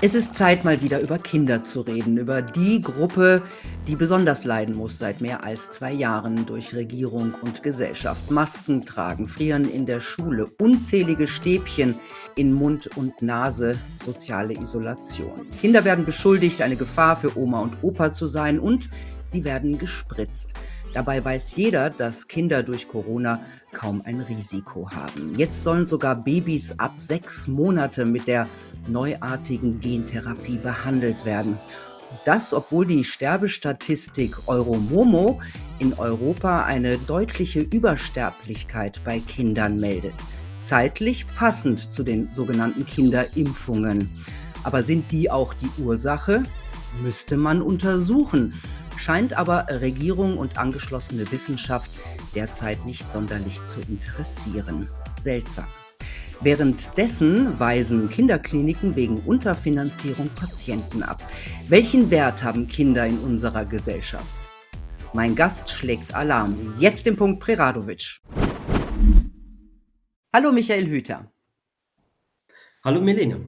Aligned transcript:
Es 0.00 0.14
ist 0.14 0.36
Zeit, 0.36 0.64
mal 0.64 0.80
wieder 0.80 1.00
über 1.00 1.18
Kinder 1.18 1.64
zu 1.64 1.80
reden, 1.80 2.18
über 2.18 2.40
die 2.40 2.80
Gruppe, 2.80 3.42
die 3.88 3.96
besonders 3.96 4.44
leiden 4.44 4.76
muss 4.76 4.96
seit 4.96 5.20
mehr 5.20 5.42
als 5.42 5.72
zwei 5.72 5.90
Jahren 5.92 6.46
durch 6.46 6.72
Regierung 6.72 7.34
und 7.42 7.64
Gesellschaft. 7.64 8.30
Masken 8.30 8.84
tragen, 8.84 9.26
frieren 9.26 9.68
in 9.68 9.86
der 9.86 9.98
Schule, 9.98 10.46
unzählige 10.60 11.26
Stäbchen 11.26 11.96
in 12.36 12.52
Mund 12.52 12.88
und 12.96 13.22
Nase, 13.22 13.76
soziale 14.00 14.54
Isolation. 14.54 15.48
Kinder 15.60 15.84
werden 15.84 16.04
beschuldigt, 16.04 16.62
eine 16.62 16.76
Gefahr 16.76 17.16
für 17.16 17.36
Oma 17.36 17.62
und 17.62 17.78
Opa 17.82 18.12
zu 18.12 18.28
sein 18.28 18.60
und 18.60 18.90
sie 19.24 19.42
werden 19.42 19.78
gespritzt. 19.78 20.54
Dabei 20.92 21.24
weiß 21.24 21.56
jeder, 21.56 21.90
dass 21.90 22.28
Kinder 22.28 22.62
durch 22.62 22.88
Corona 22.88 23.40
kaum 23.72 24.02
ein 24.04 24.20
Risiko 24.20 24.90
haben. 24.90 25.34
Jetzt 25.36 25.62
sollen 25.62 25.86
sogar 25.86 26.16
Babys 26.16 26.78
ab 26.78 26.94
sechs 26.96 27.46
Monate 27.46 28.04
mit 28.04 28.26
der 28.26 28.48
neuartigen 28.86 29.80
Gentherapie 29.80 30.56
behandelt 30.56 31.24
werden. 31.24 31.58
Das, 32.24 32.54
obwohl 32.54 32.86
die 32.86 33.04
Sterbestatistik 33.04 34.48
Euromomo 34.48 35.40
in 35.78 35.92
Europa 35.92 36.64
eine 36.64 36.96
deutliche 36.96 37.60
Übersterblichkeit 37.60 39.00
bei 39.04 39.20
Kindern 39.20 39.78
meldet. 39.78 40.14
Zeitlich 40.62 41.26
passend 41.36 41.92
zu 41.92 42.02
den 42.02 42.28
sogenannten 42.32 42.86
Kinderimpfungen. 42.86 44.08
Aber 44.64 44.82
sind 44.82 45.12
die 45.12 45.30
auch 45.30 45.54
die 45.54 45.70
Ursache? 45.82 46.42
Müsste 47.02 47.36
man 47.36 47.62
untersuchen. 47.62 48.54
Scheint 48.98 49.32
aber 49.32 49.66
Regierung 49.70 50.36
und 50.38 50.58
angeschlossene 50.58 51.30
Wissenschaft 51.30 51.90
derzeit 52.34 52.84
nicht 52.84 53.10
sonderlich 53.10 53.64
zu 53.64 53.80
interessieren. 53.80 54.88
Seltsam. 55.10 55.68
Währenddessen 56.40 57.58
weisen 57.60 58.10
Kinderkliniken 58.10 58.96
wegen 58.96 59.20
Unterfinanzierung 59.20 60.28
Patienten 60.30 61.04
ab. 61.04 61.22
Welchen 61.68 62.10
Wert 62.10 62.42
haben 62.42 62.66
Kinder 62.66 63.06
in 63.06 63.18
unserer 63.18 63.64
Gesellschaft? 63.64 64.36
Mein 65.12 65.34
Gast 65.36 65.70
schlägt 65.70 66.14
Alarm. 66.14 66.74
Jetzt 66.78 67.06
im 67.06 67.16
Punkt 67.16 67.40
Preradovic. 67.40 68.20
Hallo 70.34 70.52
Michael 70.52 70.86
Hüter. 70.86 71.32
Hallo 72.84 73.00
Melina. 73.00 73.38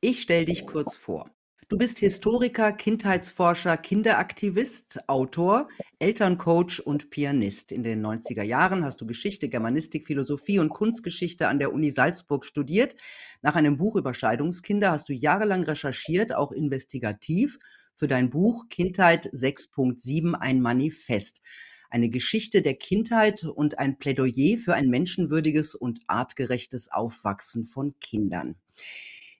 Ich 0.00 0.22
stelle 0.22 0.46
dich 0.46 0.66
kurz 0.66 0.96
vor. 0.96 1.30
Du 1.72 1.78
bist 1.78 2.00
Historiker, 2.00 2.70
Kindheitsforscher, 2.70 3.78
Kinderaktivist, 3.78 5.08
Autor, 5.08 5.70
Elterncoach 5.98 6.82
und 6.84 7.08
Pianist. 7.08 7.72
In 7.72 7.82
den 7.82 8.04
90er 8.04 8.42
Jahren 8.42 8.84
hast 8.84 9.00
du 9.00 9.06
Geschichte, 9.06 9.48
Germanistik, 9.48 10.06
Philosophie 10.06 10.58
und 10.58 10.68
Kunstgeschichte 10.68 11.48
an 11.48 11.58
der 11.58 11.72
Uni 11.72 11.88
Salzburg 11.88 12.44
studiert. 12.44 12.94
Nach 13.40 13.56
einem 13.56 13.78
Buch 13.78 13.96
über 13.96 14.12
Scheidungskinder 14.12 14.90
hast 14.90 15.08
du 15.08 15.14
jahrelang 15.14 15.64
recherchiert, 15.64 16.34
auch 16.34 16.52
investigativ, 16.52 17.58
für 17.94 18.06
dein 18.06 18.28
Buch 18.28 18.68
Kindheit 18.68 19.32
6.7 19.32 20.34
ein 20.34 20.60
Manifest. 20.60 21.40
Eine 21.88 22.10
Geschichte 22.10 22.60
der 22.60 22.74
Kindheit 22.74 23.44
und 23.44 23.78
ein 23.78 23.96
Plädoyer 23.96 24.58
für 24.58 24.74
ein 24.74 24.90
menschenwürdiges 24.90 25.74
und 25.74 26.00
artgerechtes 26.06 26.92
Aufwachsen 26.92 27.64
von 27.64 27.98
Kindern. 27.98 28.56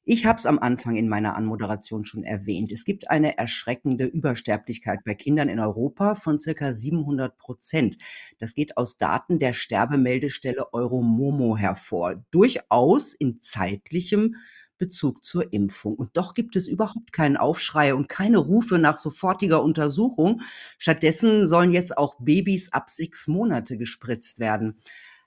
Ich 0.05 0.27
habe 0.27 0.37
es 0.37 0.47
am 0.47 0.59
Anfang 0.59 0.97
in 0.97 1.09
meiner 1.09 1.37
Anmoderation 1.37 2.05
schon 2.05 2.25
erwähnt. 2.25 2.73
Es 2.73 2.85
gibt 2.85 3.09
eine 3.09 3.39
erschreckende 3.39 4.05
Übersterblichkeit 4.05 5.05
bei 5.05 5.15
Kindern 5.15 5.49
in 5.49 5.61
Europa 5.61 6.17
von 6.17 6.41
circa 6.41 6.73
700 6.73 7.39
Prozent. 7.39 7.99
Das 8.41 8.55
geht 8.55 8.77
aus 8.77 8.97
Daten 8.97 9.39
der 9.39 9.53
Sterbemeldestelle 9.53 10.73
Euromomo 10.73 11.57
hervor. 11.57 12.25
Durchaus 12.33 13.15
in 13.15 13.43
zeitlichem 13.43 14.35
Bezug 14.77 15.25
zur 15.25 15.53
Impfung. 15.53 15.95
Und 15.95 16.17
doch 16.17 16.35
gibt 16.35 16.57
es 16.57 16.67
überhaupt 16.67 17.13
keinen 17.13 17.37
Aufschrei 17.37 17.95
und 17.95 18.09
keine 18.09 18.39
Rufe 18.39 18.79
nach 18.79 18.99
sofortiger 18.99 19.63
Untersuchung. 19.63 20.41
Stattdessen 20.79 21.47
sollen 21.47 21.71
jetzt 21.71 21.97
auch 21.97 22.17
Babys 22.19 22.73
ab 22.73 22.91
sechs 22.91 23.29
Monate 23.29 23.79
gespritzt 23.79 24.41
werden. 24.41 24.81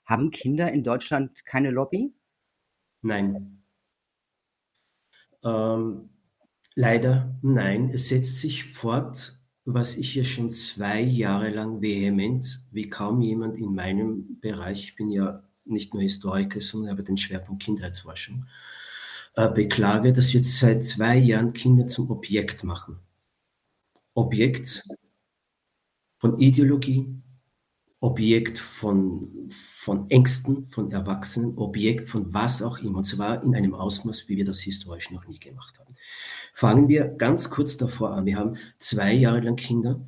Haben 0.04 0.30
Kinder 0.30 0.70
in 0.70 0.84
Deutschland 0.84 1.46
keine 1.46 1.70
Lobby? 1.70 2.12
Nein. 3.00 3.62
Ähm, 5.46 6.10
leider 6.74 7.38
nein. 7.42 7.90
Es 7.90 8.08
setzt 8.08 8.38
sich 8.38 8.64
fort, 8.64 9.38
was 9.64 9.96
ich 9.96 10.14
ja 10.14 10.24
schon 10.24 10.50
zwei 10.50 11.00
Jahre 11.00 11.50
lang 11.50 11.80
vehement, 11.80 12.64
wie 12.72 12.90
kaum 12.90 13.20
jemand 13.20 13.56
in 13.58 13.74
meinem 13.74 14.40
Bereich, 14.40 14.80
ich 14.80 14.96
bin 14.96 15.08
ja 15.08 15.42
nicht 15.64 15.94
nur 15.94 16.02
Historiker, 16.02 16.60
sondern 16.60 16.90
habe 16.90 17.02
den 17.02 17.16
Schwerpunkt 17.16 17.62
Kindheitsforschung, 17.62 18.46
äh, 19.34 19.48
beklage, 19.50 20.12
dass 20.12 20.32
wir 20.32 20.42
seit 20.44 20.84
zwei 20.84 21.16
Jahren 21.16 21.52
Kinder 21.52 21.86
zum 21.86 22.10
Objekt 22.10 22.64
machen. 22.64 22.98
Objekt 24.14 24.84
von 26.18 26.38
Ideologie, 26.38 27.22
Objekt 28.06 28.58
von, 28.58 29.48
von 29.48 30.08
Ängsten, 30.10 30.68
von 30.68 30.92
Erwachsenen, 30.92 31.58
Objekt 31.58 32.08
von 32.08 32.32
was 32.32 32.62
auch 32.62 32.78
immer, 32.78 32.98
und 32.98 33.04
zwar 33.04 33.42
in 33.42 33.56
einem 33.56 33.74
Ausmaß, 33.74 34.28
wie 34.28 34.36
wir 34.36 34.44
das 34.44 34.60
historisch 34.60 35.10
noch 35.10 35.26
nie 35.26 35.40
gemacht 35.40 35.76
haben. 35.80 35.94
Fangen 36.54 36.86
wir 36.88 37.06
ganz 37.06 37.50
kurz 37.50 37.76
davor 37.76 38.12
an. 38.12 38.24
Wir 38.24 38.36
haben 38.36 38.58
zwei 38.78 39.12
Jahre 39.12 39.40
lang 39.40 39.56
Kinder 39.56 40.00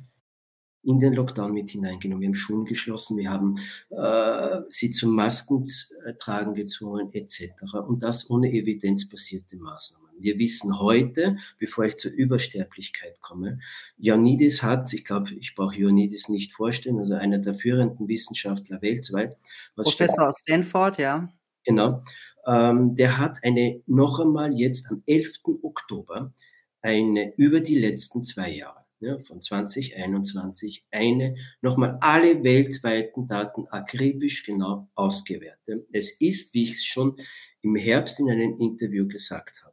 in 0.83 1.01
den 1.01 1.13
Lockdown 1.13 1.51
mit 1.51 1.71
hineingenommen. 1.71 2.21
Wir 2.21 2.29
haben 2.29 2.35
Schulen 2.35 2.65
geschlossen, 2.65 3.17
wir 3.17 3.29
haben 3.29 3.55
äh, 3.89 4.61
sie 4.69 4.91
zum 4.91 5.13
Maskentragen 5.13 6.53
gezwungen, 6.53 7.11
etc. 7.11 7.51
Und 7.85 8.01
das 8.01 8.29
ohne 8.29 8.49
evidenzbasierte 8.49 9.57
Maßnahmen. 9.57 10.08
Wir 10.21 10.37
wissen 10.37 10.79
heute, 10.79 11.37
bevor 11.57 11.85
ich 11.85 11.97
zur 11.97 12.11
Übersterblichkeit 12.11 13.19
komme, 13.21 13.59
Ioannidis 13.97 14.63
hat, 14.63 14.91
ich 14.93 15.05
glaube, 15.05 15.33
ich 15.33 15.55
brauche 15.55 15.75
Ioannidis 15.75 16.29
nicht 16.29 16.53
vorstellen, 16.53 16.99
also 16.99 17.13
einer 17.13 17.39
der 17.39 17.53
führenden 17.53 18.07
Wissenschaftler 18.07 18.81
weltweit. 18.81 19.37
Professor 19.75 20.27
aus 20.27 20.39
Stanford, 20.39 20.97
ja. 20.97 21.29
Genau. 21.65 22.01
Ähm, 22.45 22.95
der 22.95 23.17
hat 23.17 23.43
eine, 23.43 23.81
noch 23.85 24.19
einmal 24.19 24.53
jetzt 24.53 24.89
am 24.89 25.03
11. 25.05 25.39
Oktober, 25.61 26.33
eine 26.81 27.33
über 27.35 27.59
die 27.59 27.77
letzten 27.77 28.23
zwei 28.23 28.51
Jahre, 28.51 28.85
ja, 29.01 29.19
von 29.19 29.41
2021, 29.41 30.85
eine, 30.91 31.35
nochmal 31.61 31.97
alle 32.01 32.43
weltweiten 32.43 33.27
Daten 33.27 33.67
akribisch 33.67 34.45
genau 34.45 34.89
ausgewertet. 34.95 35.87
Es 35.91 36.11
ist, 36.19 36.53
wie 36.53 36.63
ich 36.63 36.71
es 36.71 36.85
schon 36.85 37.17
im 37.61 37.75
Herbst 37.75 38.19
in 38.19 38.29
einem 38.29 38.57
Interview 38.57 39.07
gesagt 39.07 39.63
habe, 39.63 39.68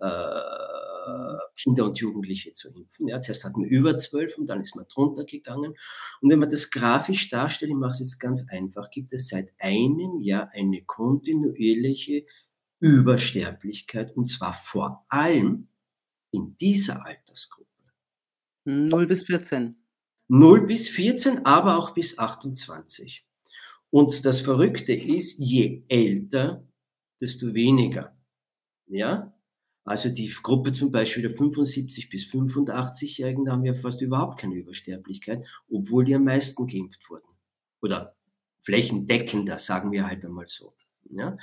äh, 0.00 1.38
Kinder 1.54 1.84
und 1.84 2.00
Jugendliche 2.00 2.52
zu 2.54 2.74
impfen. 2.74 3.06
Ja, 3.06 3.20
zuerst 3.20 3.44
hatten 3.44 3.62
wir 3.62 3.70
über 3.70 3.98
zwölf 3.98 4.36
und 4.36 4.46
dann 4.46 4.60
ist 4.60 4.74
man 4.74 4.86
drunter 4.88 5.24
gegangen. 5.24 5.76
Und 6.20 6.30
wenn 6.30 6.40
man 6.40 6.50
das 6.50 6.72
grafisch 6.72 7.30
darstellt, 7.30 7.70
ich 7.70 7.76
mache 7.76 7.92
es 7.92 8.00
jetzt 8.00 8.18
ganz 8.18 8.42
einfach, 8.48 8.90
gibt 8.90 9.12
es 9.12 9.28
seit 9.28 9.52
einem 9.60 10.18
Jahr 10.18 10.50
eine 10.52 10.82
kontinuierliche 10.82 12.26
Übersterblichkeit 12.80 14.16
und 14.16 14.26
zwar 14.28 14.52
vor 14.52 15.04
allem 15.08 15.68
in 16.30 16.56
dieser 16.58 17.04
Altersgruppe. 17.04 17.70
0 18.64 19.06
bis 19.06 19.22
14. 19.22 19.76
0 20.28 20.66
bis 20.66 20.88
14, 20.88 21.46
aber 21.46 21.78
auch 21.78 21.94
bis 21.94 22.18
28. 22.18 23.24
Und 23.90 24.24
das 24.24 24.40
Verrückte 24.40 24.92
ist, 24.92 25.38
je 25.38 25.84
älter, 25.88 26.66
desto 27.20 27.54
weniger. 27.54 28.16
Ja? 28.86 29.32
Also 29.84 30.08
die 30.08 30.28
Gruppe 30.42 30.72
zum 30.72 30.90
Beispiel 30.90 31.22
der 31.22 31.30
75 31.30 32.10
bis 32.10 32.24
85-Jährigen, 32.24 33.44
da 33.44 33.52
haben 33.52 33.62
wir 33.62 33.74
fast 33.74 34.02
überhaupt 34.02 34.40
keine 34.40 34.56
Übersterblichkeit, 34.56 35.46
obwohl 35.70 36.04
die 36.04 36.14
am 36.16 36.24
meisten 36.24 36.66
geimpft 36.66 37.08
wurden. 37.08 37.28
Oder 37.80 38.16
flächendeckender, 38.58 39.58
sagen 39.58 39.92
wir 39.92 40.06
halt 40.06 40.24
einmal 40.24 40.48
so. 40.48 40.74
Ja? 41.10 41.38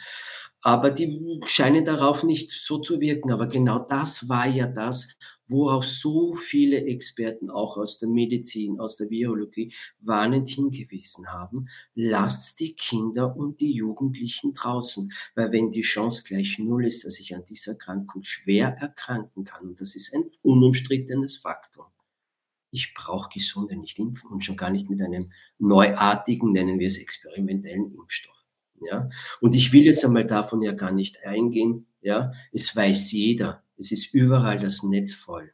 Aber 0.64 0.92
die 0.92 1.42
scheinen 1.46 1.84
darauf 1.84 2.24
nicht 2.24 2.50
so 2.50 2.78
zu 2.80 3.02
wirken. 3.02 3.32
Aber 3.32 3.48
genau 3.48 3.80
das 3.80 4.30
war 4.30 4.48
ja 4.48 4.66
das, 4.66 5.18
worauf 5.46 5.86
so 5.86 6.34
viele 6.34 6.86
Experten 6.86 7.50
auch 7.50 7.78
aus 7.78 8.00
der 8.00 8.08
Medizin, 8.10 8.80
aus 8.80 8.96
der 8.96 9.10
Virologie 9.10 9.74
warnend 10.00 10.50
hingewiesen 10.50 11.28
haben. 11.32 11.68
Lasst 11.96 12.62
die 12.62 12.76
Kinder 12.76 13.36
und 13.36 13.60
die 13.60 13.74
Jugendlichen 13.74 14.54
draußen, 14.54 15.12
weil 15.36 15.52
wenn 15.52 15.72
die 15.72 15.82
Chance 15.82 16.24
gleich 16.26 16.58
null 16.60 16.86
ist, 16.86 17.04
dass 17.06 17.20
ich 17.20 17.36
an 17.36 17.44
dieser 17.44 17.76
Krankung 17.76 18.24
schwer 18.24 18.70
erkranken 18.80 19.44
kann, 19.44 19.68
und 19.68 19.82
das 19.82 19.96
ist 19.96 20.14
ein 20.14 20.24
unumstrittenes 20.44 21.38
Faktum, 21.38 21.86
ich 22.72 22.94
brauche 22.96 23.30
Gesunde 23.30 23.76
nicht 23.76 24.00
impfen 24.00 24.32
und 24.32 24.44
schon 24.44 24.58
gar 24.58 24.72
nicht 24.72 24.90
mit 24.90 25.02
einem 25.02 25.32
neuartigen, 25.60 26.52
nennen 26.54 26.80
wir 26.80 26.88
es 26.88 26.98
experimentellen 26.98 27.92
Impfstoff. 27.92 28.43
Ja? 28.90 29.10
Und 29.42 29.56
ich 29.56 29.74
will 29.74 29.84
jetzt 29.84 30.04
einmal 30.06 30.26
davon 30.26 30.62
ja 30.62 30.72
gar 30.72 30.92
nicht 30.92 31.24
eingehen. 31.26 31.88
Ja? 32.02 32.34
Es 32.52 32.76
weiß 32.76 33.12
jeder, 33.12 33.64
es 33.78 33.92
ist 33.92 34.14
überall 34.14 34.60
das 34.60 34.84
Netz 34.84 35.14
voll. 35.14 35.52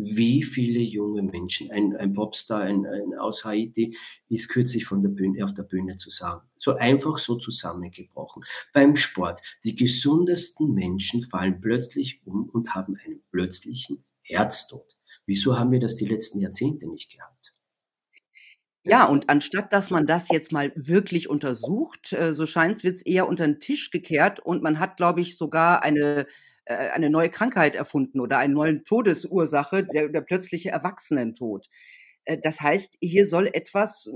Wie 0.00 0.44
viele 0.44 0.78
junge 0.78 1.22
Menschen, 1.22 1.72
ein, 1.72 1.96
ein 1.96 2.12
Popstar 2.12 2.60
ein, 2.60 2.86
ein, 2.86 3.14
aus 3.18 3.44
Haiti 3.44 3.96
ist 4.28 4.48
kürzlich 4.48 4.84
von 4.84 5.02
der 5.02 5.10
Bühne, 5.10 5.44
auf 5.44 5.54
der 5.54 5.64
Bühne 5.64 5.96
zu 5.96 6.08
sagen. 6.08 6.48
So 6.54 6.76
einfach 6.76 7.18
so 7.18 7.34
zusammengebrochen. 7.34 8.44
Beim 8.72 8.94
Sport. 8.94 9.40
Die 9.64 9.74
gesundesten 9.74 10.72
Menschen 10.72 11.24
fallen 11.24 11.60
plötzlich 11.60 12.20
um 12.24 12.48
und 12.48 12.76
haben 12.76 12.96
einen 13.04 13.22
plötzlichen 13.32 14.04
Herztod. 14.22 14.96
Wieso 15.26 15.58
haben 15.58 15.72
wir 15.72 15.80
das 15.80 15.96
die 15.96 16.06
letzten 16.06 16.38
Jahrzehnte 16.40 16.88
nicht 16.88 17.10
gehabt? 17.10 17.57
Ja, 18.90 19.04
und 19.04 19.28
anstatt 19.28 19.72
dass 19.72 19.90
man 19.90 20.06
das 20.06 20.30
jetzt 20.30 20.50
mal 20.50 20.72
wirklich 20.74 21.28
untersucht, 21.28 22.12
äh, 22.14 22.32
so 22.32 22.46
scheint's, 22.46 22.84
wird's 22.84 23.02
eher 23.02 23.28
unter 23.28 23.44
den 23.46 23.60
Tisch 23.60 23.90
gekehrt 23.90 24.40
und 24.40 24.62
man 24.62 24.78
hat, 24.80 24.96
glaube 24.96 25.20
ich, 25.20 25.36
sogar 25.36 25.82
eine 25.82 26.26
äh, 26.64 26.74
eine 26.90 27.10
neue 27.10 27.28
Krankheit 27.28 27.74
erfunden 27.74 28.18
oder 28.20 28.38
eine 28.38 28.54
neue 28.54 28.82
Todesursache, 28.84 29.84
der 29.84 30.08
der 30.08 30.22
plötzliche 30.22 30.70
Erwachsenentod. 30.70 31.68
Äh, 32.24 32.38
das 32.42 32.60
heißt, 32.62 32.96
hier 33.02 33.26
soll 33.28 33.48
etwas 33.52 34.08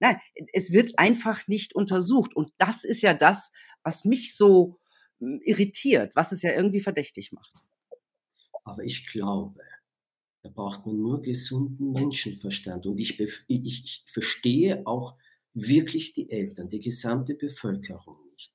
nein, 0.00 0.18
es 0.54 0.72
wird 0.72 0.98
einfach 0.98 1.46
nicht 1.48 1.74
untersucht 1.74 2.34
und 2.34 2.52
das 2.58 2.84
ist 2.84 3.02
ja 3.02 3.12
das, 3.14 3.52
was 3.82 4.04
mich 4.06 4.34
so, 4.36 4.78
hm, 5.20 5.40
irritiert, 5.44 6.16
was 6.16 6.32
es 6.32 6.42
ja 6.42 6.52
irgendwie 6.52 6.80
verdächtig 6.80 7.32
macht. 7.32 7.52
Aber 8.64 8.82
ich 8.84 9.06
glaube 9.06 9.60
da 10.44 10.50
braucht 10.50 10.84
man 10.84 10.98
nur 10.98 11.22
gesunden 11.22 11.92
Menschenverstand. 11.92 12.84
Und 12.84 13.00
ich, 13.00 13.18
ich, 13.48 14.04
verstehe 14.06 14.86
auch 14.86 15.16
wirklich 15.54 16.12
die 16.12 16.30
Eltern, 16.30 16.68
die 16.68 16.80
gesamte 16.80 17.34
Bevölkerung 17.34 18.18
nicht, 18.30 18.52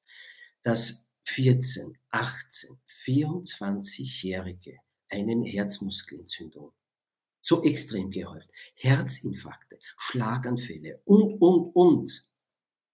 dass 0.62 1.12
14, 1.24 1.98
18, 2.12 2.78
24-Jährige 2.88 4.78
einen 5.10 5.44
Herzmuskelentzündung 5.44 6.74
so 7.42 7.64
extrem 7.64 8.12
gehäuft, 8.12 8.52
Herzinfarkte, 8.76 9.80
Schlaganfälle 9.98 11.02
und, 11.06 11.42
und, 11.42 11.76
und. 11.76 12.24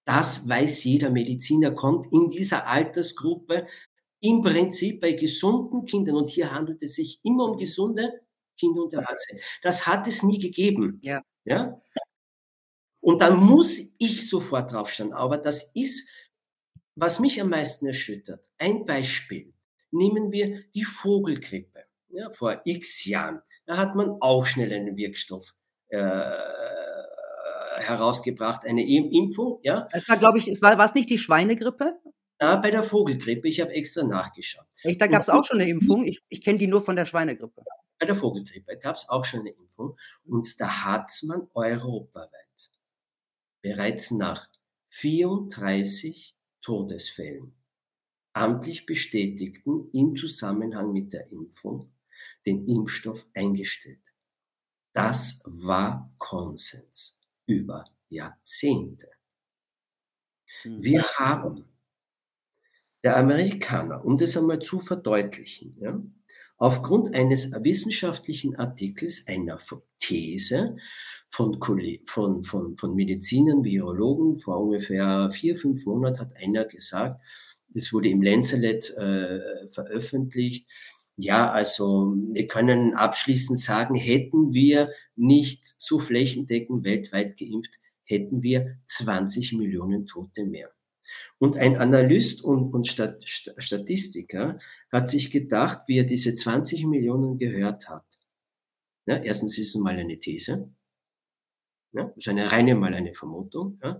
Das 0.05 0.47
weiß 0.47 0.85
jeder 0.85 1.09
Mediziner, 1.09 1.71
kommt 1.71 2.13
in 2.13 2.29
dieser 2.29 2.65
Altersgruppe 2.65 3.67
im 4.21 4.41
Prinzip 4.41 5.01
bei 5.01 5.11
gesunden 5.11 5.83
Kindern, 5.85 6.15
und 6.15 6.29
hier 6.29 6.53
handelt 6.53 6.81
es 6.81 6.95
sich 6.95 7.19
immer 7.23 7.51
um 7.51 7.57
gesunde 7.57 8.24
Kinder 8.57 8.83
und 8.83 8.93
Erwachsene. 8.93 9.39
Das 9.61 9.87
hat 9.87 10.07
es 10.07 10.23
nie 10.23 10.39
gegeben. 10.39 10.99
Ja. 11.03 11.21
ja? 11.43 11.81
Und 13.01 13.21
dann 13.21 13.37
muss 13.37 13.95
ich 13.99 14.27
sofort 14.27 14.73
draufstehen. 14.73 15.13
Aber 15.13 15.37
das 15.37 15.71
ist, 15.75 16.09
was 16.95 17.19
mich 17.19 17.39
am 17.41 17.49
meisten 17.49 17.85
erschüttert. 17.85 18.49
Ein 18.57 18.85
Beispiel. 18.85 19.53
Nehmen 19.91 20.31
wir 20.31 20.63
die 20.73 20.83
Vogelgrippe. 20.83 21.85
Ja, 22.09 22.29
vor 22.31 22.61
x 22.65 23.05
Jahren. 23.05 23.41
Da 23.65 23.77
hat 23.77 23.95
man 23.95 24.17
auch 24.21 24.45
schnell 24.45 24.73
einen 24.73 24.95
Wirkstoff 24.95 25.53
äh, 25.89 25.99
herausgebracht, 27.77 28.65
eine 28.65 28.87
Impfung. 28.87 29.59
Ja. 29.63 29.87
Es 29.91 30.07
war, 30.09 30.17
glaube 30.17 30.37
ich, 30.37 30.47
es 30.47 30.61
war, 30.61 30.77
war 30.77 30.85
es 30.85 30.93
nicht 30.93 31.09
die 31.09 31.17
Schweinegrippe? 31.17 31.99
Ja, 32.39 32.55
bei 32.57 32.71
der 32.71 32.83
Vogelgrippe. 32.83 33.47
Ich 33.47 33.61
habe 33.61 33.71
extra 33.71 34.03
nachgeschaut. 34.03 34.65
Echt, 34.83 34.99
da 34.99 35.07
gab 35.07 35.21
es 35.21 35.29
auch 35.29 35.43
schon 35.43 35.59
eine 35.59 35.69
Impfung. 35.69 36.03
Ich, 36.05 36.21
ich 36.29 36.41
kenne 36.41 36.57
die 36.57 36.67
nur 36.67 36.81
von 36.81 36.95
der 36.95 37.05
Schweinegrippe 37.05 37.61
bei 37.99 38.05
der 38.05 38.15
Vogelgrippe 38.15 38.77
gab 38.77 38.95
es 38.95 39.09
auch 39.09 39.25
schon 39.25 39.41
eine 39.41 39.51
Impfung 39.51 39.97
und 40.25 40.59
da 40.59 40.85
hat 40.85 41.11
man 41.23 41.47
europaweit 41.53 42.71
bereits 43.61 44.11
nach 44.11 44.49
34 44.89 46.35
Todesfällen 46.61 47.55
amtlich 48.33 48.85
bestätigten 48.85 49.89
im 49.93 50.15
Zusammenhang 50.15 50.91
mit 50.91 51.13
der 51.13 51.31
Impfung 51.31 51.91
den 52.45 52.67
Impfstoff 52.67 53.25
eingestellt. 53.33 54.13
Das 54.93 55.41
war 55.45 56.13
Konsens 56.17 57.19
über 57.45 57.85
Jahrzehnte. 58.09 59.09
Hm. 60.61 60.83
Wir 60.83 61.03
haben 61.17 61.65
der 63.03 63.17
Amerikaner, 63.17 64.03
um 64.03 64.17
das 64.17 64.35
einmal 64.37 64.59
zu 64.59 64.79
verdeutlichen, 64.79 65.77
ja, 65.79 66.01
aufgrund 66.57 67.13
eines 67.13 67.51
wissenschaftlichen 67.63 68.55
Artikels, 68.55 69.27
einer 69.27 69.57
These 69.99 70.77
von, 71.27 71.59
von, 72.05 72.43
von, 72.43 72.77
von 72.77 72.95
Medizinern, 72.95 73.63
Virologen, 73.63 74.39
vor 74.39 74.61
ungefähr 74.61 75.29
vier, 75.31 75.55
fünf 75.55 75.85
Monaten 75.85 76.19
hat 76.19 76.35
einer 76.37 76.65
gesagt, 76.65 77.21
es 77.73 77.91
wurde 77.91 78.09
im 78.09 78.21
Lancelet 78.21 78.89
äh, 78.97 79.67
veröffentlicht, 79.67 80.69
ja, 81.17 81.49
also 81.49 82.13
wir 82.33 82.47
können 82.47 82.93
abschließend 82.93 83.57
sagen, 83.59 83.95
hätten 83.95 84.53
wir 84.53 84.91
nicht 85.15 85.65
so 85.81 85.97
flächendeckend 85.97 86.83
weltweit 86.83 87.37
geimpft, 87.37 87.79
hätten 88.03 88.43
wir 88.43 88.77
20 88.87 89.53
Millionen 89.53 90.07
Tote 90.07 90.45
mehr. 90.45 90.71
Und 91.37 91.57
ein 91.57 91.77
Analyst 91.77 92.43
und, 92.43 92.73
und 92.73 92.87
Stat, 92.87 93.23
Statistiker 93.27 94.59
hat 94.91 95.09
sich 95.09 95.31
gedacht, 95.31 95.81
wie 95.87 95.99
er 95.99 96.05
diese 96.05 96.33
20 96.33 96.85
Millionen 96.85 97.37
gehört 97.37 97.89
hat. 97.89 98.05
Ja, 99.05 99.17
erstens 99.17 99.57
ist 99.57 99.75
es 99.75 99.81
mal 99.81 99.95
eine 99.95 100.19
These. 100.19 100.69
Ja, 101.91 102.11
ist 102.15 102.27
eine 102.27 102.51
reine 102.51 102.75
mal 102.75 102.93
eine 102.93 103.13
Vermutung. 103.13 103.79
Ja. 103.81 103.99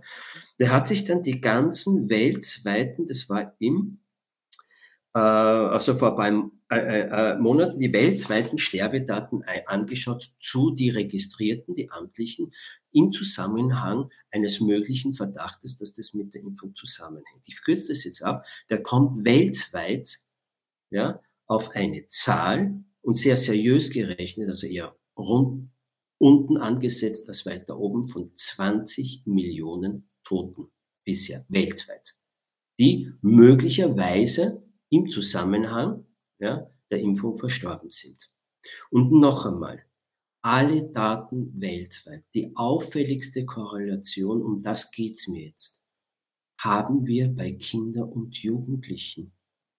Der 0.58 0.70
hat 0.70 0.88
sich 0.88 1.04
dann 1.04 1.22
die 1.22 1.40
ganzen 1.40 2.10
weltweiten, 2.10 3.06
das 3.06 3.30
war 3.30 3.54
im, 3.58 4.00
äh, 5.14 5.18
also 5.18 5.94
vor 5.94 6.14
paar 6.14 6.50
äh, 6.70 6.78
äh, 6.78 7.38
Monaten, 7.38 7.78
die 7.78 7.92
weltweiten 7.92 8.58
Sterbedaten 8.58 9.44
angeschaut 9.66 10.34
zu 10.40 10.72
die 10.72 10.90
registrierten, 10.90 11.74
die 11.74 11.90
amtlichen, 11.90 12.52
im 12.92 13.12
Zusammenhang 13.12 14.10
eines 14.30 14.60
möglichen 14.60 15.12
Verdachtes, 15.12 15.76
dass 15.76 15.92
das 15.92 16.14
mit 16.14 16.34
der 16.34 16.42
Impfung 16.42 16.74
zusammenhängt. 16.74 17.46
Ich 17.46 17.62
kürze 17.62 17.88
das 17.88 18.04
jetzt 18.04 18.22
ab. 18.22 18.46
Der 18.70 18.82
kommt 18.82 19.24
weltweit 19.24 20.18
ja, 20.90 21.20
auf 21.46 21.76
eine 21.76 22.06
Zahl 22.08 22.82
und 23.02 23.18
sehr 23.18 23.36
seriös 23.36 23.90
gerechnet, 23.90 24.48
also 24.48 24.66
eher 24.66 24.96
rund 25.16 25.70
unten 26.18 26.56
angesetzt 26.56 27.28
als 27.28 27.46
weiter 27.46 27.78
oben 27.78 28.06
von 28.06 28.32
20 28.34 29.22
Millionen 29.26 30.08
Toten 30.24 30.70
bisher 31.04 31.44
weltweit, 31.48 32.14
die 32.78 33.12
möglicherweise 33.20 34.64
im 34.88 35.10
Zusammenhang 35.10 36.05
ja, 36.38 36.70
der 36.90 36.98
Impfung 36.98 37.36
verstorben 37.36 37.90
sind. 37.90 38.28
Und 38.90 39.12
noch 39.12 39.46
einmal, 39.46 39.84
alle 40.42 40.84
Daten 40.84 41.60
weltweit, 41.60 42.24
die 42.34 42.52
auffälligste 42.54 43.44
Korrelation, 43.44 44.42
um 44.42 44.62
das 44.62 44.90
geht's 44.90 45.28
mir 45.28 45.46
jetzt, 45.46 45.84
haben 46.58 47.06
wir 47.06 47.28
bei 47.28 47.52
Kinder 47.52 48.08
und 48.08 48.42
Jugendlichen. 48.42 49.32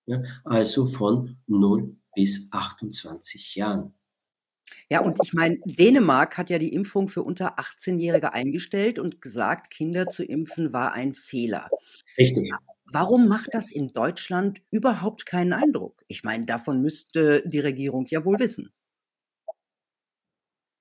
Ja, 0.05 0.21
also 0.43 0.85
von 0.85 1.37
0 1.47 1.97
bis 2.15 2.49
28 2.51 3.55
Jahren. 3.55 3.93
Ja, 4.89 5.01
und 5.01 5.17
ich 5.23 5.33
meine, 5.33 5.57
Dänemark 5.65 6.37
hat 6.37 6.49
ja 6.49 6.59
die 6.59 6.73
Impfung 6.73 7.07
für 7.07 7.23
unter 7.23 7.57
18-Jährige 7.59 8.33
eingestellt 8.33 8.99
und 8.99 9.21
gesagt, 9.21 9.71
Kinder 9.71 10.07
zu 10.07 10.23
impfen 10.23 10.73
war 10.73 10.93
ein 10.93 11.13
Fehler. 11.13 11.69
Richtig. 12.17 12.51
Warum 12.89 13.27
macht 13.27 13.53
das 13.53 13.71
in 13.71 13.89
Deutschland 13.89 14.61
überhaupt 14.71 15.25
keinen 15.25 15.53
Eindruck? 15.53 16.03
Ich 16.07 16.23
meine, 16.23 16.45
davon 16.45 16.81
müsste 16.81 17.43
die 17.45 17.59
Regierung 17.59 18.05
ja 18.07 18.23
wohl 18.23 18.39
wissen. 18.39 18.71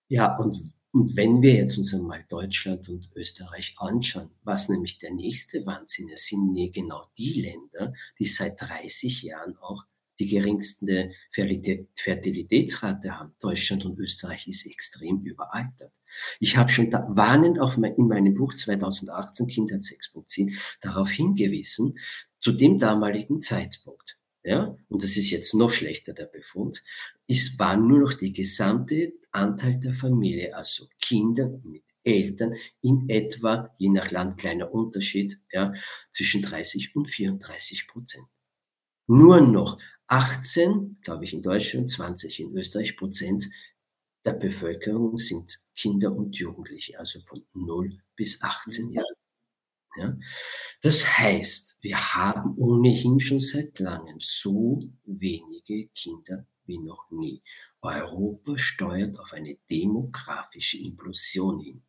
Ja, 0.09 0.37
und, 0.37 0.57
und 0.93 1.17
wenn 1.17 1.43
wir 1.43 1.55
jetzt 1.55 1.77
uns 1.77 1.93
einmal 1.93 2.25
Deutschland 2.29 2.89
und 2.89 3.11
Österreich 3.17 3.75
anschauen, 3.79 4.31
was 4.45 4.69
nämlich 4.69 4.99
der 4.99 5.13
nächste 5.13 5.67
Wahnsinn 5.67 6.09
ist, 6.11 6.27
sind 6.27 6.55
genau 6.73 7.09
die 7.19 7.43
Länder, 7.43 7.93
die 8.19 8.27
seit 8.27 8.61
30 8.61 9.23
Jahren 9.23 9.57
auch 9.59 9.85
die 10.19 10.27
geringste 10.27 11.11
Fertilitätsrate 11.31 13.19
haben. 13.19 13.35
Deutschland 13.41 13.85
und 13.85 13.99
Österreich 13.99 14.47
ist 14.49 14.67
extrem 14.67 15.21
überaltert. 15.21 15.93
Ich 16.41 16.57
habe 16.57 16.71
schon 16.71 16.91
da 16.91 17.07
warnend 17.09 17.61
auf 17.61 17.77
mein, 17.77 17.95
in 17.95 18.09
meinem 18.09 18.35
Buch 18.35 18.55
2018 18.55 19.47
Kindheit 19.47 19.83
6.10 19.83 20.53
darauf 20.81 21.11
hingewiesen, 21.11 21.99
zu 22.41 22.53
dem 22.53 22.79
damaligen 22.79 23.43
Zeitpunkt, 23.43 24.19
ja, 24.45 24.77
und 24.89 25.03
das 25.03 25.17
ist 25.17 25.31
jetzt 25.31 25.55
noch 25.55 25.71
schlechter 25.71 26.13
der 26.13 26.27
Befund, 26.27 26.83
es 27.27 27.59
war 27.59 27.77
nur 27.77 27.99
noch 27.99 28.13
die 28.13 28.33
gesamte 28.33 29.15
Anteil 29.33 29.81
der 29.81 29.93
Familie, 29.93 30.55
also 30.57 30.87
Kinder 31.01 31.61
mit 31.65 31.83
Eltern 32.05 32.55
in 32.83 33.09
etwa, 33.09 33.75
je 33.79 33.89
nach 33.89 34.13
Land 34.13 34.39
kleiner 34.39 34.73
Unterschied, 34.73 35.41
ja, 35.51 35.73
zwischen 36.13 36.43
30 36.43 36.95
und 36.95 37.11
34 37.11 37.89
Prozent. 37.89 38.27
Nur 39.09 39.41
noch 39.41 39.79
18, 40.09 40.99
glaube 41.03 41.25
ich, 41.25 41.35
in 41.35 41.43
Deutschland, 41.43 41.91
20 41.91 42.41
in 42.41 42.57
Österreich 42.57 42.97
Prozent 42.97 43.49
der 44.25 44.33
Bevölkerung 44.33 45.19
sind 45.19 45.57
Kinder 45.75 46.13
und 46.13 46.37
Jugendliche, 46.37 46.99
also 46.99 47.21
von 47.21 47.47
0 47.55 47.91
bis 48.17 48.43
18 48.43 48.91
Jahren. 48.91 49.15
Ja? 49.97 50.19
Das 50.83 51.19
heißt, 51.19 51.79
wir 51.81 52.15
haben 52.15 52.57
ohnehin 52.57 53.21
schon 53.21 53.41
seit 53.41 53.79
langem 53.79 54.19
so 54.21 54.81
wenige 55.05 55.89
Kinder 55.89 56.47
wie 56.67 56.79
noch 56.79 57.11
nie. 57.11 57.43
Europa 57.81 58.59
steuert 58.59 59.19
auf 59.19 59.33
eine 59.33 59.57
demografische 59.71 60.79
Implosion 60.79 61.61
hin. 61.61 61.83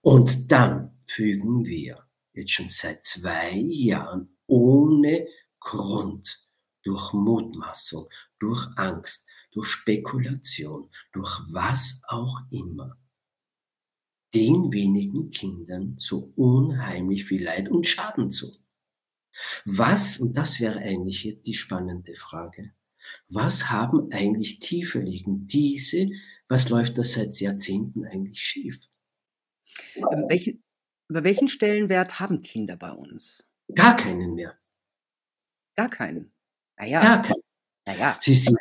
Und 0.00 0.52
dann 0.52 1.00
fügen 1.04 1.64
wir 1.64 2.06
jetzt 2.32 2.52
schon 2.52 2.70
seit 2.70 3.04
zwei 3.04 3.56
Jahren 3.56 4.36
ohne 4.46 5.26
Grund 5.58 6.45
durch 6.86 7.12
Mutmaßung, 7.12 8.08
durch 8.38 8.66
Angst, 8.76 9.26
durch 9.50 9.66
Spekulation, 9.66 10.88
durch 11.12 11.40
was 11.48 12.02
auch 12.06 12.40
immer, 12.50 12.96
den 14.34 14.70
wenigen 14.70 15.30
Kindern 15.30 15.96
so 15.98 16.32
unheimlich 16.36 17.24
viel 17.24 17.42
Leid 17.44 17.70
und 17.70 17.88
Schaden 17.88 18.30
zu. 18.30 18.56
Was, 19.64 20.18
und 20.18 20.36
das 20.36 20.60
wäre 20.60 20.78
eigentlich 20.78 21.24
jetzt 21.24 21.46
die 21.46 21.54
spannende 21.54 22.14
Frage, 22.14 22.72
was 23.28 23.70
haben 23.70 24.12
eigentlich 24.12 24.60
tiefer 24.60 25.00
liegen 25.00 25.46
diese, 25.46 26.08
was 26.48 26.68
läuft 26.68 26.98
da 26.98 27.02
seit 27.02 27.38
Jahrzehnten 27.40 28.04
eigentlich 28.04 28.40
schief? 28.40 28.78
Ähm, 29.96 30.26
welchen, 30.28 30.62
über 31.08 31.24
welchen 31.24 31.48
Stellenwert 31.48 32.20
haben 32.20 32.42
Kinder 32.42 32.76
bei 32.76 32.92
uns? 32.92 33.48
Gar 33.74 33.96
keinen 33.96 34.34
mehr. 34.34 34.58
Gar 35.76 35.90
keinen. 35.90 36.35
Na 36.78 36.86
ja. 36.86 37.00
Gar 37.00 37.22
keinen. 37.22 37.42
Na 37.86 37.96
ja. 37.96 38.18
Sie 38.20 38.34
sind, 38.34 38.58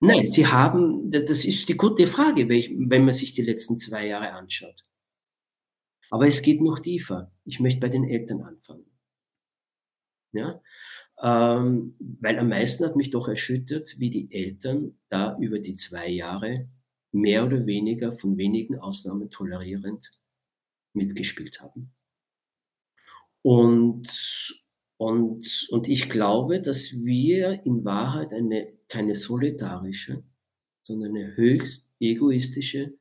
nein, 0.00 0.26
sie 0.26 0.46
haben, 0.46 1.10
das 1.10 1.44
ist 1.44 1.68
die 1.68 1.76
gute 1.76 2.06
Frage, 2.06 2.48
wenn 2.48 3.04
man 3.04 3.14
sich 3.14 3.32
die 3.32 3.42
letzten 3.42 3.76
zwei 3.76 4.06
Jahre 4.06 4.32
anschaut. 4.32 4.84
Aber 6.10 6.26
es 6.26 6.42
geht 6.42 6.60
noch 6.60 6.78
tiefer. 6.78 7.32
Ich 7.44 7.60
möchte 7.60 7.80
bei 7.80 7.88
den 7.88 8.04
Eltern 8.04 8.42
anfangen. 8.42 8.86
Ja? 10.32 10.60
Ähm, 11.22 11.96
weil 11.98 12.38
am 12.38 12.48
meisten 12.48 12.84
hat 12.84 12.96
mich 12.96 13.10
doch 13.10 13.28
erschüttert, 13.28 13.98
wie 13.98 14.10
die 14.10 14.30
Eltern 14.30 14.98
da 15.08 15.36
über 15.38 15.58
die 15.58 15.74
zwei 15.74 16.08
Jahre 16.08 16.68
mehr 17.12 17.44
oder 17.44 17.66
weniger 17.66 18.12
von 18.12 18.36
wenigen 18.36 18.78
Ausnahmen 18.78 19.30
tolerierend 19.30 20.10
mitgespielt 20.92 21.60
haben. 21.60 21.92
Und, 23.42 24.65
und, 24.98 25.68
und 25.70 25.88
ich 25.88 26.08
glaube, 26.08 26.60
dass 26.60 27.04
wir 27.04 27.64
in 27.64 27.84
Wahrheit 27.84 28.32
eine, 28.32 28.72
keine 28.88 29.14
solidarische, 29.14 30.24
sondern 30.82 31.16
eine 31.16 31.36
höchst 31.36 31.90
egoistische, 32.00 32.98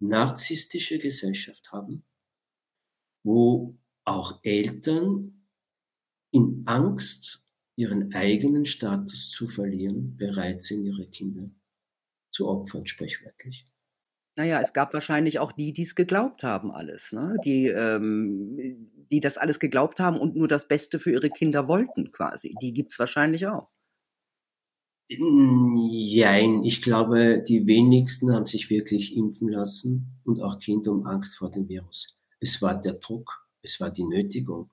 narzisstische 0.00 0.98
Gesellschaft 0.98 1.72
haben, 1.72 2.04
wo 3.24 3.78
auch 4.04 4.40
Eltern 4.42 5.46
in 6.30 6.62
Angst 6.66 7.44
ihren 7.76 8.12
eigenen 8.12 8.64
Status 8.64 9.30
zu 9.30 9.48
verlieren, 9.48 10.16
bereit 10.16 10.62
sind, 10.62 10.84
ihre 10.84 11.06
Kinder 11.08 11.50
zu 12.30 12.48
opfern, 12.48 12.86
sprichwörtlich. 12.86 13.64
Naja, 14.38 14.60
es 14.62 14.72
gab 14.72 14.94
wahrscheinlich 14.94 15.40
auch 15.40 15.50
die, 15.50 15.72
die 15.72 15.82
es 15.82 15.96
geglaubt 15.96 16.44
haben 16.44 16.70
alles, 16.70 17.10
ne? 17.10 17.34
Die, 17.44 17.66
ähm, 17.66 18.88
die 19.10 19.18
das 19.18 19.36
alles 19.36 19.58
geglaubt 19.58 19.98
haben 19.98 20.16
und 20.20 20.36
nur 20.36 20.46
das 20.46 20.68
Beste 20.68 21.00
für 21.00 21.10
ihre 21.10 21.28
Kinder 21.28 21.66
wollten 21.66 22.12
quasi. 22.12 22.52
Die 22.62 22.72
gibt 22.72 22.92
es 22.92 23.00
wahrscheinlich 23.00 23.48
auch. 23.48 23.68
Jein, 25.08 26.62
ich 26.62 26.82
glaube, 26.82 27.42
die 27.48 27.66
wenigsten 27.66 28.32
haben 28.32 28.46
sich 28.46 28.70
wirklich 28.70 29.16
impfen 29.16 29.48
lassen 29.48 30.20
und 30.24 30.40
auch 30.40 30.60
Kinder 30.60 30.92
um 30.92 31.04
Angst 31.04 31.34
vor 31.34 31.50
dem 31.50 31.68
Virus. 31.68 32.16
Es 32.38 32.62
war 32.62 32.80
der 32.80 32.92
Druck, 32.92 33.44
es 33.62 33.80
war 33.80 33.90
die 33.90 34.04
Nötigung 34.04 34.70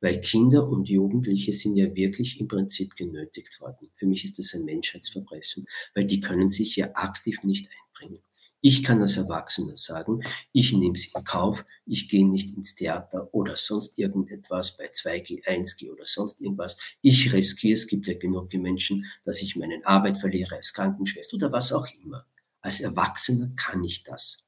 weil 0.00 0.20
Kinder 0.22 0.66
und 0.66 0.88
Jugendliche 0.88 1.52
sind 1.52 1.76
ja 1.76 1.94
wirklich 1.94 2.40
im 2.40 2.48
Prinzip 2.48 2.96
genötigt 2.96 3.60
worden. 3.60 3.90
Für 3.92 4.06
mich 4.06 4.24
ist 4.24 4.38
das 4.38 4.54
ein 4.54 4.64
Menschheitsverbrechen, 4.64 5.66
weil 5.94 6.06
die 6.06 6.20
können 6.20 6.48
sich 6.48 6.76
ja 6.76 6.90
aktiv 6.94 7.42
nicht 7.42 7.68
einbringen. 7.68 8.22
Ich 8.62 8.82
kann 8.82 9.00
als 9.00 9.16
Erwachsener 9.16 9.76
sagen, 9.76 10.22
ich 10.52 10.72
nehme 10.72 10.94
es 10.94 11.14
in 11.14 11.24
Kauf, 11.24 11.64
ich 11.86 12.08
gehe 12.08 12.28
nicht 12.28 12.56
ins 12.56 12.74
Theater 12.74 13.32
oder 13.32 13.56
sonst 13.56 13.98
irgendetwas 13.98 14.76
bei 14.76 14.90
2G, 14.90 15.44
1G 15.46 15.90
oder 15.90 16.04
sonst 16.04 16.40
irgendwas. 16.40 16.76
Ich 17.00 17.32
riskiere, 17.32 17.74
es 17.74 17.86
gibt 17.86 18.06
ja 18.06 18.14
genug 18.14 18.52
Menschen, 18.54 19.06
dass 19.24 19.40
ich 19.42 19.56
meine 19.56 19.84
Arbeit 19.86 20.18
verliere 20.18 20.56
als 20.56 20.72
Krankenschwester 20.74 21.36
oder 21.36 21.52
was 21.52 21.72
auch 21.72 21.86
immer. 22.04 22.26
Als 22.60 22.80
Erwachsener 22.80 23.50
kann 23.56 23.82
ich 23.84 24.02
das. 24.04 24.44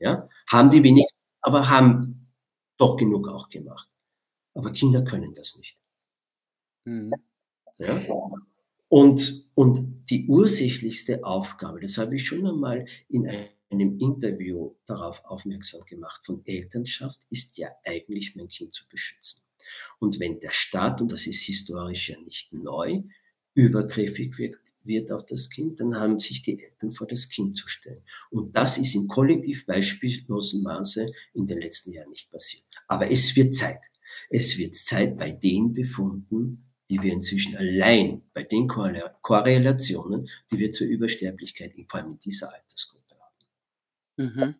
Ja, 0.00 0.28
haben 0.48 0.70
die 0.70 0.82
wenigsten, 0.82 1.18
aber 1.42 1.68
haben 1.70 2.28
doch 2.78 2.96
genug 2.96 3.28
auch 3.28 3.48
gemacht. 3.50 3.88
Aber 4.54 4.72
Kinder 4.72 5.02
können 5.04 5.34
das 5.34 5.56
nicht. 5.56 5.78
Mhm. 6.86 7.12
Ja? 7.78 8.00
Und, 8.88 9.50
und 9.54 10.04
die 10.10 10.26
ursächlichste 10.26 11.24
Aufgabe, 11.24 11.80
das 11.80 11.98
habe 11.98 12.16
ich 12.16 12.26
schon 12.26 12.46
einmal 12.46 12.86
in 13.08 13.28
einem 13.70 13.98
Interview 13.98 14.74
darauf 14.86 15.24
aufmerksam 15.24 15.84
gemacht, 15.86 16.24
von 16.24 16.44
Elternschaft 16.44 17.20
ist 17.30 17.56
ja 17.56 17.68
eigentlich 17.84 18.36
mein 18.36 18.48
Kind 18.48 18.72
zu 18.72 18.86
beschützen. 18.88 19.42
Und 19.98 20.20
wenn 20.20 20.40
der 20.40 20.50
Staat, 20.50 21.00
und 21.00 21.10
das 21.10 21.26
ist 21.26 21.42
historisch 21.42 22.10
ja 22.10 22.20
nicht 22.20 22.52
neu, 22.52 23.02
übergriffig 23.54 24.36
wird, 24.38 24.56
wird 24.84 25.10
auf 25.12 25.24
das 25.24 25.48
Kind, 25.48 25.80
dann 25.80 25.96
haben 25.96 26.20
sich 26.20 26.42
die 26.42 26.62
Eltern 26.62 26.92
vor 26.92 27.06
das 27.06 27.28
Kind 27.28 27.56
zu 27.56 27.68
stellen. 27.68 28.02
Und 28.30 28.54
das 28.54 28.78
ist 28.78 28.94
im 28.94 29.08
kollektiv 29.08 29.66
beispiellosem 29.66 30.62
Maße 30.62 31.06
in 31.32 31.46
den 31.46 31.60
letzten 31.60 31.92
Jahren 31.92 32.10
nicht 32.10 32.30
passiert. 32.30 32.64
Aber 32.86 33.10
es 33.10 33.34
wird 33.34 33.54
Zeit. 33.54 33.80
Es 34.28 34.58
wird 34.58 34.76
Zeit 34.76 35.16
bei 35.16 35.32
den 35.32 35.72
Befunden, 35.72 36.64
die 36.88 37.02
wir 37.02 37.12
inzwischen 37.12 37.56
allein 37.56 38.22
bei 38.34 38.42
den 38.42 38.68
Korrelationen, 38.68 40.28
die 40.50 40.58
wir 40.58 40.70
zur 40.70 40.86
Übersterblichkeit, 40.86 41.74
vor 41.88 42.00
allem 42.00 42.12
in 42.12 42.18
dieser 42.20 42.52
Altersgruppe 42.52 43.16
haben. 43.18 43.36
Mhm. 44.16 44.54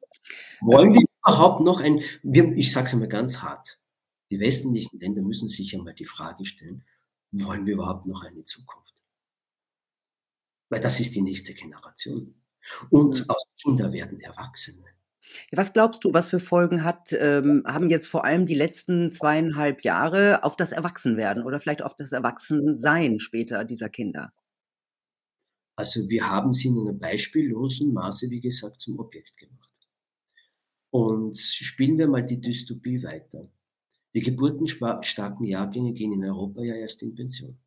Wollen 0.60 0.94
wir 0.94 1.04
überhaupt 1.22 1.60
noch 1.60 1.80
ein, 1.80 2.02
ich 2.22 2.72
sage 2.72 2.86
es 2.86 2.94
einmal 2.94 3.08
ganz 3.08 3.38
hart, 3.38 3.78
die 4.30 4.40
westlichen 4.40 4.98
Länder 4.98 5.22
müssen 5.22 5.48
sich 5.48 5.74
einmal 5.74 5.94
die 5.94 6.06
Frage 6.06 6.46
stellen, 6.46 6.84
wollen 7.30 7.66
wir 7.66 7.74
überhaupt 7.74 8.06
noch 8.06 8.22
eine 8.22 8.42
Zukunft? 8.42 8.94
Weil 10.70 10.80
das 10.80 11.00
ist 11.00 11.14
die 11.14 11.22
nächste 11.22 11.52
Generation. 11.52 12.34
Und 12.90 13.20
mhm. 13.20 13.30
aus 13.30 13.44
Kindern 13.62 13.92
werden 13.92 14.20
Erwachsene. 14.20 14.84
Was 15.52 15.72
glaubst 15.72 16.04
du, 16.04 16.12
was 16.12 16.28
für 16.28 16.40
Folgen 16.40 16.84
hat 16.84 17.12
ähm, 17.12 17.62
haben 17.66 17.88
jetzt 17.88 18.06
vor 18.06 18.24
allem 18.24 18.46
die 18.46 18.54
letzten 18.54 19.10
zweieinhalb 19.10 19.82
Jahre 19.82 20.44
auf 20.44 20.56
das 20.56 20.72
Erwachsenwerden 20.72 21.44
oder 21.44 21.60
vielleicht 21.60 21.82
auf 21.82 21.96
das 21.96 22.12
Erwachsensein 22.12 23.18
später 23.18 23.64
dieser 23.64 23.88
Kinder? 23.88 24.32
Also 25.76 26.08
wir 26.08 26.30
haben 26.30 26.54
sie 26.54 26.68
in 26.68 26.78
einem 26.78 26.98
beispiellosen 26.98 27.92
Maße, 27.92 28.30
wie 28.30 28.40
gesagt, 28.40 28.80
zum 28.80 28.98
Objekt 28.98 29.36
gemacht. 29.36 29.74
Und 30.90 31.36
spielen 31.36 31.98
wir 31.98 32.06
mal 32.06 32.24
die 32.24 32.40
Dystopie 32.40 33.02
weiter. 33.02 33.50
Die 34.14 34.20
geburtenstarken 34.20 35.44
Jahrgänge 35.44 35.92
gehen 35.92 36.12
in 36.12 36.24
Europa 36.24 36.62
ja 36.62 36.76
erst 36.76 37.02
in 37.02 37.16
Pension. 37.16 37.58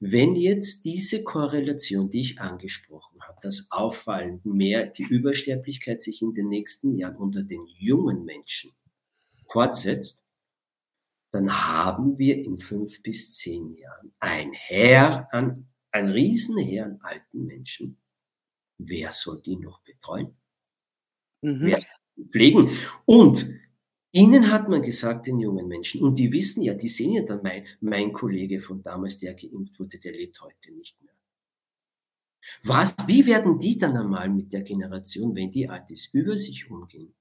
Wenn 0.00 0.36
jetzt 0.36 0.84
diese 0.84 1.24
Korrelation, 1.24 2.10
die 2.10 2.20
ich 2.20 2.40
angesprochen 2.40 3.20
habe, 3.20 3.38
das 3.42 3.68
auffallend 3.70 4.44
mehr 4.44 4.86
die 4.86 5.04
Übersterblichkeit 5.04 6.02
sich 6.02 6.22
in 6.22 6.34
den 6.34 6.48
nächsten 6.48 6.94
Jahren 6.94 7.16
unter 7.16 7.42
den 7.42 7.66
jungen 7.78 8.24
Menschen 8.24 8.72
fortsetzt, 9.48 10.24
dann 11.30 11.52
haben 11.52 12.18
wir 12.18 12.38
in 12.38 12.58
fünf 12.58 13.02
bis 13.02 13.36
zehn 13.36 13.72
Jahren 13.72 14.12
ein 14.18 14.52
Heer 14.52 15.28
an, 15.32 15.68
ein 15.90 16.08
Riesenheer 16.08 16.86
an 16.86 17.00
alten 17.02 17.44
Menschen. 17.44 17.98
Wer 18.78 19.12
soll 19.12 19.42
die 19.42 19.56
noch 19.56 19.82
betreuen? 19.82 20.36
Mhm. 21.42 21.66
Wer 21.66 21.78
pflegen? 22.30 22.70
Und 23.04 23.46
ihnen 24.18 24.50
hat 24.50 24.68
man 24.68 24.82
gesagt, 24.82 25.26
den 25.26 25.38
jungen 25.38 25.68
Menschen, 25.68 26.02
und 26.02 26.18
die 26.18 26.32
wissen 26.32 26.62
ja, 26.62 26.74
die 26.74 26.88
sehen 26.88 27.12
ja 27.12 27.22
dann, 27.22 27.42
mein, 27.42 27.66
mein 27.80 28.12
Kollege 28.12 28.60
von 28.60 28.82
damals, 28.82 29.18
der 29.18 29.34
geimpft 29.34 29.78
wurde, 29.78 29.98
der 29.98 30.12
lebt 30.12 30.40
heute 30.40 30.72
nicht 30.72 31.00
mehr. 31.02 31.12
Was, 32.62 32.94
wie 33.06 33.26
werden 33.26 33.58
die 33.58 33.76
dann 33.76 33.96
einmal 33.96 34.28
mit 34.28 34.52
der 34.52 34.62
Generation, 34.62 35.34
wenn 35.36 35.50
die 35.50 35.68
alt 35.68 35.90
ist, 35.90 36.14
über 36.14 36.36
sich 36.36 36.70
umgehen? 36.70 37.14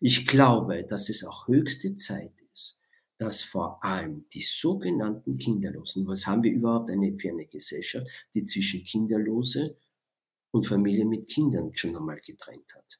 Ich 0.00 0.26
glaube, 0.26 0.84
dass 0.84 1.08
es 1.08 1.24
auch 1.24 1.46
höchste 1.46 1.96
Zeit 1.96 2.32
ist, 2.52 2.80
dass 3.18 3.42
vor 3.42 3.82
allem 3.82 4.26
die 4.32 4.42
sogenannten 4.42 5.38
Kinderlosen, 5.38 6.06
was 6.06 6.26
haben 6.26 6.42
wir 6.42 6.52
überhaupt 6.52 6.90
eine, 6.90 7.16
für 7.16 7.30
eine 7.30 7.46
Gesellschaft, 7.46 8.06
die 8.34 8.44
zwischen 8.44 8.84
Kinderlose 8.84 9.78
und 10.50 10.66
Familie 10.66 11.06
mit 11.06 11.28
Kindern 11.28 11.70
schon 11.74 11.96
einmal 11.96 12.20
getrennt 12.20 12.74
hat? 12.74 12.98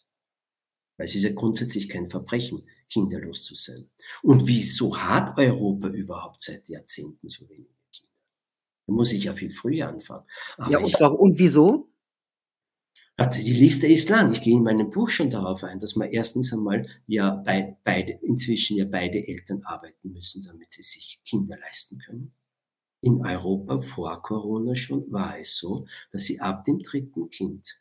Weil 0.97 1.07
es 1.07 1.17
ist 1.17 1.25
ja 1.25 1.33
grundsätzlich 1.33 1.89
kein 1.89 2.09
Verbrechen, 2.09 2.63
kinderlos 2.89 3.45
zu 3.45 3.55
sein. 3.55 3.89
Und 4.23 4.47
wieso 4.47 4.97
hat 4.97 5.37
Europa 5.39 5.89
überhaupt 5.89 6.43
seit 6.43 6.69
Jahrzehnten 6.69 7.29
so 7.29 7.49
wenige 7.49 7.75
Kinder? 7.93 8.13
Da 8.87 8.93
muss 8.93 9.13
ich 9.13 9.25
ja 9.25 9.33
viel 9.33 9.51
früher 9.51 9.89
anfangen. 9.89 10.25
Aber 10.57 10.71
ja, 10.71 10.79
und, 10.79 10.89
ich, 10.89 11.01
und 11.01 11.39
wieso? 11.39 11.89
Die 13.19 13.53
Liste 13.55 13.87
ist 13.87 14.11
lang. 14.11 14.33
Ich 14.33 14.43
gehe 14.43 14.55
in 14.55 14.63
meinem 14.63 14.91
Buch 14.91 15.09
schon 15.09 15.31
darauf 15.31 15.65
ein, 15.65 15.81
dass 15.81 15.97
man 15.97 16.11
erstens 16.11 16.53
einmal 16.53 16.87
ja 17.07 17.31
bei, 17.35 17.79
beide, 17.83 18.13
inzwischen 18.23 18.77
ja 18.77 18.85
beide 18.85 19.27
Eltern 19.27 19.63
arbeiten 19.65 20.13
müssen, 20.13 20.43
damit 20.43 20.73
sie 20.73 20.83
sich 20.83 21.19
Kinder 21.25 21.57
leisten 21.57 21.99
können. 21.99 22.35
In 23.01 23.25
Europa 23.25 23.81
vor 23.81 24.23
Corona 24.23 24.75
schon 24.75 25.11
war 25.11 25.39
es 25.39 25.57
so, 25.57 25.87
dass 26.13 26.25
sie 26.25 26.41
ab 26.41 26.67
dem 26.67 26.81
dritten 26.81 27.31
Kind 27.31 27.81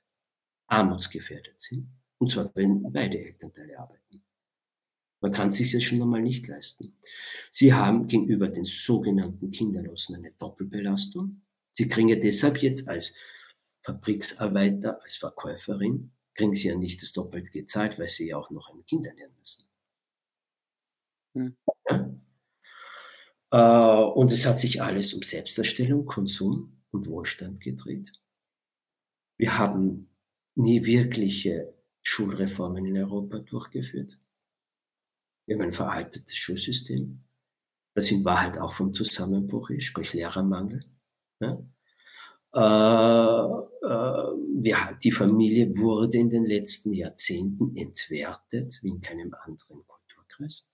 armutsgefährdet 0.68 1.60
sind. 1.60 1.90
Und 2.18 2.32
zwar, 2.32 2.50
wenn 2.56 2.82
beide 2.94 3.20
Elternteile 3.20 3.78
arbeiten. 3.78 4.24
Man 5.26 5.32
kann 5.32 5.52
sich 5.52 5.72
das 5.72 5.82
schon 5.82 6.00
einmal 6.04 6.22
nicht 6.22 6.46
leisten. 6.48 6.96
Sie 7.50 7.74
haben 7.74 8.06
gegenüber 8.06 8.48
den 8.48 8.64
sogenannten 8.64 9.50
Kinderlosen 9.50 10.18
eine 10.18 10.32
Doppelbelastung. 10.34 11.42
Sie 11.72 11.88
kriegen 11.88 12.10
ja 12.10 12.16
deshalb 12.16 12.60
jetzt 12.60 12.88
als 12.88 13.16
Fabriksarbeiter, 13.82 15.02
als 15.02 15.16
Verkäuferin, 15.16 16.12
kriegen 16.36 16.54
sie 16.54 16.68
ja 16.68 16.76
nicht 16.76 17.02
das 17.02 17.12
Doppelte 17.12 17.50
gezahlt, 17.50 17.98
weil 17.98 18.08
sie 18.08 18.28
ja 18.28 18.38
auch 18.38 18.52
noch 18.52 18.72
ein 18.72 18.86
Kind 18.86 19.08
ernähren 19.08 19.34
müssen. 19.40 19.64
Hm. 21.34 21.58
Ja? 21.90 22.16
Äh, 23.50 24.12
und 24.12 24.32
es 24.32 24.46
hat 24.46 24.60
sich 24.60 24.84
alles 24.84 25.16
um 25.16 25.24
Selbsterstellung, 25.24 26.06
Konsum 26.06 26.84
und 26.92 27.08
Wohlstand 27.08 27.62
gedreht. 27.62 28.14
Wir 29.38 29.58
haben 29.58 30.08
nie 30.54 30.86
wirkliche 30.86 31.74
Schulreformen 32.04 32.86
in 32.86 33.00
Europa 33.00 33.40
durchgeführt. 33.40 34.20
Wir 35.46 35.56
haben 35.56 35.64
ein 35.64 35.74
veraltetes 35.74 36.36
Schulsystem, 36.36 37.24
das 37.94 38.12
in 38.12 38.26
Wahrheit 38.26 38.58
auch 38.58 38.74
vom 38.74 38.94
Zusammenbruch 38.94 39.70
ist, 39.70 39.86
sprich 39.86 40.14
Lehrermangel. 40.14 40.82
Ja? 41.40 41.64
Äh, 42.56 43.86
äh, 43.86 44.96
die 45.04 45.12
Familie 45.12 45.78
wurde 45.78 46.18
in 46.18 46.30
den 46.30 46.46
letzten 46.46 46.94
Jahrzehnten 46.94 47.76
entwertet 47.76 48.80
wie 48.82 48.90
in 48.90 49.02
keinem 49.02 49.34
anderen 49.34 49.86
Kulturkreis. 49.86 50.66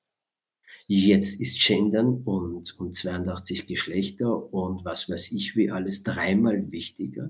Jetzt 0.87 1.41
ist 1.41 1.65
Gendern 1.65 2.21
und, 2.23 2.79
und 2.79 2.95
82 2.95 3.67
Geschlechter 3.67 4.53
und 4.53 4.85
was 4.85 5.09
weiß 5.09 5.31
ich 5.31 5.55
wie 5.55 5.71
alles 5.71 6.03
dreimal 6.03 6.71
wichtiger 6.71 7.27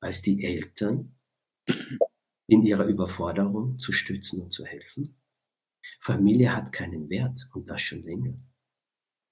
als 0.00 0.22
die 0.22 0.44
Eltern 0.44 1.14
in 2.46 2.62
ihrer 2.62 2.84
Überforderung 2.86 3.78
zu 3.78 3.92
stützen 3.92 4.42
und 4.42 4.52
zu 4.52 4.64
helfen. 4.64 5.19
Familie 6.00 6.54
hat 6.54 6.72
keinen 6.72 7.08
Wert 7.10 7.48
und 7.54 7.68
das 7.68 7.80
schon 7.80 8.02
länger. 8.02 8.34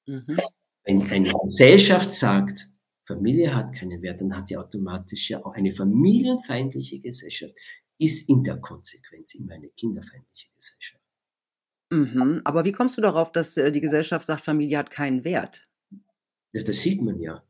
Mhm. 0.07 0.41
Wenn 0.85 1.03
eine 1.11 1.33
Gesellschaft 1.45 2.13
sagt, 2.13 2.67
Familie 3.05 3.55
hat 3.55 3.75
keinen 3.75 4.03
Wert, 4.03 4.21
dann 4.21 4.37
hat 4.37 4.51
die 4.51 4.57
automatisch 4.57 5.31
ja 5.31 5.45
auch 5.45 5.55
eine 5.55 5.73
familienfeindliche 5.73 6.99
Gesellschaft, 6.99 7.55
ist 7.99 8.29
in 8.29 8.45
der 8.45 8.59
Konsequenz 8.59 9.35
immer 9.35 9.55
eine 9.55 9.69
kinderfeindliche 9.69 10.49
Gesellschaft. 10.55 11.05
Mhm. 11.91 12.43
Aber 12.45 12.65
wie 12.65 12.73
kommst 12.73 12.97
du 12.99 13.01
darauf, 13.01 13.33
dass 13.33 13.57
äh, 13.57 13.73
die 13.73 13.81
Gesellschaft 13.81 14.27
sagt, 14.27 14.45
Familie 14.45 14.79
hat 14.79 14.91
keinen 14.91 15.25
Wert? 15.25 15.69
Ja, 16.53 16.63
das 16.63 16.81
sieht 16.81 17.03
man 17.03 17.21
ja. 17.21 17.43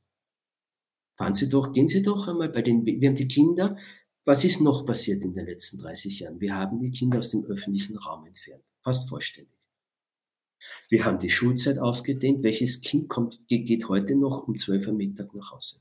Fahren 1.16 1.35
Sie 1.35 1.49
doch, 1.49 1.73
gehen 1.73 1.88
Sie 1.88 2.03
doch 2.03 2.29
einmal 2.29 2.49
bei 2.49 2.62
den, 2.62 2.87
wir 2.87 3.09
haben 3.09 3.16
die 3.16 3.27
Kinder 3.27 3.77
was 4.29 4.44
ist 4.44 4.61
noch 4.61 4.85
passiert 4.85 5.25
in 5.25 5.33
den 5.33 5.47
letzten 5.47 5.79
30 5.79 6.21
Jahren? 6.21 6.38
Wir 6.38 6.55
haben 6.55 6.81
die 6.81 6.90
Kinder 6.90 7.18
aus 7.18 7.31
dem 7.31 7.47
öffentlichen 7.47 7.97
Raum 7.97 8.27
entfernt, 8.27 8.62
fast 8.83 9.09
vollständig. 9.09 9.59
Wir 10.88 11.05
haben 11.05 11.19
die 11.19 11.31
Schulzeit 11.31 11.79
ausgedehnt. 11.79 12.43
Welches 12.43 12.81
Kind 12.81 13.09
kommt, 13.09 13.41
geht 13.49 13.88
heute 13.88 14.17
noch 14.17 14.49
um 14.49 14.57
12 14.57 14.88
Uhr 14.88 14.95
Mittag 14.95 15.35
nach 15.35 15.53
Hause? 15.53 15.81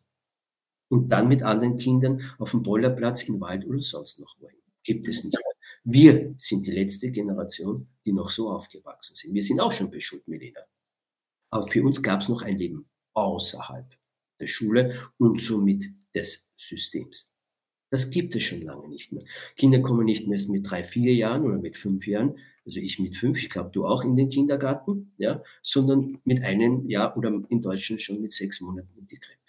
Und 0.89 1.09
dann 1.09 1.27
mit 1.27 1.43
anderen 1.43 1.77
Kindern 1.77 2.21
auf 2.37 2.51
dem 2.51 2.63
Bollerplatz 2.63 3.23
in 3.23 3.41
Wald 3.41 3.65
oder 3.65 3.81
sonst 3.81 4.19
noch 4.19 4.35
wohin. 4.39 4.61
Gibt 4.83 5.07
es 5.07 5.23
nicht. 5.23 5.37
Wir 5.83 6.35
sind 6.37 6.65
die 6.65 6.71
letzte 6.71 7.11
Generation, 7.11 7.87
die 8.05 8.13
noch 8.13 8.29
so 8.29 8.49
aufgewachsen 8.51 9.15
sind. 9.15 9.33
Wir 9.33 9.43
sind 9.43 9.59
auch 9.59 9.71
schon 9.71 9.91
beschult, 9.91 10.27
Melina. 10.27 10.61
Aber 11.49 11.67
für 11.67 11.83
uns 11.83 12.01
gab 12.01 12.21
es 12.21 12.29
noch 12.29 12.41
ein 12.41 12.57
Leben 12.57 12.89
außerhalb 13.13 13.97
der 14.39 14.47
Schule 14.47 15.11
und 15.17 15.41
somit 15.41 15.85
des 16.13 16.51
Systems. 16.55 17.33
Das 17.89 18.09
gibt 18.09 18.35
es 18.35 18.43
schon 18.43 18.61
lange 18.61 18.87
nicht 18.89 19.13
mehr. 19.13 19.23
Kinder 19.55 19.79
kommen 19.79 20.05
nicht 20.05 20.27
mehr 20.27 20.35
erst 20.35 20.49
mit 20.49 20.69
drei, 20.69 20.83
vier 20.83 21.13
Jahren 21.15 21.43
oder 21.43 21.57
mit 21.57 21.77
fünf 21.77 22.05
Jahren, 22.05 22.37
also 22.67 22.79
ich 22.81 22.99
mit 22.99 23.15
fünf, 23.15 23.41
ich 23.41 23.49
glaube 23.49 23.71
du 23.71 23.85
auch 23.85 24.03
in 24.03 24.15
den 24.15 24.29
Kindergarten, 24.29 25.13
ja, 25.17 25.41
sondern 25.63 26.19
mit 26.25 26.43
einem 26.43 26.87
Jahr 26.87 27.17
oder 27.17 27.41
in 27.49 27.61
Deutschland 27.61 28.01
schon 28.01 28.21
mit 28.21 28.31
sechs 28.31 28.59
Monaten 28.59 28.89
in 28.97 29.07
die 29.07 29.17
Krippe. 29.17 29.39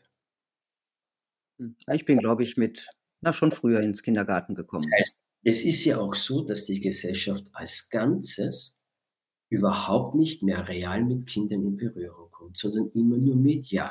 Hm, 1.59 1.77
ich 1.93 2.05
bin, 2.05 2.19
glaube 2.19 2.45
ich, 2.45 2.57
mit, 2.57 2.89
na, 3.21 3.33
schon 3.33 3.51
früher 3.51 3.81
ins 3.81 4.03
Kindergarten 4.03 4.55
gekommen. 4.55 4.87
Das 4.91 5.01
heißt, 5.01 5.17
es 5.43 5.65
ist 5.65 5.85
ja 5.85 5.99
auch 5.99 6.15
so, 6.15 6.43
dass 6.43 6.65
die 6.65 6.79
Gesellschaft 6.79 7.45
als 7.53 7.91
Ganzes 7.91 8.79
überhaupt 9.49 10.15
nicht 10.15 10.43
mehr 10.43 10.69
real 10.69 11.05
mit 11.05 11.27
Kindern 11.27 11.65
in 11.65 11.77
Berührung 11.77 12.31
kommt, 12.31 12.57
sondern 12.57 12.91
immer 12.91 13.17
nur 13.17 13.35
medial 13.35 13.91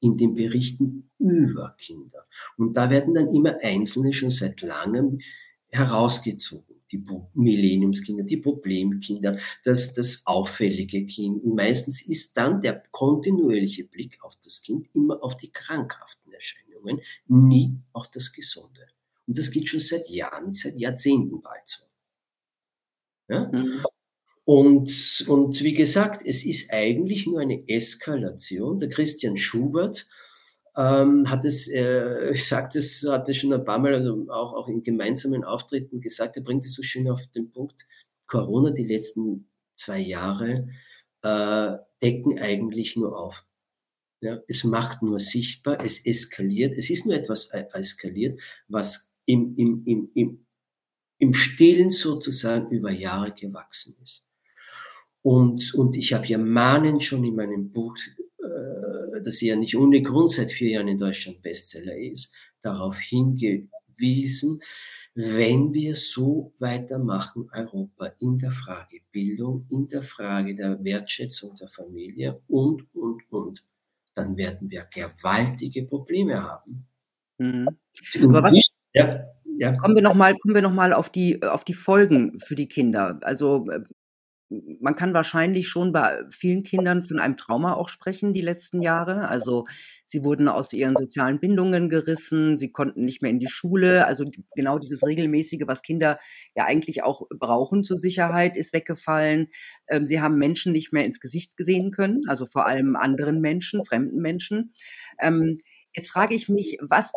in 0.00 0.18
den 0.18 0.34
Berichten 0.34 1.10
über 1.18 1.74
Kinder. 1.78 2.26
Und 2.58 2.76
da 2.76 2.90
werden 2.90 3.14
dann 3.14 3.28
immer 3.28 3.56
Einzelne 3.62 4.12
schon 4.12 4.30
seit 4.30 4.60
langem 4.60 5.20
herausgezogen. 5.68 6.75
Die 6.92 7.04
Millenniumskinder, 7.34 8.22
die 8.22 8.36
Problemkinder, 8.36 9.38
das, 9.64 9.94
das 9.94 10.26
auffällige 10.26 11.04
Kind. 11.06 11.42
Und 11.42 11.54
meistens 11.56 12.06
ist 12.06 12.36
dann 12.36 12.60
der 12.62 12.82
kontinuierliche 12.92 13.84
Blick 13.84 14.22
auf 14.22 14.34
das 14.44 14.62
Kind 14.62 14.88
immer 14.94 15.22
auf 15.22 15.36
die 15.36 15.50
krankhaften 15.50 16.32
Erscheinungen, 16.32 17.00
nie 17.26 17.76
auf 17.92 18.08
das 18.10 18.32
Gesunde. 18.32 18.86
Und 19.26 19.36
das 19.36 19.50
geht 19.50 19.68
schon 19.68 19.80
seit 19.80 20.08
Jahren, 20.08 20.54
seit 20.54 20.76
Jahrzehnten 20.76 21.42
bald 21.42 21.66
so. 21.66 21.84
Ja? 23.28 23.50
Mhm. 23.52 23.84
Und, 24.44 25.24
und 25.26 25.60
wie 25.64 25.74
gesagt, 25.74 26.24
es 26.24 26.44
ist 26.44 26.72
eigentlich 26.72 27.26
nur 27.26 27.40
eine 27.40 27.68
Eskalation. 27.68 28.78
Der 28.78 28.88
Christian 28.88 29.36
Schubert 29.36 30.06
ähm, 30.76 31.28
hat 31.30 31.44
es, 31.44 31.68
äh, 31.68 32.30
ich 32.32 32.46
sagte 32.46 32.78
es, 32.78 33.06
hat 33.08 33.28
es 33.28 33.38
schon 33.38 33.52
ein 33.52 33.64
paar 33.64 33.78
Mal, 33.78 33.94
also 33.94 34.26
auch, 34.28 34.54
auch 34.54 34.68
in 34.68 34.82
gemeinsamen 34.82 35.44
Auftritten 35.44 36.00
gesagt, 36.00 36.36
er 36.36 36.42
bringt 36.42 36.64
es 36.64 36.74
so 36.74 36.82
schön 36.82 37.10
auf 37.10 37.26
den 37.28 37.50
Punkt. 37.50 37.86
Corona, 38.26 38.70
die 38.70 38.84
letzten 38.84 39.48
zwei 39.74 39.98
Jahre, 39.98 40.68
äh, 41.22 41.76
decken 42.02 42.38
eigentlich 42.38 42.96
nur 42.96 43.18
auf. 43.18 43.44
Ja, 44.20 44.40
es 44.48 44.64
macht 44.64 45.02
nur 45.02 45.18
sichtbar, 45.18 45.84
es 45.84 46.04
eskaliert, 46.04 46.76
es 46.76 46.90
ist 46.90 47.06
nur 47.06 47.14
etwas 47.14 47.46
äh, 47.50 47.66
eskaliert, 47.72 48.40
was 48.66 49.18
im, 49.26 49.54
im, 49.56 49.82
im, 49.84 50.10
im, 50.14 50.46
im 51.18 51.34
Stillen 51.34 51.90
sozusagen 51.90 52.70
über 52.70 52.90
Jahre 52.90 53.32
gewachsen 53.32 53.96
ist. 54.02 54.26
Und, 55.22 55.74
und 55.74 55.96
ich 55.96 56.12
habe 56.12 56.26
ja 56.26 56.38
mahnend 56.38 57.02
schon 57.02 57.24
in 57.24 57.34
meinem 57.34 57.72
Buch, 57.72 57.96
dass 59.26 59.42
er 59.42 59.48
ja 59.48 59.56
nicht 59.56 59.76
ohne 59.76 60.00
Grund 60.02 60.30
seit 60.30 60.52
vier 60.52 60.70
Jahren 60.70 60.86
in 60.86 60.98
Deutschland 60.98 61.42
Bestseller 61.42 61.96
ist, 61.96 62.32
darauf 62.62 62.96
hingewiesen, 63.00 64.62
wenn 65.16 65.72
wir 65.74 65.96
so 65.96 66.52
weitermachen, 66.60 67.50
Europa, 67.52 68.12
in 68.20 68.38
der 68.38 68.52
Frage 68.52 69.00
Bildung, 69.10 69.66
in 69.68 69.88
der 69.88 70.02
Frage 70.02 70.54
der 70.54 70.82
Wertschätzung 70.84 71.56
der 71.56 71.66
Familie 71.66 72.40
und, 72.46 72.84
und, 72.94 73.22
und, 73.30 73.64
dann 74.14 74.36
werden 74.36 74.70
wir 74.70 74.86
gewaltige 74.94 75.82
Probleme 75.86 76.40
haben. 76.40 76.86
Mhm. 77.38 77.66
Aber 78.22 78.44
was, 78.44 78.70
ja, 78.94 79.24
ja. 79.58 79.74
Kommen 79.74 79.96
wir 79.96 80.02
nochmal 80.02 80.34
noch 80.90 80.96
auf, 80.98 81.10
die, 81.10 81.42
auf 81.42 81.64
die 81.64 81.74
Folgen 81.74 82.38
für 82.38 82.54
die 82.54 82.68
Kinder. 82.68 83.18
Also 83.22 83.66
äh, 83.70 83.80
man 84.48 84.94
kann 84.94 85.12
wahrscheinlich 85.12 85.68
schon 85.68 85.92
bei 85.92 86.24
vielen 86.30 86.62
Kindern 86.62 87.02
von 87.02 87.18
einem 87.18 87.36
Trauma 87.36 87.74
auch 87.74 87.88
sprechen, 87.88 88.32
die 88.32 88.40
letzten 88.40 88.80
Jahre. 88.80 89.28
Also 89.28 89.64
sie 90.04 90.22
wurden 90.22 90.48
aus 90.48 90.72
ihren 90.72 90.94
sozialen 90.96 91.40
Bindungen 91.40 91.88
gerissen, 91.88 92.56
sie 92.56 92.70
konnten 92.70 93.04
nicht 93.04 93.22
mehr 93.22 93.30
in 93.30 93.40
die 93.40 93.48
Schule. 93.48 94.06
Also 94.06 94.24
genau 94.54 94.78
dieses 94.78 95.04
regelmäßige, 95.04 95.62
was 95.66 95.82
Kinder 95.82 96.18
ja 96.54 96.64
eigentlich 96.64 97.02
auch 97.02 97.22
brauchen 97.30 97.82
zur 97.82 97.98
Sicherheit, 97.98 98.56
ist 98.56 98.72
weggefallen. 98.72 99.48
Ähm, 99.88 100.06
sie 100.06 100.20
haben 100.20 100.38
Menschen 100.38 100.72
nicht 100.72 100.92
mehr 100.92 101.04
ins 101.04 101.20
Gesicht 101.20 101.56
gesehen 101.56 101.90
können, 101.90 102.22
also 102.28 102.46
vor 102.46 102.66
allem 102.66 102.94
anderen 102.94 103.40
Menschen, 103.40 103.84
fremden 103.84 104.20
Menschen. 104.20 104.72
Ähm, 105.20 105.56
jetzt 105.92 106.10
frage 106.10 106.36
ich 106.36 106.48
mich, 106.48 106.78
was, 106.80 107.12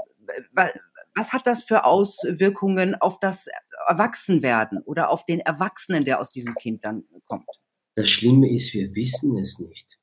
was 1.15 1.33
hat 1.33 1.45
das 1.45 1.63
für 1.63 1.85
Auswirkungen 1.85 2.95
auf 2.95 3.19
das 3.19 3.49
Erwachsenwerden 3.87 4.81
oder 4.83 5.09
auf 5.09 5.25
den 5.25 5.39
Erwachsenen, 5.39 6.05
der 6.05 6.19
aus 6.19 6.31
diesem 6.31 6.55
Kind 6.55 6.83
dann 6.83 7.03
kommt? 7.27 7.49
Das 7.95 8.09
Schlimme 8.09 8.53
ist, 8.53 8.73
wir 8.73 8.95
wissen 8.95 9.37
es 9.37 9.59
nicht, 9.59 9.99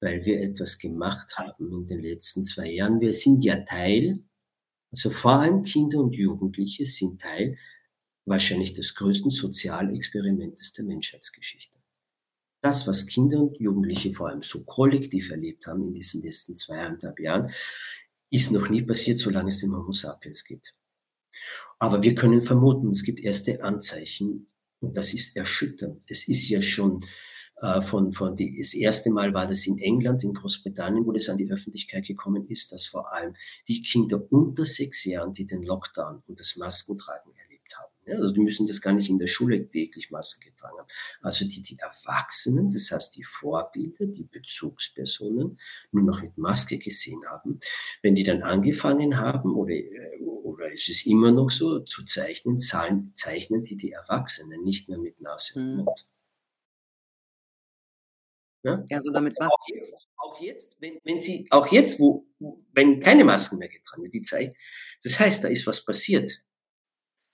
weil 0.00 0.24
wir 0.24 0.40
etwas 0.40 0.78
gemacht 0.78 1.36
haben 1.36 1.72
in 1.72 1.86
den 1.86 2.00
letzten 2.00 2.44
zwei 2.44 2.70
Jahren. 2.70 3.00
Wir 3.00 3.12
sind 3.12 3.44
ja 3.44 3.56
Teil, 3.64 4.24
also 4.90 5.10
vor 5.10 5.32
allem 5.32 5.62
Kinder 5.62 5.98
und 5.98 6.14
Jugendliche 6.14 6.84
sind 6.86 7.20
Teil 7.20 7.56
wahrscheinlich 8.26 8.74
des 8.74 8.94
größten 8.94 9.30
Sozialexperimentes 9.30 10.72
der 10.72 10.84
Menschheitsgeschichte. 10.84 11.78
Das, 12.62 12.86
was 12.86 13.06
Kinder 13.06 13.40
und 13.40 13.58
Jugendliche 13.58 14.12
vor 14.12 14.28
allem 14.28 14.42
so 14.42 14.64
kollektiv 14.64 15.30
erlebt 15.30 15.66
haben 15.66 15.82
in 15.88 15.94
diesen 15.94 16.22
letzten 16.22 16.56
zweieinhalb 16.56 17.18
Jahren, 17.18 17.50
ist 18.30 18.52
noch 18.52 18.68
nie 18.68 18.82
passiert, 18.82 19.18
solange 19.18 19.50
es 19.50 19.60
den 19.60 19.74
Homo 19.74 19.92
sapiens 19.92 20.44
gibt. 20.44 20.74
Aber 21.78 22.02
wir 22.02 22.14
können 22.14 22.42
vermuten, 22.42 22.90
es 22.90 23.04
gibt 23.04 23.20
erste 23.20 23.62
Anzeichen 23.62 24.48
und 24.80 24.96
das 24.96 25.14
ist 25.14 25.36
erschütternd. 25.36 26.02
Es 26.06 26.28
ist 26.28 26.48
ja 26.48 26.60
schon 26.62 27.00
äh, 27.60 27.80
von, 27.80 28.12
von 28.12 28.36
die, 28.36 28.58
das 28.58 28.74
erste 28.74 29.10
Mal 29.10 29.34
war 29.34 29.46
das 29.46 29.66
in 29.66 29.78
England, 29.78 30.24
in 30.24 30.34
Großbritannien, 30.34 31.06
wo 31.06 31.12
das 31.12 31.28
an 31.28 31.38
die 31.38 31.50
Öffentlichkeit 31.50 32.06
gekommen 32.06 32.48
ist, 32.48 32.72
dass 32.72 32.86
vor 32.86 33.12
allem 33.12 33.34
die 33.68 33.82
Kinder 33.82 34.26
unter 34.30 34.64
sechs 34.64 35.04
Jahren, 35.04 35.32
die 35.32 35.46
den 35.46 35.62
Lockdown 35.62 36.22
und 36.26 36.40
das 36.40 36.56
Maskentragen 36.56 37.32
ja, 38.10 38.16
also 38.16 38.32
die 38.32 38.40
müssen 38.40 38.66
das 38.66 38.80
gar 38.80 38.92
nicht 38.92 39.08
in 39.08 39.18
der 39.18 39.26
Schule 39.26 39.68
täglich 39.68 40.10
Masken 40.10 40.50
getragen 40.50 40.78
haben. 40.78 40.88
Also 41.22 41.46
die, 41.46 41.62
die 41.62 41.78
Erwachsenen, 41.78 42.70
das 42.70 42.90
heißt 42.90 43.16
die 43.16 43.24
Vorbilder, 43.24 44.06
die 44.06 44.24
Bezugspersonen, 44.24 45.58
nur 45.92 46.04
noch 46.04 46.22
mit 46.22 46.36
Maske 46.36 46.78
gesehen 46.78 47.22
haben, 47.30 47.58
wenn 48.02 48.14
die 48.14 48.24
dann 48.24 48.42
angefangen 48.42 49.18
haben 49.18 49.54
oder, 49.54 49.74
oder 50.20 50.29
ist 50.70 50.88
es 50.88 51.06
immer 51.06 51.32
noch 51.32 51.50
so 51.50 51.80
zu 51.80 52.04
zeichnen, 52.04 52.60
zahlen, 52.60 53.12
zeichnen 53.16 53.64
die 53.64 53.76
die 53.76 53.92
Erwachsenen 53.92 54.62
nicht 54.64 54.88
mehr 54.88 54.98
mit 54.98 55.20
Nase 55.20 55.58
und 55.58 55.66
mhm. 55.66 55.76
Mund. 55.84 56.06
Ja, 58.62 58.84
ja 58.88 59.00
so 59.00 59.10
damit 59.10 59.38
Masken. 59.38 59.54
Auch 59.54 59.68
jetzt, 59.68 60.08
auch 60.16 60.40
jetzt, 60.40 60.76
wenn, 60.80 60.98
wenn 61.04 61.20
sie, 61.20 61.46
auch 61.50 61.66
jetzt, 61.68 61.98
wo, 61.98 62.26
wenn 62.72 63.00
keine 63.00 63.24
Masken 63.24 63.58
mehr 63.58 63.68
getragen 63.68 64.02
werden, 64.02 64.12
die 64.12 64.22
Zeit, 64.22 64.54
das 65.02 65.18
heißt, 65.18 65.44
da 65.44 65.48
ist 65.48 65.66
was 65.66 65.84
passiert. 65.84 66.44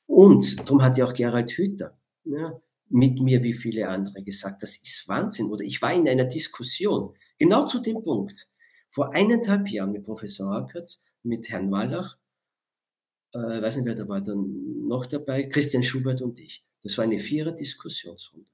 Und 0.07 0.61
darum 0.61 0.83
hat 0.83 0.97
ja 0.97 1.05
auch 1.05 1.15
Gerald 1.15 1.51
Hüther 1.51 1.99
ja, 2.27 2.61
mit 2.89 3.21
mir 3.21 3.43
wie 3.43 3.55
viele 3.55 3.89
andere 3.89 4.23
gesagt, 4.23 4.63
das 4.63 4.77
ist 4.77 5.09
Wahnsinn. 5.09 5.47
Oder 5.47 5.65
ich 5.65 5.81
war 5.83 5.93
in 5.93 6.09
einer 6.09 6.27
Diskussion, 6.27 7.15
genau 7.39 7.67
zu 7.67 7.81
dem 7.81 8.03
Punkt, 8.03 8.47
vor 8.89 9.15
eineinhalb 9.15 9.69
Jahren 9.69 9.93
mit 9.93 10.05
Professor 10.05 10.53
Hackertz, 10.53 11.03
mit 11.23 11.49
Herrn 11.49 11.71
Wallach, 11.71 12.17
äh, 13.37 13.63
weiß 13.63 13.77
nicht, 13.77 13.87
wer 13.87 13.95
da 13.95 14.09
war 14.09 14.21
dann 14.21 14.87
noch 14.87 15.07
dabei, 15.07 15.45
Christian 15.45 15.83
Schubert 15.83 16.23
und 16.23 16.39
ich. 16.41 16.65
Das 16.83 16.97
war 16.99 17.05
eine 17.05 17.19
Vierer-Diskussionsrunde. 17.19 18.47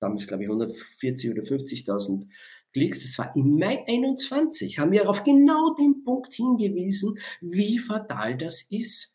Damals, 0.00 0.26
glaube 0.26 0.42
ich, 0.42 0.48
140 0.48 1.30
oder 1.30 1.42
50.000 1.42 2.26
Klicks. 2.72 3.02
Das 3.02 3.18
war 3.18 3.34
im 3.36 3.58
Mai 3.58 3.84
21. 3.86 4.78
Haben 4.78 4.92
wir 4.92 5.08
auf 5.08 5.22
genau 5.22 5.74
den 5.74 6.02
Punkt 6.04 6.34
hingewiesen, 6.34 7.18
wie 7.40 7.78
fatal 7.78 8.36
das 8.36 8.62
ist 8.62 9.12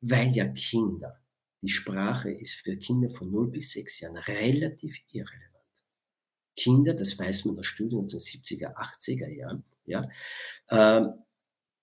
weil 0.00 0.34
ja 0.36 0.46
Kinder, 0.48 1.20
die 1.62 1.68
Sprache 1.68 2.30
ist 2.30 2.54
für 2.54 2.76
Kinder 2.76 3.08
von 3.08 3.30
0 3.30 3.50
bis 3.50 3.72
6 3.72 4.00
Jahren 4.00 4.16
relativ 4.16 4.98
irrelevant. 5.10 5.52
Kinder, 6.56 6.94
das 6.94 7.18
weiß 7.18 7.44
man 7.46 7.58
aus 7.58 7.66
Studien 7.66 8.04
aus 8.04 8.12
den 8.12 8.20
70er, 8.20 8.74
80er 8.76 9.28
Jahren, 9.28 9.64
ja, 9.84 10.08
äh, 10.68 11.06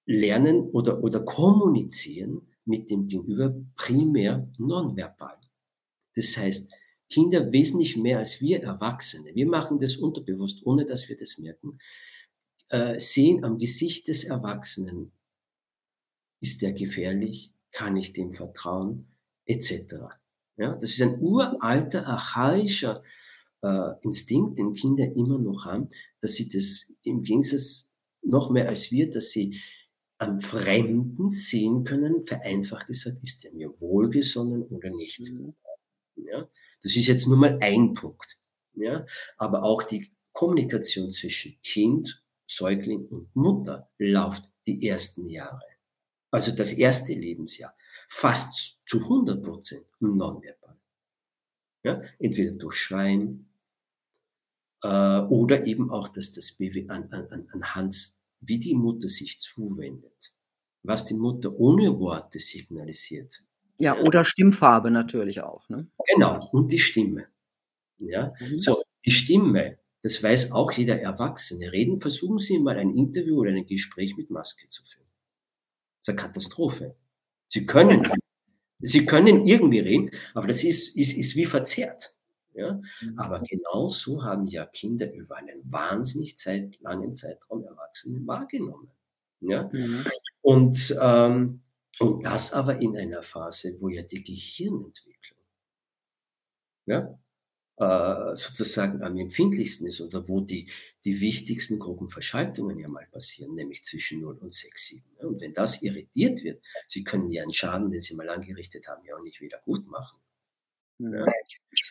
lernen 0.05 0.69
oder, 0.71 1.03
oder 1.03 1.21
kommunizieren 1.21 2.47
mit 2.65 2.89
dem 2.89 3.07
Gegenüber 3.07 3.55
primär 3.75 4.49
nonverbal. 4.57 5.37
Das 6.15 6.37
heißt, 6.37 6.71
Kinder 7.09 7.51
wesentlich 7.51 7.97
mehr 7.97 8.19
als 8.19 8.41
wir 8.41 8.63
Erwachsene, 8.63 9.35
wir 9.35 9.47
machen 9.47 9.79
das 9.79 9.97
unterbewusst, 9.97 10.65
ohne 10.65 10.85
dass 10.85 11.09
wir 11.09 11.17
das 11.17 11.37
merken, 11.37 11.79
äh, 12.69 12.99
sehen 12.99 13.43
am 13.43 13.57
Gesicht 13.57 14.07
des 14.07 14.23
Erwachsenen, 14.23 15.11
ist 16.41 16.61
der 16.61 16.73
gefährlich, 16.73 17.53
kann 17.71 17.97
ich 17.97 18.13
dem 18.13 18.31
vertrauen, 18.31 19.07
etc. 19.45 19.95
Ja, 20.57 20.75
das 20.75 20.91
ist 20.91 21.01
ein 21.01 21.19
uralter, 21.21 22.07
archaischer 22.07 23.03
äh, 23.61 23.91
Instinkt, 24.01 24.59
den 24.59 24.73
Kinder 24.73 25.05
immer 25.15 25.39
noch 25.39 25.65
haben, 25.65 25.89
dass 26.21 26.35
sie 26.35 26.49
das 26.49 26.95
im 27.03 27.23
Gegensatz 27.23 27.93
noch 28.21 28.49
mehr 28.49 28.69
als 28.69 28.91
wir, 28.91 29.09
dass 29.09 29.31
sie 29.31 29.59
am 30.23 30.39
Fremden 30.39 31.31
sehen 31.31 31.83
können, 31.83 32.23
vereinfacht 32.23 32.87
gesagt, 32.87 33.23
ist 33.23 33.45
er 33.45 33.53
mir 33.53 33.69
wohlgesonnen 33.79 34.63
oder 34.63 34.89
nicht. 34.89 35.19
Mhm. 35.19 35.55
Ja, 36.15 36.47
das 36.81 36.95
ist 36.95 37.07
jetzt 37.07 37.27
nur 37.27 37.37
mal 37.37 37.57
ein 37.61 37.93
Punkt. 37.93 38.37
Ja, 38.75 39.05
aber 39.37 39.63
auch 39.63 39.83
die 39.83 40.07
Kommunikation 40.31 41.11
zwischen 41.11 41.59
Kind, 41.61 42.23
Säugling 42.47 43.05
und 43.07 43.35
Mutter 43.35 43.89
läuft 43.99 44.51
die 44.65 44.87
ersten 44.87 45.29
Jahre 45.29 45.61
also 46.33 46.51
das 46.51 46.73
erste 46.73 47.13
Lebensjahr, 47.13 47.75
fast 48.09 48.81
zu 48.87 48.97
100 49.01 49.43
Prozent 49.43 49.85
nonverbal. 49.99 50.75
Ja, 51.83 52.01
entweder 52.17 52.53
durch 52.53 52.75
Schreien 52.75 53.49
äh, 54.81 55.19
oder 55.19 55.67
eben 55.67 55.91
auch, 55.91 56.07
dass 56.07 56.31
das 56.31 56.53
Baby 56.53 56.89
an, 56.89 57.11
an, 57.11 57.47
anhand, 57.51 57.95
wie 58.45 58.59
die 58.59 58.75
Mutter 58.75 59.07
sich 59.07 59.39
zuwendet, 59.39 60.33
was 60.83 61.05
die 61.05 61.13
Mutter 61.13 61.53
ohne 61.53 61.99
Worte 61.99 62.39
signalisiert. 62.39 63.43
Ja, 63.79 63.97
oder 63.99 64.23
Stimmfarbe 64.23 64.91
natürlich 64.91 65.41
auch. 65.41 65.67
Ne? 65.69 65.87
Genau, 66.13 66.49
und 66.51 66.71
die 66.71 66.79
Stimme. 66.79 67.27
Ja, 67.97 68.33
mhm. 68.39 68.59
so, 68.59 68.81
die 69.05 69.11
Stimme, 69.11 69.77
das 70.01 70.21
weiß 70.21 70.51
auch 70.51 70.71
jeder 70.71 70.99
Erwachsene. 70.99 71.71
Reden, 71.71 71.99
versuchen 71.99 72.39
Sie 72.39 72.59
mal 72.59 72.77
ein 72.77 72.95
Interview 72.95 73.39
oder 73.39 73.51
ein 73.51 73.65
Gespräch 73.65 74.15
mit 74.17 74.29
Maske 74.29 74.67
zu 74.67 74.83
führen. 74.83 75.07
Das 75.99 76.07
ist 76.07 76.09
eine 76.09 76.27
Katastrophe. 76.27 76.95
Sie 77.47 77.65
können, 77.65 78.07
sie 78.79 79.05
können 79.05 79.45
irgendwie 79.45 79.79
reden, 79.79 80.11
aber 80.33 80.47
das 80.47 80.63
ist, 80.63 80.97
ist, 80.97 81.13
ist 81.13 81.35
wie 81.35 81.45
verzerrt. 81.45 82.11
Ja? 82.53 82.81
Mhm. 83.01 83.19
Aber 83.19 83.39
genau 83.41 83.89
so 83.89 84.23
haben 84.23 84.45
ja 84.45 84.65
Kinder 84.65 85.11
über 85.13 85.37
einen 85.37 85.61
wahnsinnig 85.71 86.37
Zeit, 86.37 86.79
langen 86.81 87.15
Zeitraum 87.15 87.63
Erwachsene 87.63 88.25
wahrgenommen. 88.25 88.89
Ja? 89.41 89.69
Mhm. 89.71 90.05
Und, 90.41 90.95
ähm, 91.01 91.61
und 91.99 92.25
das 92.25 92.53
aber 92.53 92.81
in 92.81 92.97
einer 92.97 93.23
Phase, 93.23 93.75
wo 93.79 93.89
ja 93.89 94.01
die 94.01 94.23
Gehirnentwicklung 94.23 95.13
ja, 96.85 97.17
äh, 97.77 98.35
sozusagen 98.35 99.01
am 99.01 99.17
empfindlichsten 99.17 99.87
ist 99.87 100.01
oder 100.01 100.27
wo 100.27 100.41
die, 100.41 100.69
die 101.05 101.19
wichtigsten 101.19 101.79
Gruppenverschaltungen 101.79 102.77
ja 102.79 102.87
mal 102.87 103.07
passieren, 103.11 103.55
nämlich 103.55 103.83
zwischen 103.83 104.21
0 104.21 104.37
und 104.37 104.53
6, 104.53 104.85
7. 104.87 105.03
Und 105.27 105.41
wenn 105.41 105.53
das 105.53 105.81
irritiert 105.81 106.43
wird, 106.43 106.63
Sie 106.87 107.03
können 107.03 107.31
ja 107.31 107.43
einen 107.43 107.53
Schaden, 107.53 107.89
den 107.89 108.01
Sie 108.01 108.15
mal 108.15 108.29
angerichtet 108.29 108.87
haben, 108.87 109.03
ja 109.05 109.15
auch 109.15 109.23
nicht 109.23 109.41
wieder 109.41 109.59
gut 109.65 109.87
machen. 109.87 110.19
Ja. 111.11 111.25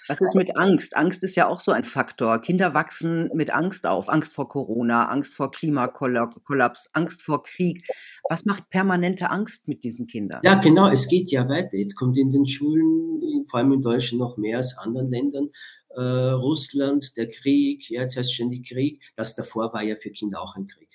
Was 0.09 0.21
ist 0.21 0.35
mit 0.35 0.57
Angst? 0.57 0.97
Angst 0.97 1.23
ist 1.25 1.37
ja 1.37 1.49
auch 1.49 1.61
so 1.61 1.73
ein 1.73 1.85
Faktor. 1.85 2.41
Kinder 2.41 2.75
wachsen 2.75 3.31
mit 3.35 3.53
Angst 3.53 3.87
auf. 3.87 4.09
Angst 4.09 4.35
vor 4.35 4.49
Corona, 4.49 5.09
Angst 5.09 5.35
vor 5.35 5.51
Klimakollaps, 5.51 6.91
Angst 6.93 7.23
vor 7.23 7.43
Krieg. 7.43 7.87
Was 8.29 8.45
macht 8.45 8.71
permanente 8.71 9.31
Angst 9.31 9.69
mit 9.69 9.85
diesen 9.85 10.07
Kindern? 10.07 10.41
Ja, 10.45 10.55
genau. 10.55 10.89
Es 10.89 11.09
geht 11.09 11.31
ja 11.31 11.49
weiter. 11.49 11.77
Jetzt 11.77 11.97
kommt 11.97 12.17
in 12.17 12.31
den 12.31 12.47
Schulen, 12.47 13.47
vor 13.49 13.61
allem 13.61 13.73
in 13.73 13.83
Deutschland 13.83 14.21
noch 14.21 14.37
mehr 14.37 14.59
als 14.59 14.77
anderen 14.79 15.11
Ländern, 15.11 15.51
äh, 15.91 16.01
Russland, 16.01 17.17
der 17.17 17.29
Krieg. 17.29 17.91
Ja, 17.91 18.03
jetzt 18.03 18.17
heißt 18.17 18.33
ständig 18.33 18.69
Krieg. 18.69 19.03
Das 19.17 19.35
davor 19.35 19.73
war 19.73 19.83
ja 19.83 19.97
für 19.97 20.11
Kinder 20.11 20.41
auch 20.41 20.57
ein 20.57 20.67
Krieg. 20.67 20.89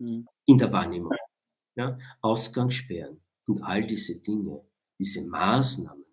Hm. 0.00 0.26
In 0.46 0.58
der 0.58 0.72
Wahrnehmung. 0.72 1.12
ja, 1.76 1.98
Ausgangssperren 2.20 3.20
und 3.46 3.62
all 3.62 3.86
diese 3.86 4.20
Dinge, 4.20 4.60
diese 4.98 5.26
Maßnahmen, 5.28 6.04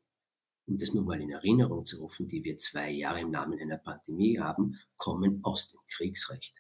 um 0.68 0.78
das 0.78 0.94
nur 0.94 1.04
mal 1.04 1.22
in 1.22 1.32
Erinnerung 1.32 1.86
zu 1.86 2.02
rufen, 2.02 2.28
die 2.28 2.44
wir 2.44 2.58
zwei 2.58 2.90
Jahre 2.90 3.22
im 3.22 3.32
Namen 3.32 3.60
einer 3.60 3.78
Pandemie 3.78 4.40
haben, 4.40 4.80
kommen 4.98 5.40
aus 5.44 5.72
dem 5.72 5.80
Kriegsrecht. 5.88 6.56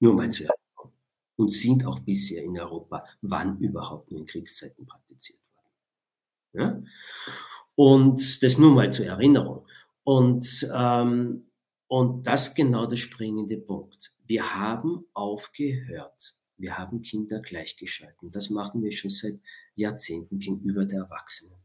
Nur 0.00 0.14
mal 0.14 0.30
zu 0.30 0.44
Erinnerung. 0.44 0.92
Und 1.36 1.52
sind 1.52 1.84
auch 1.84 1.98
bisher 2.00 2.44
in 2.44 2.58
Europa, 2.58 3.04
wann 3.22 3.58
überhaupt 3.58 4.10
nur 4.10 4.20
in 4.20 4.26
Kriegszeiten 4.26 4.86
praktiziert 4.86 5.40
worden. 5.52 5.72
Ja? 6.52 6.82
Und 7.74 8.42
das 8.42 8.58
nur 8.58 8.72
mal 8.72 8.92
zur 8.92 9.06
Erinnerung. 9.06 9.66
Und, 10.04 10.68
ähm, 10.72 11.50
und 11.88 12.26
das 12.26 12.54
genau 12.54 12.86
der 12.86 12.96
springende 12.96 13.56
Punkt. 13.56 14.12
Wir 14.26 14.54
haben 14.54 15.06
aufgehört, 15.12 16.34
wir 16.56 16.78
haben 16.78 17.02
Kinder 17.02 17.40
gleichgeschalten. 17.40 18.30
Das 18.30 18.48
machen 18.48 18.82
wir 18.82 18.92
schon 18.92 19.10
seit 19.10 19.40
Jahrzehnten 19.74 20.38
gegenüber 20.38 20.84
der 20.84 21.00
Erwachsenenwelt. 21.00 21.63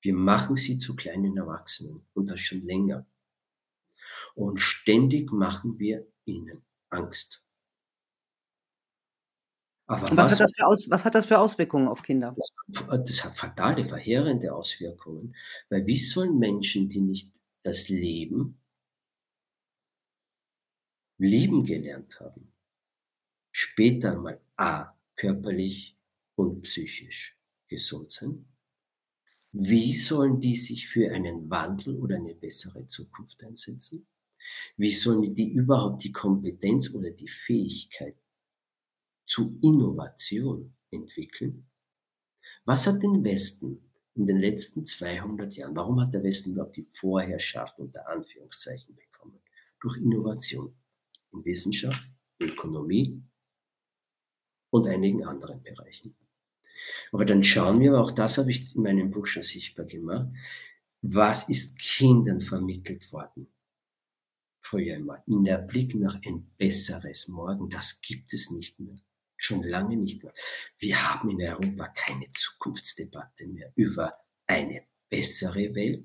Wir 0.00 0.14
machen 0.14 0.56
sie 0.56 0.76
zu 0.76 0.94
kleinen 0.94 1.36
Erwachsenen 1.36 2.06
und 2.14 2.30
das 2.30 2.40
schon 2.40 2.62
länger. 2.62 3.06
Und 4.34 4.60
ständig 4.60 5.32
machen 5.32 5.78
wir 5.78 6.06
ihnen 6.24 6.62
Angst. 6.90 7.44
Was, 9.86 10.02
was, 10.02 10.32
hat 10.32 10.40
das 10.40 10.52
für 10.54 10.66
Aus, 10.66 10.90
was 10.90 11.04
hat 11.06 11.14
das 11.14 11.26
für 11.26 11.38
Auswirkungen 11.38 11.88
auf 11.88 12.02
Kinder? 12.02 12.36
Das, 12.36 12.86
das 13.06 13.24
hat 13.24 13.36
fatale, 13.36 13.86
verheerende 13.86 14.54
Auswirkungen. 14.54 15.34
Weil 15.70 15.86
wie 15.86 15.98
sollen 15.98 16.38
Menschen, 16.38 16.90
die 16.90 17.00
nicht 17.00 17.40
das 17.62 17.88
Leben 17.88 18.60
lieben 21.16 21.64
gelernt 21.64 22.20
haben, 22.20 22.52
später 23.50 24.16
mal 24.16 24.40
A, 24.56 24.94
körperlich 25.16 25.96
und 26.36 26.62
psychisch 26.62 27.38
gesund 27.66 28.10
sein? 28.10 28.44
Wie 29.52 29.94
sollen 29.94 30.40
die 30.40 30.56
sich 30.56 30.88
für 30.88 31.10
einen 31.10 31.48
Wandel 31.48 31.96
oder 31.96 32.16
eine 32.16 32.34
bessere 32.34 32.86
Zukunft 32.86 33.42
einsetzen? 33.42 34.06
Wie 34.76 34.92
sollen 34.92 35.34
die 35.34 35.52
überhaupt 35.52 36.04
die 36.04 36.12
Kompetenz 36.12 36.94
oder 36.94 37.10
die 37.10 37.28
Fähigkeit 37.28 38.16
zu 39.26 39.58
Innovation 39.62 40.74
entwickeln? 40.90 41.66
Was 42.64 42.86
hat 42.86 43.02
den 43.02 43.24
Westen 43.24 43.90
in 44.14 44.26
den 44.26 44.38
letzten 44.38 44.84
200 44.84 45.54
Jahren, 45.56 45.74
warum 45.74 46.00
hat 46.00 46.12
der 46.12 46.22
Westen 46.22 46.52
überhaupt 46.52 46.76
die 46.76 46.88
Vorherrschaft 46.90 47.78
unter 47.78 48.06
Anführungszeichen 48.08 48.94
bekommen? 48.94 49.40
Durch 49.80 49.96
Innovation 49.96 50.74
in 51.32 51.44
Wissenschaft, 51.44 52.06
Ökonomie 52.38 53.22
und 54.70 54.86
einigen 54.86 55.24
anderen 55.24 55.62
Bereichen. 55.62 56.14
Aber 57.12 57.24
dann 57.24 57.42
schauen 57.42 57.80
wir, 57.80 57.98
auch 57.98 58.10
das 58.10 58.38
habe 58.38 58.50
ich 58.50 58.74
in 58.74 58.82
meinem 58.82 59.10
Buch 59.10 59.26
schon 59.26 59.42
sichtbar 59.42 59.86
gemacht, 59.86 60.28
was 61.02 61.48
ist 61.48 61.78
Kindern 61.78 62.40
vermittelt 62.40 63.12
worden? 63.12 63.48
Früher 64.58 64.96
einmal. 64.96 65.22
Der 65.26 65.58
Blick 65.58 65.94
nach 65.94 66.18
ein 66.26 66.50
besseres 66.58 67.28
Morgen, 67.28 67.70
das 67.70 68.00
gibt 68.02 68.34
es 68.34 68.50
nicht 68.50 68.80
mehr. 68.80 68.98
Schon 69.36 69.62
lange 69.62 69.96
nicht 69.96 70.22
mehr. 70.24 70.34
Wir 70.78 71.00
haben 71.08 71.30
in 71.30 71.40
Europa 71.40 71.88
keine 71.88 72.28
Zukunftsdebatte 72.34 73.46
mehr 73.46 73.72
über 73.76 74.14
eine 74.46 74.82
bessere 75.08 75.74
Welt, 75.74 76.04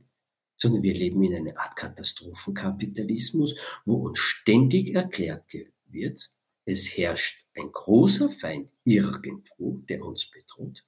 sondern 0.58 0.84
wir 0.84 0.94
leben 0.94 1.24
in 1.24 1.36
einer 1.36 1.60
Art 1.60 1.76
Katastrophenkapitalismus, 1.76 3.60
wo 3.86 3.96
uns 4.06 4.20
ständig 4.20 4.94
erklärt 4.96 5.46
wird, 5.86 6.30
es 6.66 6.98
herrscht 6.98 7.43
ein 7.56 7.72
großer 7.72 8.30
Feind 8.30 8.70
irgendwo, 8.84 9.82
der 9.90 10.04
uns 10.04 10.30
bedroht. 10.30 10.86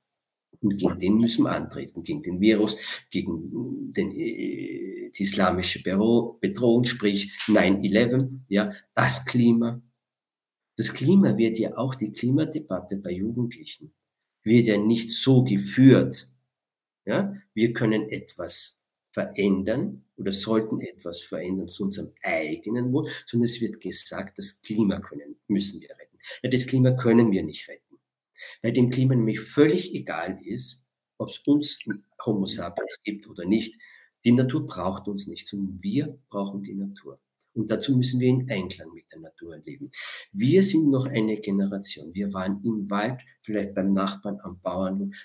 Und 0.62 0.78
gegen 0.78 1.00
den 1.00 1.18
müssen 1.18 1.44
wir 1.44 1.52
antreten, 1.52 2.04
gegen 2.04 2.24
den 2.24 2.40
Virus, 2.40 2.78
gegen 3.12 3.94
den, 3.94 4.12
äh, 4.12 5.12
die 5.12 5.24
islamische 5.24 5.84
Bedrohung, 5.84 6.84
sprich 6.86 7.32
9-11, 7.48 8.42
ja, 8.48 8.74
das 8.94 9.26
Klima. 9.26 9.82
Das 10.78 10.94
Klima 10.94 11.38
wird 11.38 11.58
ja 11.58 11.78
auch, 11.78 11.96
die 11.96 12.12
Klimadebatte 12.12 12.98
bei 12.98 13.12
Jugendlichen, 13.12 13.94
wird 14.44 14.68
ja 14.68 14.78
nicht 14.78 15.10
so 15.10 15.44
geführt, 15.44 16.28
ja, 17.06 17.36
wir 17.54 17.72
können 17.74 18.10
etwas 18.10 18.84
verändern 19.12 20.04
oder 20.18 20.32
sollten 20.32 20.82
etwas 20.82 21.22
verändern 21.22 21.68
zu 21.68 21.84
unserem 21.84 22.12
eigenen 22.22 22.92
Wohl, 22.92 23.10
sondern 23.26 23.46
es 23.46 23.62
wird 23.62 23.80
gesagt, 23.80 24.38
das 24.38 24.62
Klima 24.62 25.00
können, 25.00 25.38
müssen 25.48 25.82
wir 25.82 25.90
retten. 25.92 26.05
Ja, 26.44 26.50
das 26.50 26.68
Klima 26.68 26.92
können 26.92 27.32
wir 27.32 27.44
nicht 27.44 27.68
retten, 27.68 27.98
weil 28.62 28.74
dem 28.74 28.90
Klima 28.90 29.16
nämlich 29.16 29.40
völlig 29.40 29.94
egal 29.94 30.40
ist, 30.44 30.86
ob 31.18 31.30
es 31.30 31.40
uns 31.40 31.80
Homo 32.26 32.46
sapiens 32.46 33.02
gibt 33.04 33.28
oder 33.28 33.46
nicht. 33.46 33.80
Die 34.26 34.32
Natur 34.32 34.66
braucht 34.66 35.08
uns 35.08 35.28
nicht, 35.28 35.48
sondern 35.48 35.82
wir 35.82 36.20
brauchen 36.30 36.64
die 36.64 36.74
Natur. 36.74 37.20
Und 37.54 37.72
dazu 37.72 37.96
müssen 37.96 38.20
wir 38.20 38.28
in 38.28 38.50
Einklang 38.50 38.92
mit 38.94 39.10
der 39.12 39.20
Natur 39.20 39.58
leben. 39.58 39.90
Wir 40.34 40.62
sind 40.62 40.92
noch 40.92 41.06
eine 41.06 41.38
Generation. 41.40 42.14
Wir 42.14 42.34
waren 42.34 42.62
im 42.66 42.90
Wald, 42.90 43.22
vielleicht 43.42 43.74
beim 43.74 43.94
Nachbarn 43.94 44.40
am 44.42 44.60
Bauernhof. 44.60 45.16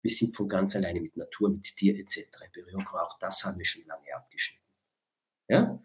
Wir 0.00 0.10
sind 0.10 0.34
von 0.34 0.48
ganz 0.48 0.74
alleine 0.74 1.00
mit 1.00 1.16
Natur, 1.16 1.50
mit 1.50 1.64
Tier 1.76 1.96
etc. 1.98 2.16
in 2.46 2.52
Berührung. 2.52 2.86
Auch 2.88 3.18
das 3.18 3.44
haben 3.44 3.58
wir 3.58 3.66
schon 3.66 3.84
lange 3.86 4.14
abgeschnitten. 4.16 4.64
Ja? 5.48 5.82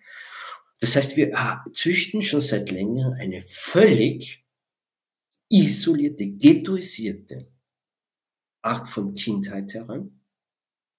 Das 0.80 0.96
heißt, 0.96 1.18
wir 1.18 1.64
züchten 1.74 2.22
schon 2.22 2.42
seit 2.42 2.70
längerem 2.70 3.14
eine 3.14 3.42
völlig 3.42 4.46
isolierte, 5.50 6.28
ghettoisierte 6.28 7.48
Art 8.62 8.88
von 8.90 9.14
Kindheit 9.16 9.74
heran. 9.74 10.20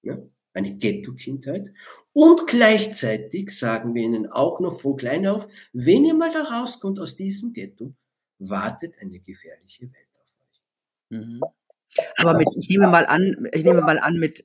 Ja? 0.02 0.18
Eine 0.54 0.76
Ghetto-Kindheit. 0.76 1.72
Und 2.12 2.46
gleichzeitig 2.46 3.50
sagen 3.50 3.94
wir 3.94 4.02
ihnen 4.02 4.26
auch 4.26 4.58
noch 4.60 4.80
von 4.80 4.96
klein 4.96 5.26
auf, 5.26 5.46
wenn 5.72 6.04
ihr 6.04 6.14
mal 6.14 6.32
da 6.32 6.42
rauskommt 6.42 6.98
aus 6.98 7.16
diesem 7.16 7.52
Ghetto, 7.52 7.94
wartet 8.38 8.98
eine 8.98 9.20
gefährliche 9.20 9.82
Welt 9.82 10.08
auf 10.14 10.32
euch. 10.40 10.62
Mhm. 11.10 11.40
Aber 12.16 12.36
mit, 12.36 12.48
ich 12.56 12.68
nehme 12.68 12.88
mal 12.88 13.06
an, 13.06 13.48
ich 13.52 13.64
nehme 13.64 13.82
mal 13.82 13.98
an, 13.98 14.16
mit 14.16 14.44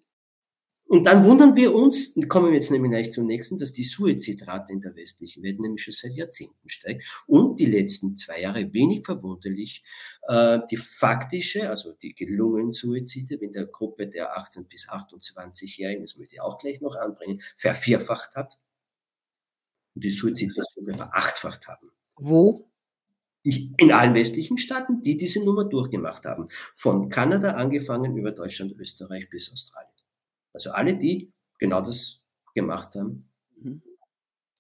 und 0.94 1.06
dann 1.06 1.26
wundern 1.26 1.56
wir 1.56 1.74
uns, 1.74 2.20
kommen 2.28 2.50
wir 2.50 2.54
jetzt 2.54 2.70
nämlich 2.70 2.92
gleich 2.92 3.12
zum 3.12 3.26
nächsten, 3.26 3.58
dass 3.58 3.72
die 3.72 3.84
Suizidrate 3.84 4.72
in 4.74 4.80
der 4.80 4.96
westlichen 4.96 5.42
Welt 5.42 5.60
nämlich 5.60 5.84
schon 5.84 5.92
seit 5.92 6.12
Jahrzehnten 6.12 6.70
steigt 6.70 7.04
und 7.26 7.60
die 7.60 7.66
letzten 7.66 8.16
zwei 8.16 8.42
Jahre 8.42 8.72
wenig 8.74 9.04
verwunderlich 9.04 9.84
äh, 10.28 10.60
die 10.70 10.78
faktische, 10.78 11.68
also 11.68 11.94
die 11.94 12.14
gelungenen 12.14 12.74
Suizide 12.74 13.34
in 13.34 13.54
der 13.54 13.66
Gruppe 13.66 14.06
der 14.06 14.38
18 14.38 14.68
bis 14.68 14.88
28-Jährigen, 14.88 16.04
das 16.04 16.16
möchte 16.16 16.36
ich 16.36 16.42
auch 16.42 16.60
gleich 16.60 16.80
noch 16.80 16.96
anbringen, 16.96 17.42
vervierfacht 17.58 18.36
hat 18.36 18.60
und 19.96 20.04
die 20.04 20.12
Suizidversuche 20.12 20.94
verachtfacht 20.94 21.68
haben. 21.68 21.90
Wo? 22.18 22.70
in 23.46 23.92
allen 23.92 24.14
westlichen 24.14 24.60
Staaten, 24.60 25.02
die 25.02 25.18
diese 25.18 25.44
Nummer 25.44 25.66
durchgemacht 25.66 26.26
haben. 26.26 26.50
Von 26.76 27.10
Kanada 27.10 27.54
angefangen 27.54 28.16
über 28.16 28.32
Deutschland, 28.32 28.74
Österreich 28.80 29.30
bis 29.30 29.52
Australien. 29.52 29.93
Also 30.54 30.72
alle, 30.72 30.96
die 30.96 31.32
genau 31.60 31.82
das 31.82 32.24
gemacht 32.54 32.96
haben, 32.96 33.30
mhm. 33.60 33.82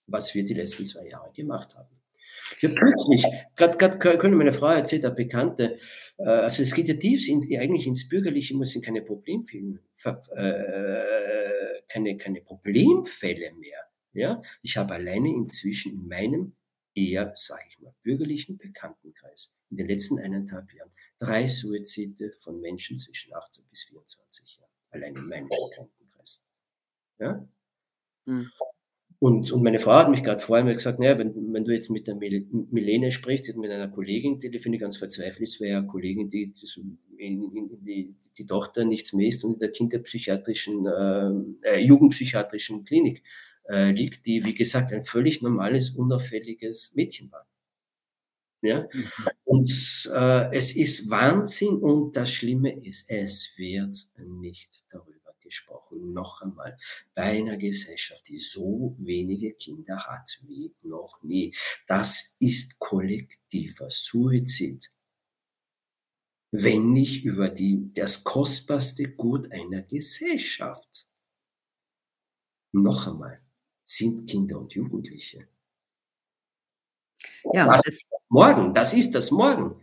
was 0.07 0.33
wir 0.33 0.43
die 0.43 0.53
letzten 0.53 0.85
zwei 0.85 1.07
Jahre 1.07 1.31
gemacht 1.31 1.75
haben. 1.75 1.89
Ich 2.57 2.63
habe 2.63 2.75
kürzlich, 2.75 3.25
gerade 3.55 4.17
können 4.17 4.35
meine 4.35 4.53
Frau 4.53 4.67
erzählt, 4.67 5.05
eine 5.05 5.13
Bekannte, 5.13 5.77
äh, 6.17 6.23
also 6.23 6.63
es 6.63 6.73
geht 6.73 6.87
ja 6.87 6.95
tief 6.95 7.27
ins, 7.27 7.45
eigentlich 7.51 7.87
ins 7.87 8.09
Bürgerliche, 8.09 8.55
muss 8.55 8.71
sind 8.71 8.85
keine 8.85 9.01
Problemfälle, 9.01 9.79
äh, 10.35 11.81
keine, 11.87 12.17
keine 12.17 12.41
Problemfälle 12.41 13.53
mehr. 13.53 13.79
Ja? 14.13 14.41
Ich 14.61 14.77
habe 14.77 14.95
alleine 14.95 15.29
inzwischen 15.29 15.93
in 15.93 16.07
meinem 16.07 16.55
eher, 16.95 17.31
sage 17.35 17.63
ich 17.69 17.79
mal, 17.79 17.93
bürgerlichen 18.03 18.57
Bekanntenkreis 18.57 19.53
in 19.69 19.77
den 19.77 19.87
letzten 19.87 20.19
eineinhalb 20.19 20.71
Jahren 20.73 20.91
drei 21.19 21.47
Suizide 21.47 22.31
von 22.33 22.59
Menschen 22.61 22.97
zwischen 22.97 23.33
18 23.33 23.65
bis 23.69 23.83
24 23.83 24.57
Jahren, 24.57 24.62
allein 24.93 25.15
in 25.15 25.27
meinem 25.27 25.49
Bekanntenkreis. 25.49 26.43
Ja? 27.19 27.47
Mhm. 28.25 28.49
Und, 29.19 29.53
und 29.53 29.63
meine 29.63 29.79
Frau 29.79 29.93
hat 29.93 30.09
mich 30.09 30.21
gerade 30.21 30.41
vorher 30.41 30.65
mal 30.65 30.73
gesagt, 30.73 30.99
naja, 30.99 31.17
wenn, 31.17 31.53
wenn 31.53 31.63
du 31.63 31.71
jetzt 31.71 31.89
mit 31.89 32.07
der 32.07 32.15
Milene 32.15 33.09
sprichst, 33.09 33.55
mit 33.55 33.71
einer 33.71 33.87
Kollegin, 33.87 34.41
die, 34.41 34.51
die 34.51 34.59
finde 34.59 34.75
ich 34.75 34.81
ganz 34.81 34.97
verzweifelt 34.97 35.43
ist, 35.43 35.61
wäre 35.61 35.77
eine 35.77 35.87
Kollegin, 35.87 36.27
die, 36.27 36.51
die, 36.51 37.79
die, 37.79 38.15
die 38.37 38.45
Tochter 38.45 38.83
nichts 38.83 39.13
mehr 39.13 39.29
ist 39.29 39.45
und 39.45 39.53
in 39.53 39.59
der 39.59 39.71
kinderpsychiatrischen, 39.71 40.85
äh, 40.85 41.69
äh, 41.69 41.79
jugendpsychiatrischen 41.79 42.83
Klinik 42.83 43.23
äh, 43.69 43.91
liegt, 43.91 44.25
die, 44.25 44.43
wie 44.43 44.55
gesagt, 44.55 44.91
ein 44.91 45.05
völlig 45.05 45.41
normales, 45.41 45.91
unauffälliges 45.91 46.93
Mädchen 46.95 47.31
war. 47.31 47.47
Ja? 48.63 48.87
Mhm. 48.91 49.07
Und 49.43 50.11
äh, 50.15 50.55
es 50.55 50.75
ist 50.75 51.09
Wahnsinn 51.09 51.77
und 51.77 52.15
das 52.15 52.31
Schlimme 52.31 52.73
ist, 52.83 53.09
es 53.09 53.53
wird 53.57 53.95
nicht 54.17 54.83
darüber 54.89 55.35
gesprochen. 55.41 56.13
Noch 56.13 56.41
einmal, 56.41 56.77
bei 57.13 57.23
einer 57.23 57.57
Gesellschaft, 57.57 58.27
die 58.29 58.39
so 58.39 58.95
wenige 58.99 59.53
Kinder 59.53 59.97
hat 60.07 60.39
wie 60.47 60.73
noch 60.81 61.21
nie. 61.23 61.53
Das 61.87 62.37
ist 62.39 62.79
kollektiver 62.79 63.89
Suizid. 63.89 64.91
wenn 66.51 66.93
nicht 66.93 67.25
über 67.25 67.49
die, 67.49 67.91
das 67.93 68.23
kostbarste 68.23 69.09
Gut 69.09 69.51
einer 69.51 69.81
Gesellschaft. 69.81 71.07
Noch 72.73 73.07
einmal, 73.07 73.41
sind 73.83 74.29
Kinder 74.29 74.59
und 74.59 74.73
Jugendliche. 74.73 75.47
Ja, 77.53 77.67
das, 77.67 77.83
das 77.83 78.01
morgen, 78.29 78.73
das 78.73 78.93
ist 78.93 79.13
das 79.13 79.31
Morgen. 79.31 79.75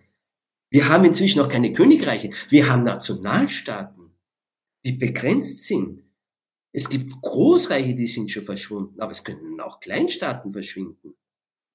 Wir 0.70 0.88
haben 0.88 1.04
inzwischen 1.04 1.40
noch 1.40 1.48
keine 1.48 1.72
Königreiche. 1.72 2.30
Wir 2.48 2.68
haben 2.70 2.84
Nationalstaaten, 2.84 4.12
die 4.84 4.92
begrenzt 4.92 5.64
sind. 5.64 6.04
Es 6.72 6.88
gibt 6.88 7.20
Großreiche, 7.20 7.94
die 7.94 8.06
sind 8.06 8.30
schon 8.30 8.44
verschwunden, 8.44 9.00
aber 9.00 9.12
es 9.12 9.24
können 9.24 9.60
auch 9.60 9.80
Kleinstaaten 9.80 10.52
verschwinden. 10.52 11.14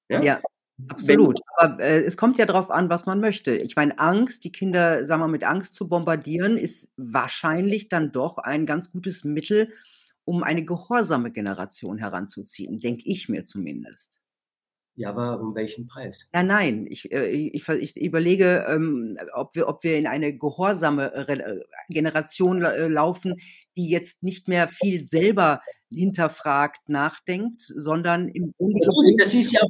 Ja, 0.08 0.22
ja 0.22 0.40
absolut. 0.88 1.40
aber 1.56 1.82
äh, 1.82 2.02
es 2.02 2.16
kommt 2.16 2.38
ja 2.38 2.46
darauf 2.46 2.70
an, 2.70 2.88
was 2.88 3.04
man 3.04 3.20
möchte. 3.20 3.54
Ich 3.56 3.76
meine, 3.76 3.98
Angst, 3.98 4.44
die 4.44 4.52
Kinder, 4.52 5.04
sagen 5.04 5.20
wir, 5.20 5.28
mit 5.28 5.44
Angst 5.44 5.74
zu 5.74 5.88
bombardieren, 5.88 6.56
ist 6.56 6.92
wahrscheinlich 6.96 7.88
dann 7.88 8.12
doch 8.12 8.38
ein 8.38 8.64
ganz 8.64 8.90
gutes 8.90 9.24
Mittel, 9.24 9.72
um 10.24 10.42
eine 10.42 10.64
gehorsame 10.64 11.30
Generation 11.30 11.98
heranzuziehen, 11.98 12.78
denke 12.78 13.02
ich 13.06 13.28
mir 13.28 13.44
zumindest. 13.44 14.20
Ja, 14.98 15.10
aber 15.10 15.40
um 15.40 15.54
welchen 15.54 15.86
Preis? 15.86 16.28
Ja, 16.34 16.42
nein, 16.42 16.86
ich, 16.88 17.12
äh, 17.12 17.28
ich, 17.30 17.68
ich 17.68 17.96
überlege, 18.00 18.64
ähm, 18.68 19.18
ob, 19.34 19.54
wir, 19.54 19.68
ob 19.68 19.84
wir 19.84 19.98
in 19.98 20.06
eine 20.06 20.36
gehorsame 20.36 21.12
äh, 21.14 21.60
Generation 21.88 22.62
äh, 22.62 22.88
laufen, 22.88 23.36
die 23.76 23.90
jetzt 23.90 24.22
nicht 24.22 24.48
mehr 24.48 24.68
viel 24.68 25.04
selber 25.04 25.60
hinterfragt, 25.90 26.88
nachdenkt, 26.88 27.60
sondern 27.60 28.28
im 28.28 28.52
Grunde, 28.56 28.80
gewohnt, 28.80 29.20
das 29.20 29.34
ist 29.34 29.52
ja 29.52 29.60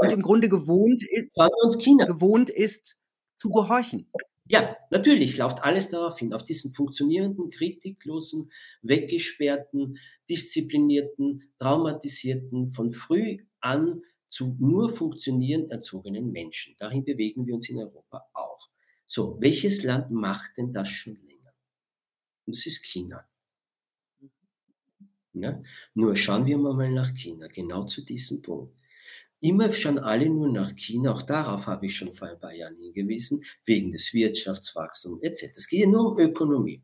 und 0.00 0.12
im 0.12 0.22
Grunde 0.22 0.48
gewohnt 0.48 1.02
ist, 1.02 1.32
gewohnt 1.34 2.50
ist 2.50 2.98
zu 3.36 3.50
gehorchen. 3.50 4.10
Ja, 4.48 4.76
natürlich 4.90 5.36
läuft 5.38 5.62
alles 5.64 5.88
darauf 5.88 6.18
hin, 6.18 6.32
auf 6.32 6.44
diesen 6.44 6.72
funktionierenden, 6.72 7.50
kritiklosen, 7.50 8.52
weggesperrten, 8.82 9.98
disziplinierten, 10.30 11.50
traumatisierten, 11.58 12.68
von 12.68 12.92
früh 12.92 13.38
an 13.60 14.02
zu 14.36 14.54
nur 14.58 14.90
funktionieren 14.90 15.70
erzogenen 15.70 16.30
Menschen. 16.30 16.74
Darin 16.78 17.02
bewegen 17.06 17.46
wir 17.46 17.54
uns 17.54 17.70
in 17.70 17.78
Europa 17.78 18.22
auch. 18.34 18.68
So, 19.06 19.40
welches 19.40 19.82
Land 19.82 20.10
macht 20.10 20.58
denn 20.58 20.74
das 20.74 20.90
schon 20.90 21.14
länger? 21.14 21.54
Und 22.44 22.54
das 22.54 22.66
ist 22.66 22.84
China. 22.84 23.26
Ja? 25.32 25.62
Nur 25.94 26.16
schauen 26.16 26.44
wir 26.44 26.58
mal 26.58 26.90
nach 26.90 27.14
China, 27.14 27.46
genau 27.46 27.84
zu 27.84 28.02
diesem 28.04 28.42
Punkt. 28.42 28.76
Immer 29.40 29.72
schauen 29.72 29.98
alle 29.98 30.28
nur 30.28 30.52
nach 30.52 30.76
China, 30.76 31.14
auch 31.14 31.22
darauf 31.22 31.66
habe 31.66 31.86
ich 31.86 31.96
schon 31.96 32.12
vor 32.12 32.28
ein 32.28 32.38
paar 32.38 32.52
Jahren 32.52 32.76
hingewiesen, 32.76 33.42
wegen 33.64 33.90
des 33.90 34.12
Wirtschaftswachstums 34.12 35.22
etc. 35.22 35.56
Es 35.56 35.66
geht 35.66 35.80
ja 35.80 35.86
nur 35.86 36.12
um 36.12 36.18
Ökonomie. 36.18 36.82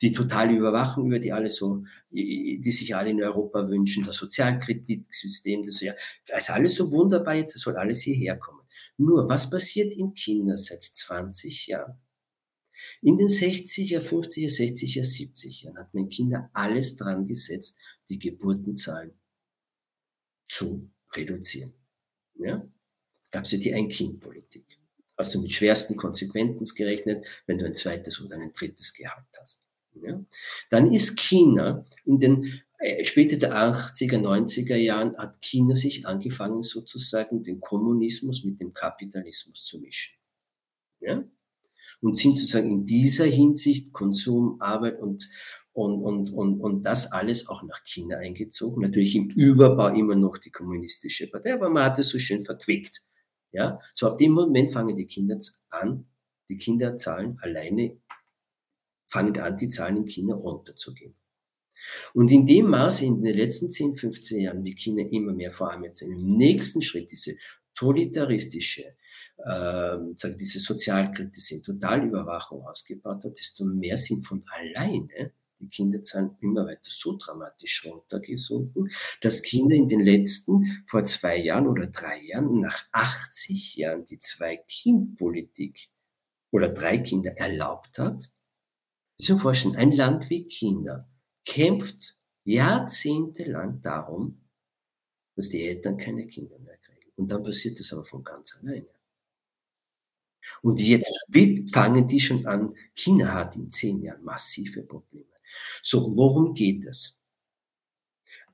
Die 0.00 0.12
totale 0.12 0.52
Überwachung, 0.52 1.06
über 1.06 1.18
die 1.18 1.32
alle 1.32 1.50
so, 1.50 1.84
die 2.10 2.62
sich 2.70 2.94
alle 2.94 3.10
in 3.10 3.22
Europa 3.22 3.68
wünschen, 3.68 4.04
das 4.04 4.16
Sozialkreditsystem, 4.16 5.64
das 5.64 5.80
ja, 5.80 5.94
ist 6.36 6.50
alles 6.50 6.74
so 6.74 6.92
wunderbar 6.92 7.34
jetzt, 7.34 7.54
das 7.54 7.62
soll 7.62 7.76
alles 7.76 8.02
hierher 8.02 8.36
kommen. 8.36 8.62
Nur, 8.96 9.28
was 9.28 9.50
passiert 9.50 9.94
in 9.94 10.14
China 10.14 10.56
seit 10.56 10.82
20 10.82 11.66
Jahren? 11.68 11.98
In 13.00 13.16
den 13.16 13.28
60er, 13.28 14.00
50er, 14.00 14.50
60er, 14.50 15.02
70er 15.02 15.64
Jahren 15.64 15.78
hat 15.78 15.94
man 15.94 16.08
Kinder 16.08 16.50
alles 16.52 16.96
dran 16.96 17.26
gesetzt, 17.26 17.76
die 18.08 18.18
Geburtenzahlen 18.18 19.12
zu 20.48 20.90
reduzieren. 21.14 21.72
Ja? 22.34 22.66
Gab 23.30 23.44
es 23.44 23.52
ja 23.52 23.58
die 23.58 23.74
Ein-Kind-Politik. 23.74 24.78
Hast 25.16 25.34
du 25.34 25.40
mit 25.40 25.52
schwersten 25.52 25.96
Konsequenzen 25.96 26.74
gerechnet, 26.74 27.26
wenn 27.46 27.58
du 27.58 27.66
ein 27.66 27.74
zweites 27.74 28.20
oder 28.20 28.36
ein 28.36 28.52
drittes 28.52 28.92
gehabt 28.92 29.38
hast. 29.40 29.61
Ja? 29.94 30.24
Dann 30.70 30.92
ist 30.92 31.18
China 31.18 31.84
in 32.04 32.20
den 32.20 32.62
äh, 32.82 33.04
später 33.04 33.36
der 33.36 33.54
80er, 33.54 34.18
90er 34.18 34.76
Jahren 34.76 35.16
hat 35.16 35.40
China 35.40 35.74
sich 35.74 36.06
angefangen, 36.06 36.62
sozusagen 36.62 37.42
den 37.42 37.60
Kommunismus 37.60 38.44
mit 38.44 38.60
dem 38.60 38.74
Kapitalismus 38.74 39.64
zu 39.64 39.80
mischen. 39.80 40.18
Ja? 41.00 41.22
Und 42.00 42.18
sind 42.18 42.36
sozusagen 42.36 42.70
in 42.70 42.84
dieser 42.84 43.26
Hinsicht 43.26 43.92
Konsum, 43.92 44.60
Arbeit 44.60 44.98
und, 45.00 45.28
und, 45.72 46.02
und, 46.02 46.30
und, 46.30 46.60
und 46.60 46.82
das 46.82 47.12
alles 47.12 47.48
auch 47.48 47.62
nach 47.62 47.84
China 47.84 48.16
eingezogen. 48.16 48.82
Natürlich 48.82 49.14
im 49.14 49.30
Überbau 49.30 49.88
immer 49.88 50.16
noch 50.16 50.38
die 50.38 50.50
kommunistische 50.50 51.30
Partei, 51.30 51.54
aber 51.54 51.70
man 51.70 51.84
hat 51.84 51.98
es 52.00 52.08
so 52.08 52.18
schön 52.18 52.42
verquickt. 52.42 53.02
Ja, 53.52 53.78
so 53.94 54.08
ab 54.08 54.18
dem 54.18 54.32
Moment 54.32 54.72
fangen 54.72 54.96
die 54.96 55.06
Kinder 55.06 55.38
an, 55.70 56.06
die 56.48 56.56
Kinderzahlen 56.56 57.38
alleine 57.40 58.00
fangen 59.12 59.38
an, 59.38 59.56
die 59.56 59.68
Zahlen 59.68 59.98
in 59.98 60.06
China 60.06 60.34
runterzugehen. 60.34 61.14
Und 62.14 62.30
in 62.30 62.46
dem 62.46 62.68
Maße 62.68 63.04
in 63.04 63.22
den 63.22 63.36
letzten 63.36 63.70
10, 63.70 63.96
15 63.96 64.40
Jahren, 64.40 64.64
wie 64.64 64.74
China 64.74 65.02
immer 65.10 65.32
mehr, 65.32 65.52
vor 65.52 65.70
allem 65.70 65.84
jetzt 65.84 66.02
im 66.02 66.36
nächsten 66.36 66.80
Schritt, 66.80 67.10
diese 67.10 67.36
totalitaristische, 67.74 68.94
äh, 69.38 69.96
diese 70.38 70.60
Sozialkritik, 70.60 71.32
diese 71.32 71.62
Totalüberwachung 71.62 72.64
ausgebaut 72.64 73.24
hat, 73.24 73.38
desto 73.38 73.64
mehr 73.64 73.96
sind 73.96 74.24
von 74.24 74.44
alleine 74.48 75.32
die 75.62 75.68
Kinderzahlen 75.68 76.36
immer 76.40 76.66
weiter 76.66 76.90
so 76.90 77.16
dramatisch 77.16 77.86
runtergesunken, 77.86 78.90
dass 79.20 79.42
Kinder 79.42 79.76
in 79.76 79.88
den 79.88 80.00
letzten, 80.00 80.82
vor 80.86 81.04
zwei 81.04 81.36
Jahren 81.36 81.68
oder 81.68 81.86
drei 81.86 82.20
Jahren, 82.20 82.60
nach 82.60 82.84
80 82.92 83.76
Jahren 83.76 84.04
die 84.04 84.18
Zwei-Kind-Politik 84.18 85.88
oder 86.50 86.68
drei 86.68 86.98
Kinder 86.98 87.36
erlaubt 87.36 87.98
hat. 87.98 88.28
Müssen 89.22 89.38
vorstellen, 89.38 89.76
ein 89.76 89.92
Land 89.92 90.30
wie 90.30 90.48
China 90.48 91.08
kämpft 91.44 92.16
jahrzehntelang 92.44 93.80
darum, 93.80 94.40
dass 95.36 95.48
die 95.48 95.62
Eltern 95.62 95.96
keine 95.96 96.26
Kinder 96.26 96.58
mehr 96.58 96.76
kriegen. 96.78 97.12
Und 97.14 97.28
dann 97.30 97.44
passiert 97.44 97.78
das 97.78 97.92
aber 97.92 98.04
von 98.04 98.24
ganz 98.24 98.56
alleine. 98.56 98.88
Und 100.60 100.80
jetzt 100.80 101.12
fangen 101.72 102.08
die 102.08 102.20
schon 102.20 102.46
an, 102.46 102.74
China 102.96 103.32
hat 103.32 103.54
in 103.54 103.70
zehn 103.70 104.02
Jahren 104.02 104.24
massive 104.24 104.82
Probleme. 104.82 105.26
So, 105.82 106.16
worum 106.16 106.52
geht 106.54 106.84
es? 106.86 107.22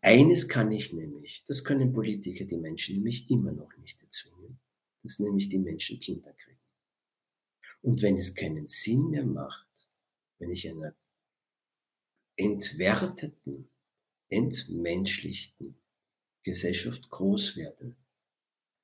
Eines 0.03 0.49
kann 0.49 0.71
ich 0.71 0.93
nämlich, 0.93 1.45
das 1.47 1.65
können 1.65 1.93
Politiker 1.95 2.45
die 2.45 2.59
Menschen 2.59 2.97
nämlich 2.97 3.31
immer 3.31 3.53
noch 3.53 3.75
nicht 3.79 4.03
erzwingen, 4.03 4.61
dass 5.03 5.19
nämlich 5.19 5.49
die 5.49 5.59
Menschen 5.59 5.99
Kinder 5.99 6.33
kriegen. 6.35 6.61
Und 7.81 8.03
wenn 8.03 8.19
es 8.19 8.35
keinen 8.35 8.69
Sinn 8.69 9.11
mehr 9.11 9.25
macht, 9.25 9.68
wenn 10.39 10.51
ich 10.51 10.69
einer 10.69 10.95
entwerteten, 12.37 13.69
entmenschlichten 14.29 15.77
Gesellschaft 16.43 17.11
groß 17.11 17.57
werde, 17.57 17.97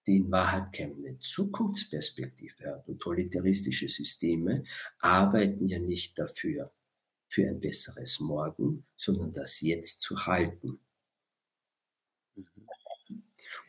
die 0.07 0.17
in 0.17 0.31
Wahrheit 0.31 0.73
keine 0.73 1.19
Zukunftsperspektive 1.19 2.67
hat. 2.67 2.89
Und 2.89 2.99
totalitaristische 3.01 3.89
Systeme 3.89 4.65
arbeiten 4.99 5.69
ja 5.69 5.79
nicht 5.79 6.19
dafür, 6.19 6.73
für 7.35 7.49
ein 7.49 7.61
besseres 7.61 8.21
Morgen, 8.21 8.87
sondern 8.97 9.33
das 9.33 9.61
Jetzt 9.61 10.03
zu 10.03 10.25
halten. 10.25 10.79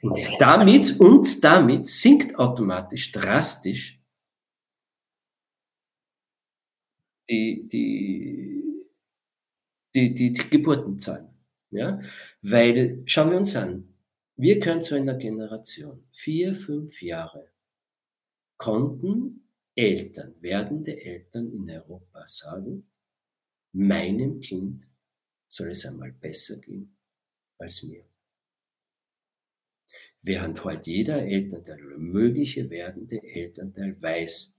Und 0.01 0.21
damit, 0.39 0.99
und 0.99 1.43
damit 1.43 1.87
sinkt 1.87 2.37
automatisch 2.37 3.11
drastisch 3.11 3.94
die, 7.29 7.67
die, 7.67 8.88
die, 9.93 10.13
die, 10.13 10.33
die 10.33 10.49
Geburtenzahlen. 10.49 11.29
Ja? 11.71 12.01
Weil, 12.41 13.03
schauen 13.05 13.31
wir 13.31 13.38
uns 13.38 13.55
an, 13.55 13.93
wir 14.38 14.59
können 14.59 14.81
zu 14.81 14.95
einer 14.95 15.15
Generation, 15.15 16.05
vier, 16.11 16.55
fünf 16.55 17.01
Jahre, 17.01 17.51
konnten 18.57 19.49
Eltern, 19.75 20.36
werdende 20.41 21.01
Eltern 21.01 21.51
in 21.51 21.69
Europa 21.69 22.28
sagen, 22.28 22.89
meinem 23.73 24.39
Kind 24.39 24.88
soll 25.47 25.71
es 25.71 25.86
einmal 25.86 26.11
besser 26.11 26.59
gehen 26.59 26.97
als 27.57 27.84
mir. 27.84 28.05
Während 30.21 30.63
heute 30.63 30.89
jeder 30.89 31.21
Elternteil 31.21 31.86
oder 31.86 31.97
mögliche 31.97 32.69
werdende 32.69 33.21
Elternteil 33.21 34.01
weiß, 34.01 34.55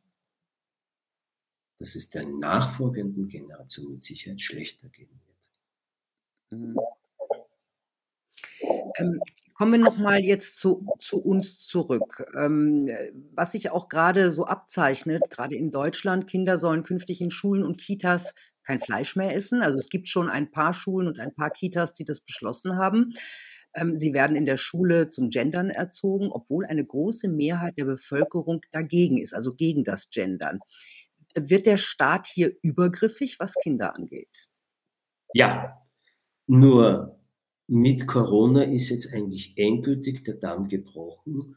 dass 1.78 1.94
es 1.94 2.10
der 2.10 2.26
nachfolgenden 2.26 3.28
Generation 3.28 3.92
mit 3.92 4.02
Sicherheit 4.02 4.40
schlechter 4.40 4.88
gehen 4.88 5.20
wird. 6.50 6.60
Mhm. 6.60 6.76
Ähm, 8.98 9.20
kommen 9.54 9.72
wir 9.72 9.78
noch 9.78 9.98
mal 9.98 10.20
jetzt 10.20 10.58
zu, 10.58 10.86
zu 10.98 11.20
uns 11.22 11.58
zurück. 11.58 12.24
Ähm, 12.36 12.88
was 13.34 13.52
sich 13.52 13.70
auch 13.70 13.88
gerade 13.88 14.30
so 14.30 14.46
abzeichnet, 14.46 15.22
gerade 15.30 15.56
in 15.56 15.70
Deutschland, 15.70 16.26
Kinder 16.26 16.56
sollen 16.56 16.82
künftig 16.82 17.20
in 17.20 17.30
Schulen 17.30 17.62
und 17.62 17.80
Kitas 17.80 18.34
kein 18.62 18.80
Fleisch 18.80 19.16
mehr 19.16 19.34
essen. 19.34 19.62
Also 19.62 19.78
es 19.78 19.88
gibt 19.88 20.08
schon 20.08 20.28
ein 20.28 20.50
paar 20.50 20.72
Schulen 20.72 21.08
und 21.08 21.20
ein 21.20 21.34
paar 21.34 21.50
Kitas, 21.50 21.92
die 21.92 22.04
das 22.04 22.20
beschlossen 22.20 22.76
haben. 22.76 23.12
Ähm, 23.74 23.96
sie 23.96 24.12
werden 24.14 24.36
in 24.36 24.46
der 24.46 24.56
Schule 24.56 25.10
zum 25.10 25.30
Gendern 25.30 25.70
erzogen, 25.70 26.30
obwohl 26.32 26.66
eine 26.66 26.84
große 26.84 27.28
Mehrheit 27.28 27.78
der 27.78 27.84
Bevölkerung 27.84 28.62
dagegen 28.72 29.18
ist, 29.18 29.34
also 29.34 29.54
gegen 29.54 29.84
das 29.84 30.10
Gendern. 30.10 30.60
Wird 31.36 31.66
der 31.66 31.76
Staat 31.76 32.26
hier 32.26 32.56
übergriffig, 32.62 33.38
was 33.38 33.54
Kinder 33.62 33.94
angeht? 33.94 34.48
Ja, 35.34 35.86
nur 36.46 37.20
mit 37.66 38.06
Corona 38.06 38.62
ist 38.62 38.88
jetzt 38.88 39.12
eigentlich 39.12 39.56
endgültig 39.58 40.24
der 40.24 40.34
Damm 40.34 40.68
gebrochen 40.68 41.56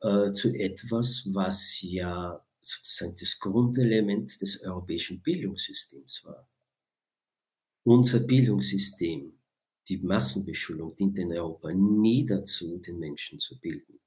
äh, 0.00 0.32
zu 0.32 0.52
etwas, 0.52 1.28
was 1.32 1.80
ja 1.82 2.44
sozusagen 2.60 3.16
das 3.18 3.38
Grundelement 3.38 4.40
des 4.40 4.62
europäischen 4.62 5.22
Bildungssystems 5.22 6.24
war. 6.24 6.48
Unser 7.84 8.20
Bildungssystem, 8.20 9.38
die 9.88 9.98
Massenbeschulung, 9.98 10.96
dient 10.96 11.18
in 11.18 11.32
Europa 11.32 11.72
nie 11.72 12.26
dazu, 12.26 12.78
den 12.78 12.98
Menschen 12.98 13.38
zu 13.38 13.58
bilden, 13.60 14.00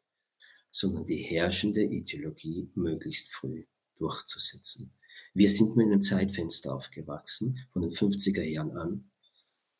sondern 0.69 1.05
die 1.05 1.23
herrschende 1.23 1.83
Ideologie 1.83 2.69
möglichst 2.75 3.31
früh 3.31 3.63
durchzusetzen. 3.97 4.93
Wir 5.33 5.49
sind 5.49 5.77
mit 5.77 5.87
einem 5.87 6.01
Zeitfenster 6.01 6.73
aufgewachsen, 6.73 7.59
von 7.71 7.81
den 7.81 7.91
50er 7.91 8.43
Jahren 8.43 8.71
an, 8.77 9.09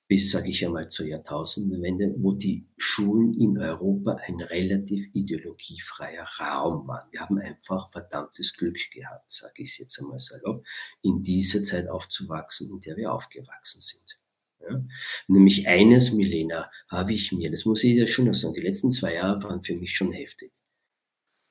bis, 0.10 0.32
sage 0.32 0.50
ich 0.50 0.66
einmal, 0.66 0.90
zur 0.90 1.06
Jahrtausendwende, 1.06 2.16
wo 2.18 2.32
die 2.34 2.66
Schulen 2.78 3.36
in 3.36 3.60
Europa 3.60 4.18
ein 4.26 4.42
relativ 4.42 5.08
ideologiefreier 5.14 6.28
Raum 6.40 6.88
waren. 6.88 7.12
Wir 7.12 7.22
haben 7.22 7.38
einfach 7.38 7.92
verdammtes 7.92 8.54
Glück 8.58 8.80
gehabt, 8.92 9.32
sage 9.32 9.62
ich 9.62 9.78
jetzt 9.78 10.00
einmal 10.00 10.20
salopp, 10.20 10.66
in 11.04 11.22
dieser 11.22 11.64
Zeit 11.64 11.88
aufzuwachsen, 11.88 12.72
in 12.72 12.82
der 12.82 12.98
wir 12.98 13.14
aufgewachsen 13.14 13.82
sind. 13.82 14.20
Ja? 14.62 14.84
Nämlich 15.28 15.68
eines, 15.68 16.12
Milena, 16.12 16.72
habe 16.90 17.14
ich 17.14 17.32
mir, 17.32 17.52
das 17.52 17.66
muss 17.66 17.84
ich 17.84 17.96
ja 17.96 18.08
schon 18.08 18.26
noch 18.26 18.34
sagen, 18.34 18.56
die 18.56 18.62
letzten 18.62 18.90
zwei 18.90 19.14
Jahre 19.14 19.44
waren 19.44 19.62
für 19.62 19.76
mich 19.76 19.96
schon 19.96 20.12
heftig. 20.12 20.52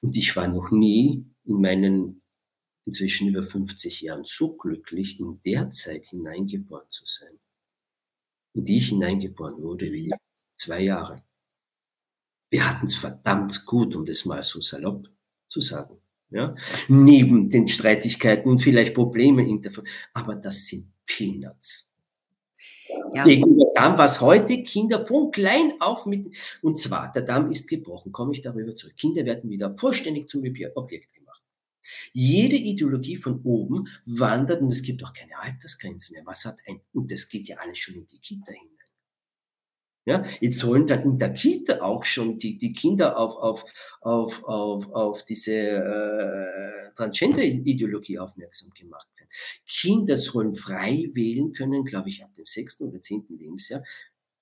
Und 0.01 0.17
ich 0.17 0.35
war 0.35 0.49
noch 0.49 0.73
nie 0.73 1.25
in 1.45 1.61
meinen 1.61 2.23
inzwischen 2.89 3.29
über 3.29 3.43
50 3.43 4.01
Jahren 4.03 4.25
so 4.25 4.57
glücklich, 4.57 5.21
in 5.21 5.41
der 5.45 5.71
Zeit 5.71 6.07
hineingeboren 6.07 6.89
zu 6.89 7.05
sein 7.07 7.39
in 8.59 8.65
die 8.65 8.79
ich 8.79 8.89
hineingeboren 8.89 9.63
wurde, 9.63 9.93
wie 9.93 10.05
die 10.05 10.13
zwei 10.57 10.83
Jahre. 10.83 11.23
Wir 12.51 12.69
hatten 12.69 12.87
es 12.87 12.95
verdammt 12.95 13.67
gut, 13.67 13.95
um 13.95 14.05
das 14.05 14.25
mal 14.25 14.43
so 14.43 14.61
salopp 14.61 15.09
zu 15.49 15.61
sagen. 15.61 15.97
Ja? 16.31 16.55
Neben 16.89 17.51
den 17.51 17.69
Streitigkeiten 17.69 18.51
und 18.51 18.59
vielleicht 18.59 18.95
Problemen 18.95 19.47
in 19.47 19.63
der, 19.63 19.73
aber 20.13 20.35
das 20.35 20.67
sind 20.67 20.93
Peanuts. 21.07 21.93
Ja. 23.13 23.23
Gegenüber 23.23 23.67
dem, 23.77 23.99
was 23.99 24.21
heute 24.21 24.63
Kinder 24.63 25.07
von 25.07 25.31
klein 25.31 25.75
auf 25.79 26.07
mit, 26.07 26.35
und 26.63 26.79
zwar, 26.79 27.13
der 27.13 27.23
Damm 27.23 27.51
ist 27.51 27.69
gebrochen, 27.69 28.13
komme 28.13 28.33
ich 28.33 28.43
darüber 28.43 28.75
zurück. 28.75 28.97
Kinder 28.97 29.25
werden 29.25 29.51
wieder 29.51 29.77
vollständig 29.77 30.29
zum 30.29 30.43
Objekt 30.75 31.15
gemacht. 31.15 31.38
Jede 32.13 32.57
Ideologie 32.57 33.17
von 33.17 33.41
oben 33.43 33.89
wandert 34.07 34.63
und 34.63 34.69
es 34.69 34.83
gibt 34.83 35.05
auch 35.05 35.13
keine 35.13 35.39
Altersgrenzen 35.39 36.15
mehr. 36.15 36.27
Was 36.27 36.45
hat 36.45 36.59
ein, 36.67 36.81
und 36.93 37.11
das 37.11 37.29
geht 37.29 37.47
ja 37.47 37.59
alles 37.59 37.79
schon 37.79 37.95
in 37.95 38.07
die 38.07 38.19
Kita 38.19 38.53
hinein. 38.53 38.79
Ja, 40.09 40.25
jetzt 40.41 40.61
sollen 40.61 40.87
dann 40.87 41.03
in 41.03 41.19
der 41.19 41.35
Kita 41.35 41.83
auch 41.83 42.03
schon 42.03 42.39
die, 42.39 42.57
die 42.57 42.73
Kinder 42.73 43.19
auf, 43.19 43.37
auf, 43.37 43.65
auf, 44.01 44.43
auf, 44.45 44.91
auf 44.91 45.23
diese 45.27 45.53
äh, 45.53 46.95
Transgender-Ideologie 46.97 48.19
aufmerksam 48.19 48.71
gemacht 48.71 49.07
werden. 49.19 49.29
Kinder 49.67 50.17
sollen 50.17 50.55
frei 50.55 51.11
wählen 51.13 51.53
können, 51.53 51.85
glaube 51.85 52.09
ich, 52.09 52.25
ab 52.25 52.35
dem 52.37 52.47
sechsten 52.47 52.85
oder 52.85 53.03
zehnten 53.03 53.37
Lebensjahr, 53.37 53.83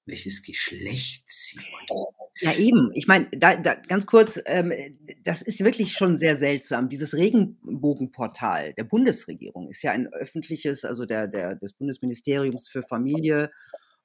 welches 0.07 0.43
Geschlecht 0.43 1.25
sie 1.27 1.59
wollen. 1.59 2.31
Ja, 2.41 2.55
eben. 2.55 2.91
Ich 2.95 3.07
meine, 3.07 3.29
da, 3.33 3.57
da, 3.57 3.75
ganz 3.75 4.07
kurz, 4.07 4.41
ähm, 4.47 4.73
das 5.25 5.43
ist 5.43 5.63
wirklich 5.65 5.93
schon 5.93 6.17
sehr 6.17 6.37
seltsam. 6.37 6.89
Dieses 6.89 7.15
Regenbogenportal 7.15 8.75
der 8.75 8.85
Bundesregierung 8.85 9.69
ist 9.69 9.83
ja 9.83 9.93
ein 9.93 10.13
öffentliches, 10.13 10.85
also 10.85 11.05
der, 11.07 11.29
der, 11.29 11.57
des 11.57 11.73
Bundesministeriums 11.73 12.69
für 12.69 12.83
Familie, 12.83 13.51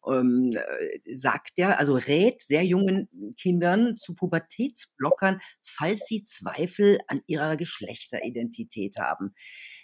ähm, 0.08 0.52
äh, 0.54 1.16
sagt 1.16 1.58
ja, 1.58 1.76
also 1.76 1.94
rät 1.94 2.42
sehr 2.42 2.66
jungen 2.66 3.08
Kindern 3.40 3.96
zu 3.96 4.16
Pubertätsblockern, 4.16 5.40
falls 5.62 6.06
sie 6.08 6.24
Zweifel 6.24 6.98
an 7.08 7.22
ihrer 7.28 7.56
Geschlechteridentität 7.58 8.96
haben. 8.98 9.34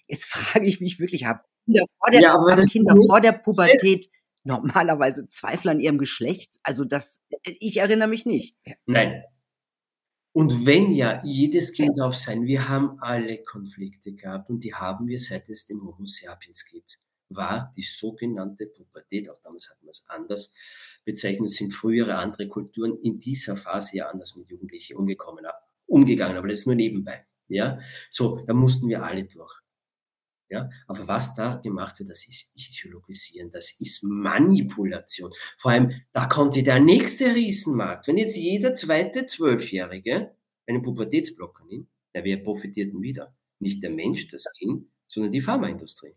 Jetzt 0.07 0.25
frage 0.33 0.65
ich 0.65 0.81
mich 0.81 0.99
wirklich, 0.99 1.25
haben 1.25 1.41
Kinder 1.65 1.85
vor 1.99 2.11
der, 2.11 2.21
ja, 2.21 2.55
Kinder 2.71 2.95
vor 3.05 3.21
der 3.21 3.33
Pubertät 3.33 4.07
normalerweise 4.47 5.27
Zweifel 5.27 5.69
an 5.69 5.79
ihrem 5.79 5.97
Geschlecht? 5.97 6.59
Also 6.63 6.85
das, 6.85 7.21
äh, 7.43 7.55
ich 7.59 7.77
erinnere 7.77 8.07
mich 8.07 8.25
nicht. 8.25 8.55
Nein. 8.85 9.23
Und 10.33 10.67
wenn 10.67 10.91
ja, 10.91 11.19
jedes 11.25 11.73
Kind 11.73 11.97
darf 11.97 12.15
sein. 12.15 12.45
Wir 12.45 12.69
haben 12.69 12.99
alle 12.99 13.41
Konflikte 13.41 14.13
gehabt 14.13 14.51
und 14.51 14.63
die 14.63 14.75
haben 14.75 15.07
wir, 15.07 15.19
seit 15.19 15.49
es 15.49 15.65
den 15.65 15.81
Homo 15.81 16.05
sapiens 16.05 16.63
gibt. 16.65 16.99
War 17.29 17.73
die 17.75 17.81
sogenannte 17.81 18.67
Pubertät, 18.67 19.29
auch 19.29 19.39
damals 19.41 19.69
hat 19.69 19.81
man 19.81 19.89
es 19.89 20.05
anders 20.07 20.53
bezeichnet, 21.03 21.49
sind 21.49 21.73
frühere 21.73 22.17
andere 22.17 22.47
Kulturen 22.47 22.97
in 23.01 23.19
dieser 23.19 23.57
Phase 23.57 23.97
ja 23.97 24.09
anders 24.09 24.35
mit 24.35 24.47
Jugendlichen 24.47 24.95
umgekommen, 24.95 25.45
umgegangen, 25.87 26.37
aber 26.37 26.47
das 26.47 26.59
ist 26.59 26.67
nur 26.67 26.75
nebenbei. 26.75 27.23
Ja, 27.47 27.79
so, 28.09 28.43
da 28.45 28.53
mussten 28.53 28.87
wir 28.89 29.03
alle 29.03 29.23
durch. 29.23 29.61
Ja, 30.49 30.69
aber 30.87 31.07
was 31.07 31.35
da 31.35 31.57
gemacht 31.57 31.99
wird, 31.99 32.09
das 32.09 32.25
ist 32.25 32.53
Ideologisieren, 32.55 33.51
das 33.51 33.71
ist 33.81 34.03
Manipulation. 34.03 35.31
Vor 35.57 35.71
allem, 35.71 35.91
da 36.13 36.25
kommt 36.25 36.55
ja 36.55 36.63
der 36.63 36.79
nächste 36.79 37.35
Riesenmarkt. 37.35 38.07
Wenn 38.07 38.17
jetzt 38.17 38.37
jeder 38.37 38.73
zweite 38.73 39.25
Zwölfjährige 39.25 40.31
einen 40.65 40.81
Pubertätsblocker 40.81 41.65
nimmt, 41.65 41.89
ja, 42.13 42.23
wer 42.23 42.37
profitiert 42.37 42.93
denn 42.93 43.01
wieder? 43.01 43.35
Nicht 43.59 43.83
der 43.83 43.89
Mensch, 43.89 44.27
das 44.29 44.45
Kind, 44.57 44.87
sondern 45.07 45.31
die 45.31 45.41
Pharmaindustrie. 45.41 46.15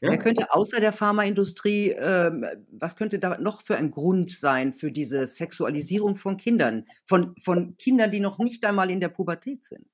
Ja? 0.00 0.10
Wer 0.10 0.18
könnte 0.18 0.52
außer 0.52 0.80
der 0.80 0.92
Pharmaindustrie, 0.92 1.90
ähm, 1.90 2.46
was 2.70 2.96
könnte 2.96 3.18
da 3.18 3.38
noch 3.38 3.62
für 3.62 3.76
ein 3.76 3.90
Grund 3.90 4.30
sein 4.30 4.72
für 4.72 4.90
diese 4.90 5.26
Sexualisierung 5.26 6.16
von 6.16 6.36
Kindern, 6.36 6.86
von, 7.04 7.34
von 7.38 7.76
Kindern, 7.76 8.10
die 8.10 8.20
noch 8.20 8.38
nicht 8.38 8.64
einmal 8.64 8.90
in 8.90 9.00
der 9.00 9.08
Pubertät 9.08 9.64
sind? 9.64 9.86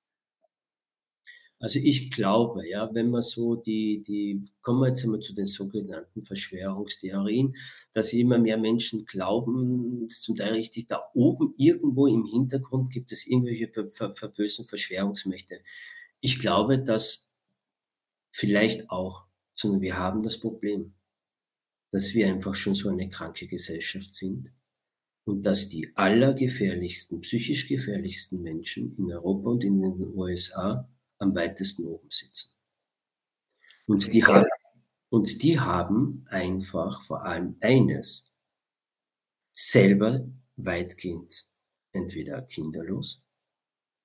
Also 1.61 1.79
ich 1.79 2.11
glaube, 2.11 2.67
ja, 2.67 2.89
wenn 2.95 3.11
man 3.11 3.21
so 3.21 3.55
die, 3.55 4.03
die, 4.03 4.43
kommen 4.63 4.81
wir 4.81 4.89
jetzt 4.89 5.05
einmal 5.05 5.21
zu 5.21 5.35
den 5.35 5.45
sogenannten 5.45 6.25
Verschwörungstheorien, 6.25 7.55
dass 7.93 8.15
immer 8.15 8.39
mehr 8.39 8.57
Menschen 8.57 9.05
glauben, 9.05 10.09
zum 10.09 10.37
Teil 10.37 10.55
richtig, 10.55 10.87
da 10.87 11.03
oben 11.13 11.53
irgendwo 11.59 12.07
im 12.07 12.25
Hintergrund 12.25 12.91
gibt 12.91 13.13
es 13.13 13.27
irgendwelche 13.27 13.71
verbösen 13.91 14.65
Verschwörungsmächte. 14.65 15.61
Ich 16.21 16.39
glaube, 16.39 16.79
dass 16.79 17.31
vielleicht 18.31 18.89
auch, 18.89 19.27
sondern 19.53 19.83
wir 19.83 19.99
haben 19.99 20.23
das 20.23 20.41
Problem, 20.41 20.95
dass 21.91 22.15
wir 22.15 22.27
einfach 22.27 22.55
schon 22.55 22.75
so 22.75 22.89
eine 22.89 23.11
kranke 23.11 23.47
Gesellschaft 23.47 24.15
sind 24.15 24.51
und 25.25 25.43
dass 25.43 25.69
die 25.69 25.95
allergefährlichsten, 25.95 27.21
psychisch 27.21 27.69
gefährlichsten 27.69 28.41
Menschen 28.41 28.95
in 28.97 29.13
Europa 29.13 29.51
und 29.51 29.65
in 29.65 29.83
den 29.83 30.17
USA 30.17 30.89
am 31.21 31.35
weitesten 31.35 31.87
oben 31.87 32.11
sitzen. 32.11 32.51
Und 33.87 34.13
die, 34.13 34.25
haben, 34.25 34.47
und 35.09 35.43
die 35.43 35.61
haben 35.61 36.25
einfach 36.29 37.05
vor 37.05 37.25
allem 37.25 37.57
eines, 37.61 38.33
selber 39.53 40.27
weitgehend 40.57 41.45
entweder 41.93 42.43
kinderlos, 42.43 43.23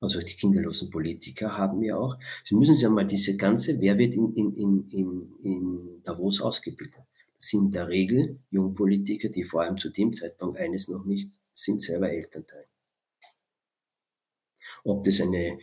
also 0.02 0.20
die 0.22 0.36
kinderlosen 0.36 0.90
Politiker 0.90 1.58
haben 1.58 1.82
ja 1.82 1.98
auch, 1.98 2.18
Sie 2.44 2.56
müssen 2.56 2.76
sich 2.76 2.86
einmal 2.86 3.08
diese 3.08 3.38
ganze, 3.38 3.80
wer 3.80 3.98
wird 3.98 4.16
in, 4.16 4.34
in, 4.34 4.54
in, 4.56 4.90
in, 4.90 5.36
in 5.44 6.04
Davos 6.04 6.42
ausgebildet? 6.42 7.02
Das 7.38 7.48
sind 7.50 7.66
in 7.66 7.72
der 7.72 7.88
Regel 7.88 8.40
Jungpolitiker, 8.50 9.30
die 9.30 9.44
vor 9.44 9.62
allem 9.62 9.78
zu 9.78 9.90
dem 9.90 10.14
Zeitpunkt 10.14 10.60
eines 10.60 10.90
noch 10.90 11.06
nicht 11.06 11.32
sind, 11.54 11.82
selber 11.82 12.10
Elternteil 12.10 12.68
ob 14.86 15.04
das 15.04 15.20
eine, 15.20 15.58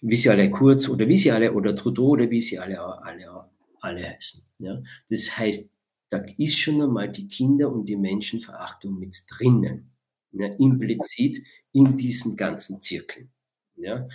wie 0.00 0.16
sie 0.16 0.30
alle 0.30 0.50
Kurz 0.50 0.88
oder 0.88 1.06
wie 1.08 1.16
sie 1.16 1.30
alle 1.30 1.52
oder 1.52 1.74
Trudeau 1.74 2.10
oder 2.10 2.30
wie 2.30 2.40
sie 2.40 2.58
alle, 2.58 2.80
alle, 2.80 3.50
alle 3.80 4.08
heißen. 4.08 4.42
Ja? 4.58 4.80
Das 5.08 5.36
heißt, 5.36 5.70
da 6.08 6.24
ist 6.38 6.58
schon 6.58 6.80
einmal 6.80 7.10
die 7.10 7.28
Kinder- 7.28 7.70
und 7.70 7.88
die 7.88 7.96
Menschenverachtung 7.96 8.98
mit 8.98 9.16
drinnen, 9.28 9.92
ja, 10.32 10.46
implizit 10.58 11.44
in 11.72 11.96
diesen 11.96 12.36
ganzen 12.36 12.80
Zirkeln. 12.80 13.30
Ja? 13.76 14.08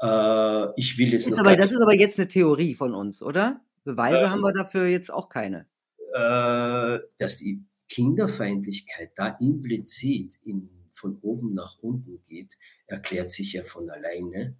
Äh, 0.00 0.72
ich 0.76 0.98
will 0.98 1.12
jetzt 1.12 1.26
ist 1.26 1.38
aber, 1.38 1.56
das 1.56 1.72
ist 1.72 1.82
aber 1.82 1.94
jetzt 1.94 2.18
eine 2.18 2.28
Theorie 2.28 2.74
von 2.74 2.94
uns, 2.94 3.22
oder? 3.22 3.60
Beweise 3.84 4.24
äh, 4.24 4.28
haben 4.28 4.42
wir 4.42 4.52
dafür 4.52 4.86
jetzt 4.86 5.12
auch 5.12 5.28
keine. 5.28 5.66
Äh, 6.14 6.98
dass 7.18 7.38
die 7.38 7.64
Kinderfeindlichkeit 7.88 9.12
da 9.16 9.36
implizit 9.40 10.36
in 10.44 10.77
von 10.98 11.18
oben 11.22 11.54
nach 11.54 11.78
unten 11.78 12.22
geht, 12.22 12.58
erklärt 12.86 13.32
sich 13.32 13.52
ja 13.52 13.62
von 13.64 13.88
alleine, 13.88 14.56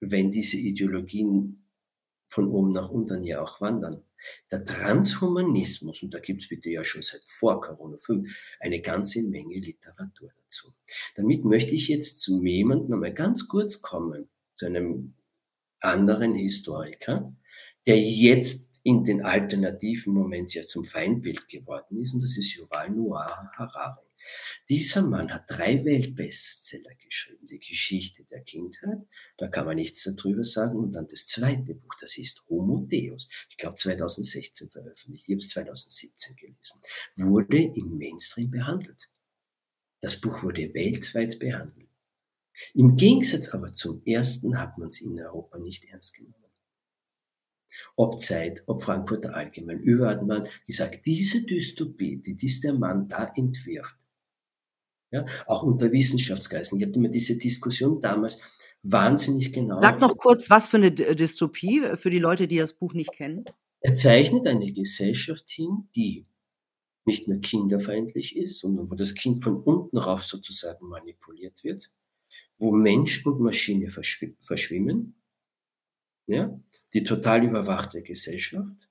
wenn 0.00 0.30
diese 0.30 0.56
Ideologien 0.56 1.64
von 2.26 2.48
oben 2.48 2.72
nach 2.72 2.88
unten 2.90 3.22
ja 3.22 3.42
auch 3.42 3.60
wandern. 3.60 4.02
Der 4.50 4.64
Transhumanismus, 4.64 6.02
und 6.02 6.14
da 6.14 6.18
gibt 6.18 6.42
es 6.42 6.48
bitte 6.48 6.70
ja 6.70 6.82
schon 6.82 7.02
seit 7.02 7.22
vor 7.22 7.60
Corona 7.60 7.98
5 7.98 8.30
eine 8.60 8.80
ganze 8.80 9.22
Menge 9.22 9.58
Literatur 9.58 10.30
dazu. 10.42 10.72
Damit 11.14 11.44
möchte 11.44 11.74
ich 11.74 11.88
jetzt 11.88 12.20
zu 12.20 12.42
jemandem 12.42 12.94
einmal 12.94 13.12
ganz 13.12 13.48
kurz 13.48 13.82
kommen, 13.82 14.28
zu 14.54 14.66
einem 14.66 15.14
anderen 15.80 16.34
Historiker, 16.34 17.34
der 17.86 18.00
jetzt 18.00 18.80
in 18.84 19.04
den 19.04 19.22
alternativen 19.22 20.14
Moment 20.14 20.54
ja 20.54 20.62
zum 20.62 20.84
Feindbild 20.84 21.48
geworden 21.48 22.00
ist, 22.00 22.14
und 22.14 22.22
das 22.22 22.36
ist 22.36 22.54
Yuval 22.54 22.90
Noah 22.90 23.50
Harari. 23.56 24.06
Dieser 24.68 25.02
Mann 25.02 25.32
hat 25.32 25.44
drei 25.48 25.84
Weltbestseller 25.84 26.94
geschrieben. 26.94 27.46
Die 27.46 27.58
Geschichte 27.58 28.24
der 28.24 28.42
Kindheit, 28.42 28.98
da 29.36 29.48
kann 29.48 29.66
man 29.66 29.76
nichts 29.76 30.04
darüber 30.04 30.44
sagen. 30.44 30.78
Und 30.78 30.92
dann 30.92 31.08
das 31.08 31.26
zweite 31.26 31.74
Buch, 31.74 31.94
das 32.00 32.16
ist 32.18 32.42
Homo 32.48 32.86
Deus. 32.90 33.28
Ich 33.50 33.56
glaube 33.56 33.76
2016 33.76 34.70
veröffentlicht. 34.70 35.28
Ich 35.28 35.34
habe 35.34 35.42
es 35.42 35.48
2017 35.50 36.36
gelesen. 36.36 36.80
Wurde 37.16 37.58
im 37.58 37.98
Mainstream 37.98 38.50
behandelt. 38.50 39.10
Das 40.00 40.20
Buch 40.20 40.42
wurde 40.42 40.72
weltweit 40.74 41.38
behandelt. 41.38 41.88
Im 42.74 42.96
Gegensatz 42.96 43.48
aber 43.48 43.72
zum 43.72 44.02
ersten 44.04 44.58
hat 44.58 44.78
man 44.78 44.88
es 44.88 45.00
in 45.00 45.20
Europa 45.20 45.58
nicht 45.58 45.84
ernst 45.84 46.14
genommen. 46.14 46.36
Ob 47.96 48.20
Zeit, 48.20 48.62
ob 48.66 48.82
Frankfurter 48.82 49.34
Allgemein, 49.34 49.80
überall 49.80 50.16
hat 50.16 50.26
man 50.26 50.48
gesagt, 50.66 51.06
diese 51.06 51.42
Dystopie, 51.44 52.18
die 52.18 52.36
dies 52.36 52.60
der 52.60 52.74
Mann 52.74 53.08
da 53.08 53.32
entwirft, 53.34 53.96
ja, 55.12 55.26
auch 55.46 55.62
unter 55.62 55.92
Wissenschaftsgeistern. 55.92 56.80
Ich 56.80 56.86
habe 56.86 56.96
immer 56.96 57.08
diese 57.08 57.38
Diskussion 57.38 58.00
damals 58.00 58.40
wahnsinnig 58.82 59.52
genau. 59.52 59.78
Sag 59.78 60.00
noch 60.00 60.16
kurz, 60.16 60.50
was 60.50 60.68
für 60.68 60.78
eine 60.78 60.90
Dystopie 60.90 61.82
für 61.94 62.10
die 62.10 62.18
Leute, 62.18 62.48
die 62.48 62.56
das 62.56 62.72
Buch 62.72 62.94
nicht 62.94 63.12
kennen. 63.12 63.44
Er 63.80 63.94
zeichnet 63.94 64.46
eine 64.46 64.72
Gesellschaft 64.72 65.50
hin, 65.50 65.88
die 65.94 66.26
nicht 67.04 67.28
nur 67.28 67.40
kinderfeindlich 67.40 68.36
ist, 68.36 68.60
sondern 68.60 68.90
wo 68.90 68.94
das 68.94 69.14
Kind 69.14 69.42
von 69.42 69.56
unten 69.56 69.98
rauf 69.98 70.24
sozusagen 70.24 70.88
manipuliert 70.88 71.62
wird, 71.64 71.90
wo 72.58 72.72
Mensch 72.72 73.26
und 73.26 73.40
Maschine 73.40 73.90
verschwimmen, 73.90 75.20
ja, 76.26 76.58
die 76.94 77.02
total 77.02 77.44
überwachte 77.44 78.02
Gesellschaft, 78.02 78.88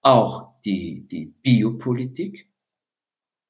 auch 0.00 0.60
die, 0.64 1.06
die 1.08 1.26
Biopolitik, 1.26 2.48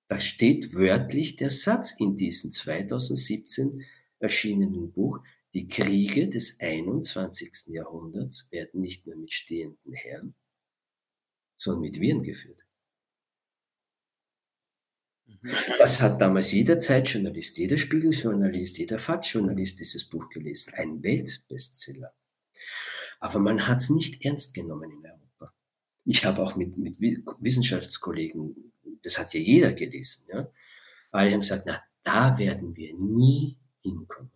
da 0.08 0.20
steht 0.20 0.74
wörtlich 0.74 1.36
der 1.36 1.50
Satz 1.50 1.92
in 1.98 2.16
diesem 2.16 2.52
2017 2.52 3.84
erschienenen 4.18 4.92
Buch, 4.92 5.20
die 5.54 5.68
Kriege 5.68 6.28
des 6.28 6.60
21. 6.60 7.68
Jahrhunderts 7.68 8.50
werden 8.50 8.80
nicht 8.80 9.06
nur 9.06 9.16
mit 9.16 9.32
stehenden 9.32 9.92
Herren, 9.92 10.34
sondern 11.54 11.82
mit 11.82 12.00
Viren 12.00 12.22
geführt. 12.22 12.58
Mhm. 15.26 15.50
Das 15.78 16.00
hat 16.00 16.20
damals 16.20 16.52
jeder 16.52 16.80
Zeitjournalist, 16.80 17.56
jeder 17.56 17.78
Spiegeljournalist, 17.78 18.78
jeder 18.78 18.98
Faktjournalist 18.98 19.80
dieses 19.80 20.08
Buch 20.08 20.28
gelesen. 20.28 20.74
Ein 20.74 21.02
Weltbestseller. 21.02 22.12
Aber 23.20 23.38
man 23.38 23.66
hat 23.66 23.80
es 23.80 23.90
nicht 23.90 24.24
ernst 24.24 24.54
genommen 24.54 24.90
in 24.90 25.06
Europa. 25.06 25.54
Ich 26.04 26.24
habe 26.24 26.42
auch 26.42 26.56
mit, 26.56 26.76
mit 26.76 27.00
Wissenschaftskollegen 27.00 28.73
das 29.04 29.18
hat 29.18 29.34
ja 29.34 29.40
jeder 29.40 29.72
gelesen, 29.72 30.26
ja. 30.28 30.50
Alle 31.10 31.32
haben 31.32 31.40
gesagt, 31.40 31.64
na, 31.66 31.80
da 32.02 32.38
werden 32.38 32.74
wir 32.76 32.94
nie 32.94 33.56
hinkommen. 33.82 34.30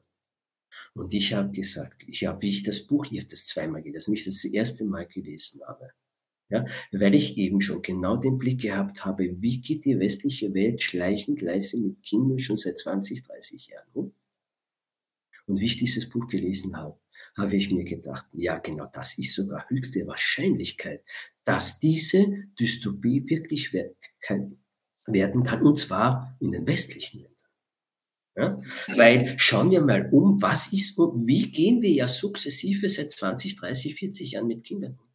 Und 0.94 1.14
ich 1.14 1.32
habe 1.32 1.50
gesagt, 1.50 2.04
ich 2.06 2.26
habe, 2.26 2.42
wie 2.42 2.50
ich 2.50 2.62
das 2.62 2.86
Buch, 2.86 3.06
ich 3.10 3.18
habe 3.18 3.30
das 3.30 3.46
zweimal 3.46 3.82
gelesen, 3.82 4.12
mich 4.12 4.24
das, 4.24 4.44
erste 4.44 4.84
Mal 4.84 5.06
gelesen 5.06 5.60
habe, 5.66 5.90
ja, 6.50 6.64
weil 6.92 7.14
ich 7.14 7.36
eben 7.36 7.60
schon 7.60 7.82
genau 7.82 8.16
den 8.16 8.38
Blick 8.38 8.62
gehabt 8.62 9.04
habe, 9.04 9.40
wie 9.40 9.60
geht 9.60 9.84
die 9.84 9.98
westliche 9.98 10.54
Welt 10.54 10.82
schleichend 10.82 11.40
leise 11.40 11.78
mit 11.78 12.02
Kindern 12.02 12.38
schon 12.38 12.56
seit 12.56 12.78
20, 12.78 13.22
30 13.22 13.66
Jahren 13.68 13.88
um? 13.92 14.14
Und 15.46 15.60
wie 15.60 15.66
ich 15.66 15.76
dieses 15.76 16.08
Buch 16.08 16.26
gelesen 16.28 16.76
habe, 16.76 16.98
habe 17.36 17.56
ich 17.56 17.70
mir 17.70 17.84
gedacht, 17.84 18.26
ja 18.32 18.58
genau, 18.58 18.88
das 18.92 19.18
ist 19.18 19.34
sogar 19.34 19.68
höchste 19.68 20.06
Wahrscheinlichkeit, 20.06 21.04
dass 21.44 21.78
diese 21.78 22.26
Dystopie 22.58 23.26
wirklich 23.28 23.72
werden 25.12 25.42
kann, 25.42 25.62
und 25.62 25.78
zwar 25.78 26.36
in 26.40 26.52
den 26.52 26.66
westlichen 26.66 27.20
Ländern. 27.20 27.38
Ja? 28.36 28.62
Weil 28.94 29.34
schauen 29.38 29.70
wir 29.70 29.80
mal 29.80 30.08
um, 30.12 30.40
was 30.40 30.72
ist 30.72 30.96
und 30.98 31.26
wie 31.26 31.50
gehen 31.50 31.82
wir 31.82 31.90
ja 31.90 32.06
sukzessive 32.06 32.88
seit 32.88 33.10
20, 33.10 33.56
30, 33.56 33.94
40 33.94 34.30
Jahren 34.32 34.46
mit 34.46 34.64
Kindern 34.64 34.98
um. 34.98 35.08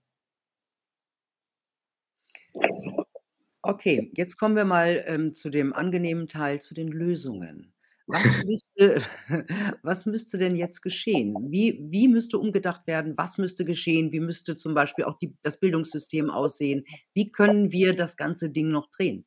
Okay, 3.61 4.11
jetzt 4.15 4.37
kommen 4.37 4.57
wir 4.57 4.65
mal 4.65 5.03
ähm, 5.07 5.31
zu 5.31 5.49
dem 5.49 5.71
angenehmen 5.73 6.27
Teil, 6.27 6.59
zu 6.59 6.73
den 6.73 6.89
Lösungen. 6.89 7.73
Was 8.07 8.23
müsste, 8.45 9.01
was 9.83 10.05
müsste 10.05 10.37
denn 10.37 10.57
jetzt 10.57 10.81
geschehen? 10.81 11.33
Wie, 11.49 11.79
wie 11.89 12.09
müsste 12.09 12.37
umgedacht 12.37 12.85
werden? 12.87 13.13
Was 13.17 13.37
müsste 13.37 13.63
geschehen? 13.63 14.11
Wie 14.11 14.19
müsste 14.19 14.57
zum 14.57 14.73
Beispiel 14.73 15.05
auch 15.05 15.17
die, 15.17 15.33
das 15.41 15.59
Bildungssystem 15.59 16.29
aussehen? 16.29 16.83
Wie 17.13 17.31
können 17.31 17.71
wir 17.71 17.95
das 17.95 18.17
ganze 18.17 18.49
Ding 18.49 18.69
noch 18.69 18.87
drehen? 18.87 19.25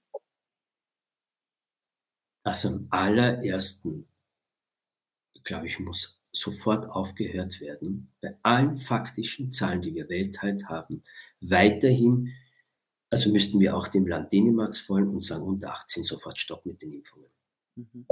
Also 2.46 2.68
am 2.68 2.86
allerersten, 2.90 4.06
glaube 5.42 5.66
ich, 5.66 5.80
muss 5.80 6.22
sofort 6.30 6.88
aufgehört 6.88 7.60
werden, 7.60 8.12
bei 8.20 8.36
allen 8.44 8.76
faktischen 8.76 9.50
Zahlen, 9.50 9.82
die 9.82 9.92
wir 9.96 10.08
weltweit 10.08 10.66
haben, 10.66 11.02
weiterhin, 11.40 12.32
also 13.10 13.32
müssten 13.32 13.58
wir 13.58 13.76
auch 13.76 13.88
dem 13.88 14.06
Land 14.06 14.32
Dänemarks 14.32 14.78
folgen 14.78 15.10
und 15.10 15.22
sagen, 15.22 15.42
unter 15.42 15.72
18 15.72 16.04
sofort 16.04 16.38
Stopp 16.38 16.64
mit 16.66 16.80
den 16.82 16.92
Impfungen. 16.92 17.30
Mhm. 17.74 18.06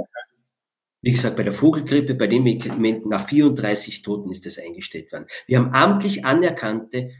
Wie 1.01 1.11
gesagt, 1.11 1.37
bei 1.37 1.43
der 1.43 1.53
Vogelgrippe, 1.53 2.13
bei 2.13 2.27
dem 2.27 2.43
Medikament 2.43 3.05
nach 3.05 3.25
34 3.29 4.01
Toten 4.01 4.31
ist 4.31 4.45
das 4.45 4.57
eingestellt 4.57 5.13
worden. 5.13 5.27
Wir 5.47 5.59
haben 5.59 5.73
amtlich 5.73 6.25
anerkannte, 6.25 7.11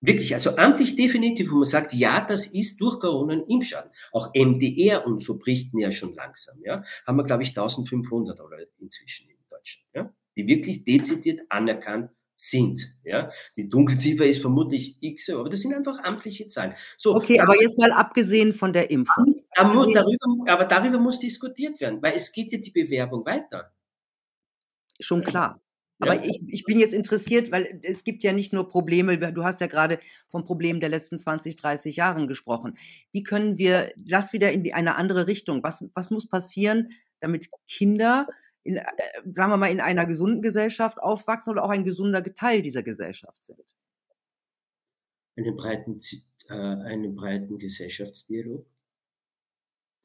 wirklich, 0.00 0.34
also 0.34 0.56
amtlich 0.56 0.96
definitiv, 0.96 1.50
wo 1.50 1.56
man 1.56 1.64
sagt, 1.64 1.92
ja, 1.94 2.20
das 2.20 2.46
ist 2.46 2.80
durch 2.80 3.00
Corona 3.00 3.34
ein 3.34 3.44
Impfschaden. 3.46 3.90
Auch 4.12 4.32
MDR 4.34 5.06
und 5.06 5.22
so 5.22 5.38
berichten 5.38 5.78
ja 5.78 5.92
schon 5.92 6.14
langsam, 6.14 6.60
ja. 6.62 6.84
Haben 7.06 7.16
wir, 7.16 7.24
glaube 7.24 7.42
ich, 7.42 7.50
1500 7.50 8.40
oder 8.40 8.58
inzwischen 8.78 9.28
in 9.28 9.36
Deutschland, 9.48 9.88
ja. 9.94 10.14
Die 10.36 10.46
wirklich 10.46 10.84
dezidiert 10.84 11.40
anerkannt 11.48 12.10
sind. 12.40 12.96
Ja? 13.02 13.32
Die 13.56 13.68
Dunkelziffer 13.68 14.24
ist 14.24 14.40
vermutlich 14.40 14.96
X, 15.00 15.28
aber 15.30 15.48
das 15.48 15.60
sind 15.60 15.74
einfach 15.74 16.02
amtliche 16.04 16.46
Zahlen. 16.46 16.74
So, 16.96 17.14
okay, 17.16 17.40
aber 17.40 17.60
jetzt 17.60 17.78
mal 17.78 17.90
abgesehen 17.90 18.52
von 18.52 18.72
der 18.72 18.90
Impfung. 18.90 19.34
Darüber, 19.56 20.04
aber 20.46 20.64
darüber 20.64 20.98
muss 20.98 21.18
diskutiert 21.18 21.80
werden, 21.80 22.00
weil 22.00 22.14
es 22.14 22.30
geht 22.30 22.52
ja 22.52 22.58
die 22.58 22.70
Bewerbung 22.70 23.26
weiter. 23.26 23.72
Schon 25.00 25.24
klar. 25.24 25.60
Aber 26.00 26.14
ja. 26.14 26.24
ich, 26.24 26.42
ich 26.46 26.64
bin 26.64 26.78
jetzt 26.78 26.94
interessiert, 26.94 27.50
weil 27.50 27.80
es 27.82 28.04
gibt 28.04 28.22
ja 28.22 28.32
nicht 28.32 28.52
nur 28.52 28.68
Probleme, 28.68 29.18
du 29.18 29.44
hast 29.44 29.60
ja 29.60 29.66
gerade 29.66 29.98
vom 30.28 30.44
Problem 30.44 30.80
der 30.80 30.88
letzten 30.88 31.18
20, 31.18 31.56
30 31.56 31.96
Jahren 31.96 32.28
gesprochen. 32.28 32.74
Wie 33.10 33.22
können 33.22 33.58
wir 33.58 33.90
das 33.96 34.32
wieder 34.32 34.52
in 34.52 34.72
eine 34.72 34.96
andere 34.96 35.26
Richtung? 35.26 35.62
Was, 35.62 35.84
was 35.94 36.10
muss 36.10 36.28
passieren, 36.28 36.90
damit 37.20 37.48
Kinder 37.66 38.26
in, 38.62 38.76
äh, 38.76 38.84
sagen 39.32 39.50
wir 39.50 39.56
mal, 39.56 39.70
in 39.70 39.80
einer 39.80 40.06
gesunden 40.06 40.42
Gesellschaft 40.42 40.98
aufwachsen 41.00 41.50
oder 41.50 41.64
auch 41.64 41.70
ein 41.70 41.84
gesunder 41.84 42.22
Teil 42.22 42.62
dieser 42.62 42.82
Gesellschaft 42.82 43.42
sind? 43.42 43.76
Einen 45.36 45.56
breiten, 45.56 46.00
äh, 46.48 46.52
einen 46.52 47.14
breiten 47.14 47.58
Gesellschaftsdialog. 47.58 48.66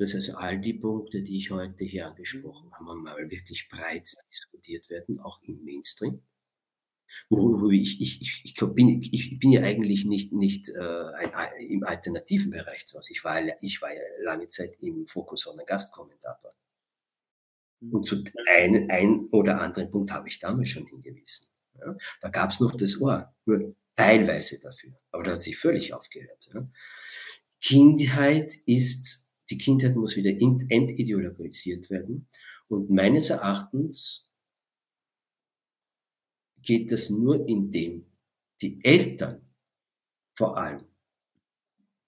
Dass 0.03 0.15
also 0.15 0.33
all 0.33 0.59
die 0.59 0.73
Punkte, 0.73 1.21
die 1.21 1.37
ich 1.37 1.49
heute 1.49 1.85
hier 1.85 2.07
angesprochen 2.07 2.67
mhm. 2.67 2.73
habe, 2.73 2.95
mal 2.99 3.31
wirklich 3.31 3.69
breit 3.69 4.11
diskutiert 4.29 4.89
werden, 4.89 5.21
auch 5.21 5.41
im 5.43 5.63
Mainstream. 5.63 6.21
Wo, 7.29 7.69
ich, 7.69 8.01
ich, 8.01 8.41
ich, 8.43 8.53
bin, 8.55 9.01
ich 9.01 9.39
bin 9.39 9.51
ja 9.51 9.61
eigentlich 9.61 10.03
nicht, 10.03 10.33
nicht 10.33 10.67
äh, 10.67 11.63
im 11.69 11.85
alternativen 11.85 12.51
Bereich 12.51 12.85
zu 12.85 12.97
Hause. 12.97 13.11
Ich 13.13 13.23
war, 13.23 13.39
ich 13.61 13.81
war 13.81 13.93
ja 13.93 14.01
lange 14.23 14.49
Zeit 14.49 14.75
im 14.81 15.07
Fokus 15.07 15.47
on 15.47 15.57
Gastkommentator. 15.65 16.53
Und 17.79 18.05
zu 18.05 18.25
einem 18.57 18.89
ein 18.89 19.27
oder 19.31 19.61
anderen 19.61 19.89
Punkt 19.89 20.11
habe 20.11 20.27
ich 20.27 20.39
damals 20.39 20.67
schon 20.67 20.85
hingewiesen. 20.87 21.47
Ja. 21.79 21.95
Da 22.19 22.27
gab 22.27 22.49
es 22.49 22.59
noch 22.59 22.75
das 22.75 22.99
Ohr, 22.99 23.33
nur 23.45 23.73
teilweise 23.95 24.59
dafür. 24.59 24.99
Aber 25.11 25.23
da 25.23 25.31
hat 25.31 25.41
sich 25.41 25.57
völlig 25.57 25.93
aufgehört. 25.93 26.49
Ja. 26.53 26.67
Kindheit 27.61 28.53
ist, 28.65 29.22
die 29.53 29.59
Kindheit 29.59 29.95
muss 29.95 30.15
wieder 30.15 30.31
entideologisiert 30.31 31.91
werden. 31.91 32.27
Und 32.69 32.89
meines 32.89 33.29
Erachtens 33.29 34.27
geht 36.63 36.91
das 36.91 37.11
nur, 37.11 37.47
indem 37.47 38.07
die 38.61 38.83
Eltern 38.83 39.47
vor 40.35 40.57
allem 40.57 40.85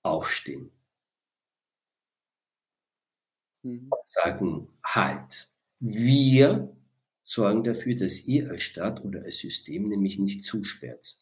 aufstehen. 0.01 0.71
Mhm. 3.63 3.91
Sagen, 4.05 4.67
halt, 4.83 5.51
wir 5.79 6.75
sorgen 7.21 7.63
dafür, 7.63 7.95
dass 7.95 8.25
ihr 8.25 8.49
als 8.49 8.63
Staat 8.63 9.05
oder 9.05 9.21
als 9.21 9.37
System 9.37 9.87
nämlich 9.87 10.17
nicht 10.17 10.43
zusperrt. 10.43 11.21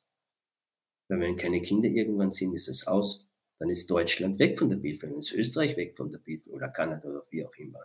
Weil 1.10 1.20
wenn 1.20 1.36
keine 1.36 1.62
Kinder 1.62 1.90
irgendwann 1.90 2.32
sind, 2.32 2.54
ist 2.54 2.70
es 2.70 2.88
aus. 2.88 3.30
Dann 3.60 3.70
ist 3.70 3.90
Deutschland 3.90 4.40
weg 4.40 4.60
von 4.60 4.70
der 4.70 4.78
Bildfläche, 4.78 5.14
dann 5.14 5.20
ist 5.20 5.34
Österreich 5.34 5.78
weg 5.78 5.96
von 5.96 6.10
der 6.12 6.20
Bildfläche 6.20 6.56
oder 6.56 6.70
Kanada 6.70 7.08
oder 7.08 7.24
wie 7.30 7.46
auch 7.46 7.56
immer. 7.56 7.80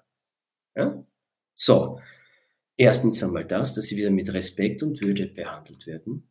Ja? 0.77 1.07
So, 1.55 2.01
erstens 2.77 3.23
einmal 3.23 3.45
das, 3.45 3.75
dass 3.75 3.87
sie 3.87 3.97
wieder 3.97 4.11
mit 4.11 4.33
Respekt 4.33 4.83
und 4.83 5.01
Würde 5.01 5.27
behandelt 5.27 5.87
werden. 5.87 6.25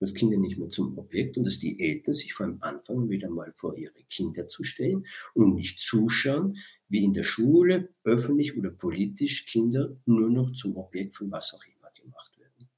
dass 0.00 0.14
Kinder 0.14 0.36
nicht 0.38 0.58
mehr 0.58 0.68
zum 0.68 0.98
Objekt 0.98 1.38
und 1.38 1.44
dass 1.44 1.58
die 1.58 1.80
Eltern 1.80 2.14
sich 2.14 2.34
vor 2.34 2.46
allem 2.46 2.62
anfangen, 2.62 3.08
wieder 3.08 3.30
mal 3.30 3.52
vor 3.52 3.76
ihre 3.76 4.02
Kinder 4.10 4.48
zu 4.48 4.62
stellen 4.64 5.06
und 5.34 5.54
nicht 5.54 5.80
zuschauen, 5.80 6.58
wie 6.88 7.04
in 7.04 7.12
der 7.12 7.22
Schule, 7.22 7.88
öffentlich 8.04 8.56
oder 8.56 8.70
politisch 8.70 9.46
Kinder 9.46 9.96
nur 10.04 10.30
noch 10.30 10.52
zum 10.52 10.76
Objekt 10.76 11.16
von 11.16 11.30
was 11.30 11.54
auch 11.54 11.64
immer 11.64 11.90
gemacht 11.92 12.38
werden. 12.38 12.68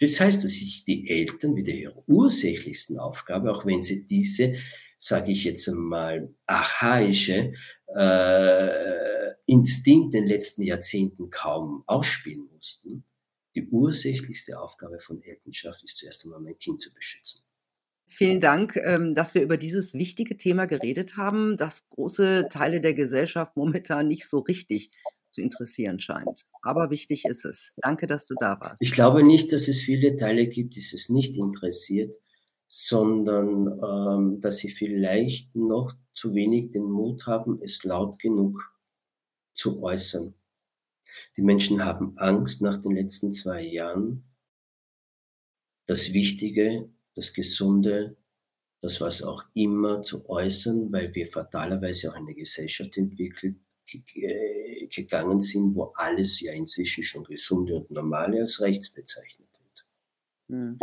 Das 0.00 0.18
heißt, 0.20 0.42
dass 0.44 0.52
sich 0.52 0.84
die 0.84 1.08
Eltern 1.10 1.56
wieder 1.56 1.72
ihrer 1.74 2.02
ursächlichsten 2.08 2.98
Aufgabe, 2.98 3.52
auch 3.52 3.66
wenn 3.66 3.82
sie 3.82 4.06
diese, 4.06 4.54
sage 4.98 5.32
ich 5.32 5.44
jetzt 5.44 5.68
einmal, 5.68 6.34
archaische 6.46 7.52
äh, 7.94 9.34
Instinkt 9.46 10.14
in 10.14 10.22
den 10.22 10.28
letzten 10.28 10.62
Jahrzehnten 10.62 11.30
kaum 11.30 11.84
ausspielen 11.86 12.48
mussten, 12.52 13.04
die 13.54 13.68
ursächlichste 13.68 14.60
Aufgabe 14.60 14.98
von 14.98 15.22
Elternschaft 15.22 15.82
ist 15.84 15.98
zuerst 15.98 16.24
einmal 16.24 16.40
mein 16.40 16.58
Kind 16.58 16.82
zu 16.82 16.92
beschützen. 16.92 17.42
Vielen 18.08 18.40
Dank, 18.40 18.76
ähm, 18.76 19.14
dass 19.14 19.34
wir 19.34 19.42
über 19.42 19.56
dieses 19.56 19.94
wichtige 19.94 20.36
Thema 20.36 20.66
geredet 20.66 21.16
haben, 21.16 21.56
das 21.56 21.88
große 21.88 22.48
Teile 22.50 22.80
der 22.80 22.94
Gesellschaft 22.94 23.56
momentan 23.56 24.06
nicht 24.06 24.26
so 24.26 24.40
richtig 24.40 24.90
zu 25.30 25.42
interessieren 25.42 25.98
scheint. 25.98 26.46
Aber 26.62 26.90
wichtig 26.90 27.24
ist 27.24 27.44
es. 27.44 27.74
Danke, 27.78 28.06
dass 28.06 28.26
du 28.26 28.34
da 28.38 28.58
warst. 28.60 28.80
Ich 28.80 28.92
glaube 28.92 29.22
nicht, 29.22 29.52
dass 29.52 29.68
es 29.68 29.78
viele 29.78 30.16
Teile 30.16 30.46
gibt, 30.46 30.76
die 30.76 30.80
es 30.80 31.08
nicht 31.08 31.36
interessiert, 31.36 32.14
sondern 32.68 33.80
ähm, 33.82 34.40
dass 34.40 34.58
sie 34.58 34.70
vielleicht 34.70 35.54
noch 35.54 35.94
zu 36.12 36.34
wenig 36.34 36.72
den 36.72 36.84
Mut 36.84 37.26
haben, 37.26 37.60
es 37.62 37.84
laut 37.84 38.18
genug 38.18 38.72
zu 39.54 39.82
äußern. 39.82 40.34
Die 41.36 41.42
Menschen 41.42 41.84
haben 41.84 42.18
Angst 42.18 42.60
nach 42.62 42.78
den 42.78 42.92
letzten 42.92 43.32
zwei 43.32 43.62
Jahren, 43.62 44.24
das 45.86 46.12
Wichtige, 46.12 46.90
das 47.14 47.32
Gesunde, 47.32 48.16
das 48.82 49.00
was 49.00 49.22
auch 49.22 49.44
immer 49.54 50.02
zu 50.02 50.28
äußern, 50.28 50.92
weil 50.92 51.14
wir 51.14 51.26
fatalerweise 51.26 52.10
auch 52.10 52.16
eine 52.16 52.34
Gesellschaft 52.34 52.96
entwickelt 52.96 53.56
gegangen 54.90 55.40
sind, 55.40 55.74
wo 55.76 55.92
alles 55.94 56.40
ja 56.40 56.52
inzwischen 56.52 57.04
schon 57.04 57.24
gesunde 57.24 57.76
und 57.76 57.90
normale 57.90 58.40
als 58.40 58.60
rechts 58.60 58.90
bezeichnet 58.90 59.48
wird. 59.60 59.86
Mhm. 60.48 60.78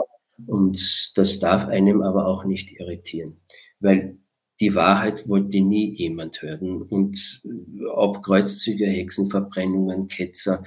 Und 0.47 1.17
das 1.17 1.39
darf 1.39 1.67
einem 1.67 2.01
aber 2.01 2.27
auch 2.27 2.43
nicht 2.45 2.71
irritieren, 2.71 3.41
weil 3.79 4.17
die 4.59 4.75
Wahrheit 4.75 5.27
wollte 5.27 5.61
nie 5.61 5.93
jemand 5.95 6.41
hören. 6.41 6.83
Und 6.83 7.41
äh, 7.45 7.85
ob 7.85 8.23
Kreuzzüge, 8.23 8.85
Hexenverbrennungen, 8.85 10.07
Ketzer, 10.07 10.63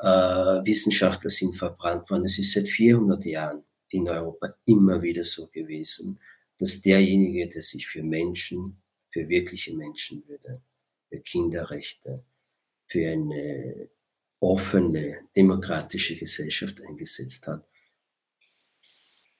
äh, 0.00 0.06
Wissenschaftler 0.06 1.30
sind 1.30 1.56
verbrannt 1.56 2.10
worden. 2.10 2.26
Es 2.26 2.38
ist 2.38 2.52
seit 2.52 2.68
400 2.68 3.24
Jahren 3.24 3.62
in 3.90 4.08
Europa 4.08 4.54
immer 4.66 5.00
wieder 5.02 5.24
so 5.24 5.46
gewesen, 5.48 6.20
dass 6.58 6.82
derjenige, 6.82 7.48
der 7.48 7.62
sich 7.62 7.86
für 7.86 8.02
Menschen, 8.02 8.82
für 9.12 9.28
wirkliche 9.28 9.74
Menschenwürde, 9.74 10.60
für 11.08 11.20
Kinderrechte, 11.20 12.24
für 12.86 13.08
eine 13.08 13.88
offene, 14.40 15.20
demokratische 15.36 16.16
Gesellschaft 16.16 16.80
eingesetzt 16.80 17.46
hat, 17.46 17.66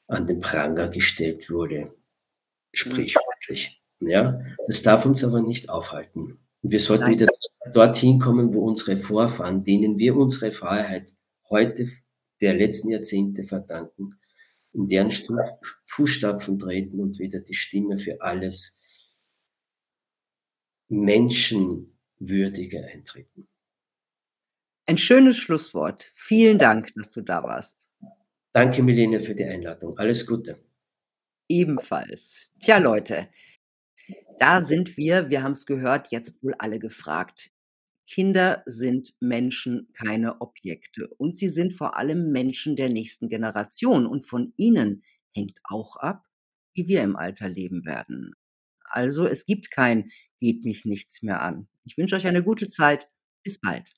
an 0.08 0.26
den 0.26 0.40
Pranger 0.40 0.88
gestellt 0.88 1.50
wurde, 1.50 1.94
sprichwörtlich. 2.72 3.82
Ja, 4.00 4.40
das 4.66 4.82
darf 4.82 5.04
uns 5.06 5.22
aber 5.22 5.42
nicht 5.42 5.68
aufhalten. 5.68 6.38
Wir 6.62 6.80
sollten 6.80 7.10
wieder 7.10 7.28
dorthin 7.72 8.18
kommen, 8.18 8.54
wo 8.54 8.60
unsere 8.60 8.96
Vorfahren, 8.96 9.64
denen 9.64 9.98
wir 9.98 10.16
unsere 10.16 10.50
Freiheit 10.52 11.14
heute 11.50 11.88
der 12.40 12.54
letzten 12.54 12.90
Jahrzehnte 12.90 13.44
verdanken, 13.44 14.18
in 14.72 14.88
deren 14.88 15.10
Fußstapfen 15.86 16.58
treten 16.58 17.00
und 17.00 17.18
wieder 17.18 17.40
die 17.40 17.54
Stimme 17.54 17.98
für 17.98 18.20
alles 18.20 18.80
Menschenwürdige 20.88 22.86
eintreten. 22.86 23.48
Ein 24.86 24.98
schönes 24.98 25.36
Schlusswort. 25.36 26.08
Vielen 26.14 26.58
Dank, 26.58 26.94
dass 26.94 27.10
du 27.10 27.20
da 27.20 27.42
warst. 27.42 27.87
Danke, 28.52 28.82
Milene, 28.82 29.20
für 29.20 29.34
die 29.34 29.44
Einladung. 29.44 29.96
Alles 29.98 30.26
Gute. 30.26 30.58
Ebenfalls. 31.48 32.50
Tja, 32.60 32.78
Leute, 32.78 33.28
da 34.38 34.60
sind 34.60 34.96
wir, 34.96 35.30
wir 35.30 35.42
haben 35.42 35.52
es 35.52 35.66
gehört, 35.66 36.10
jetzt 36.10 36.42
wohl 36.42 36.54
alle 36.58 36.78
gefragt. 36.78 37.50
Kinder 38.06 38.62
sind 38.64 39.14
Menschen, 39.20 39.88
keine 39.92 40.40
Objekte. 40.40 41.08
Und 41.18 41.36
sie 41.36 41.48
sind 41.48 41.74
vor 41.74 41.96
allem 41.96 42.32
Menschen 42.32 42.74
der 42.74 42.88
nächsten 42.88 43.28
Generation. 43.28 44.06
Und 44.06 44.24
von 44.24 44.54
ihnen 44.56 45.02
hängt 45.34 45.58
auch 45.64 45.96
ab, 45.96 46.24
wie 46.74 46.88
wir 46.88 47.02
im 47.02 47.16
Alter 47.16 47.48
leben 47.48 47.84
werden. 47.84 48.34
Also 48.90 49.26
es 49.26 49.44
gibt 49.44 49.70
kein 49.70 50.10
geht 50.38 50.64
mich 50.64 50.84
nichts 50.84 51.22
mehr 51.22 51.42
an. 51.42 51.68
Ich 51.84 51.98
wünsche 51.98 52.16
euch 52.16 52.26
eine 52.26 52.42
gute 52.42 52.68
Zeit. 52.68 53.08
Bis 53.42 53.58
bald. 53.60 53.92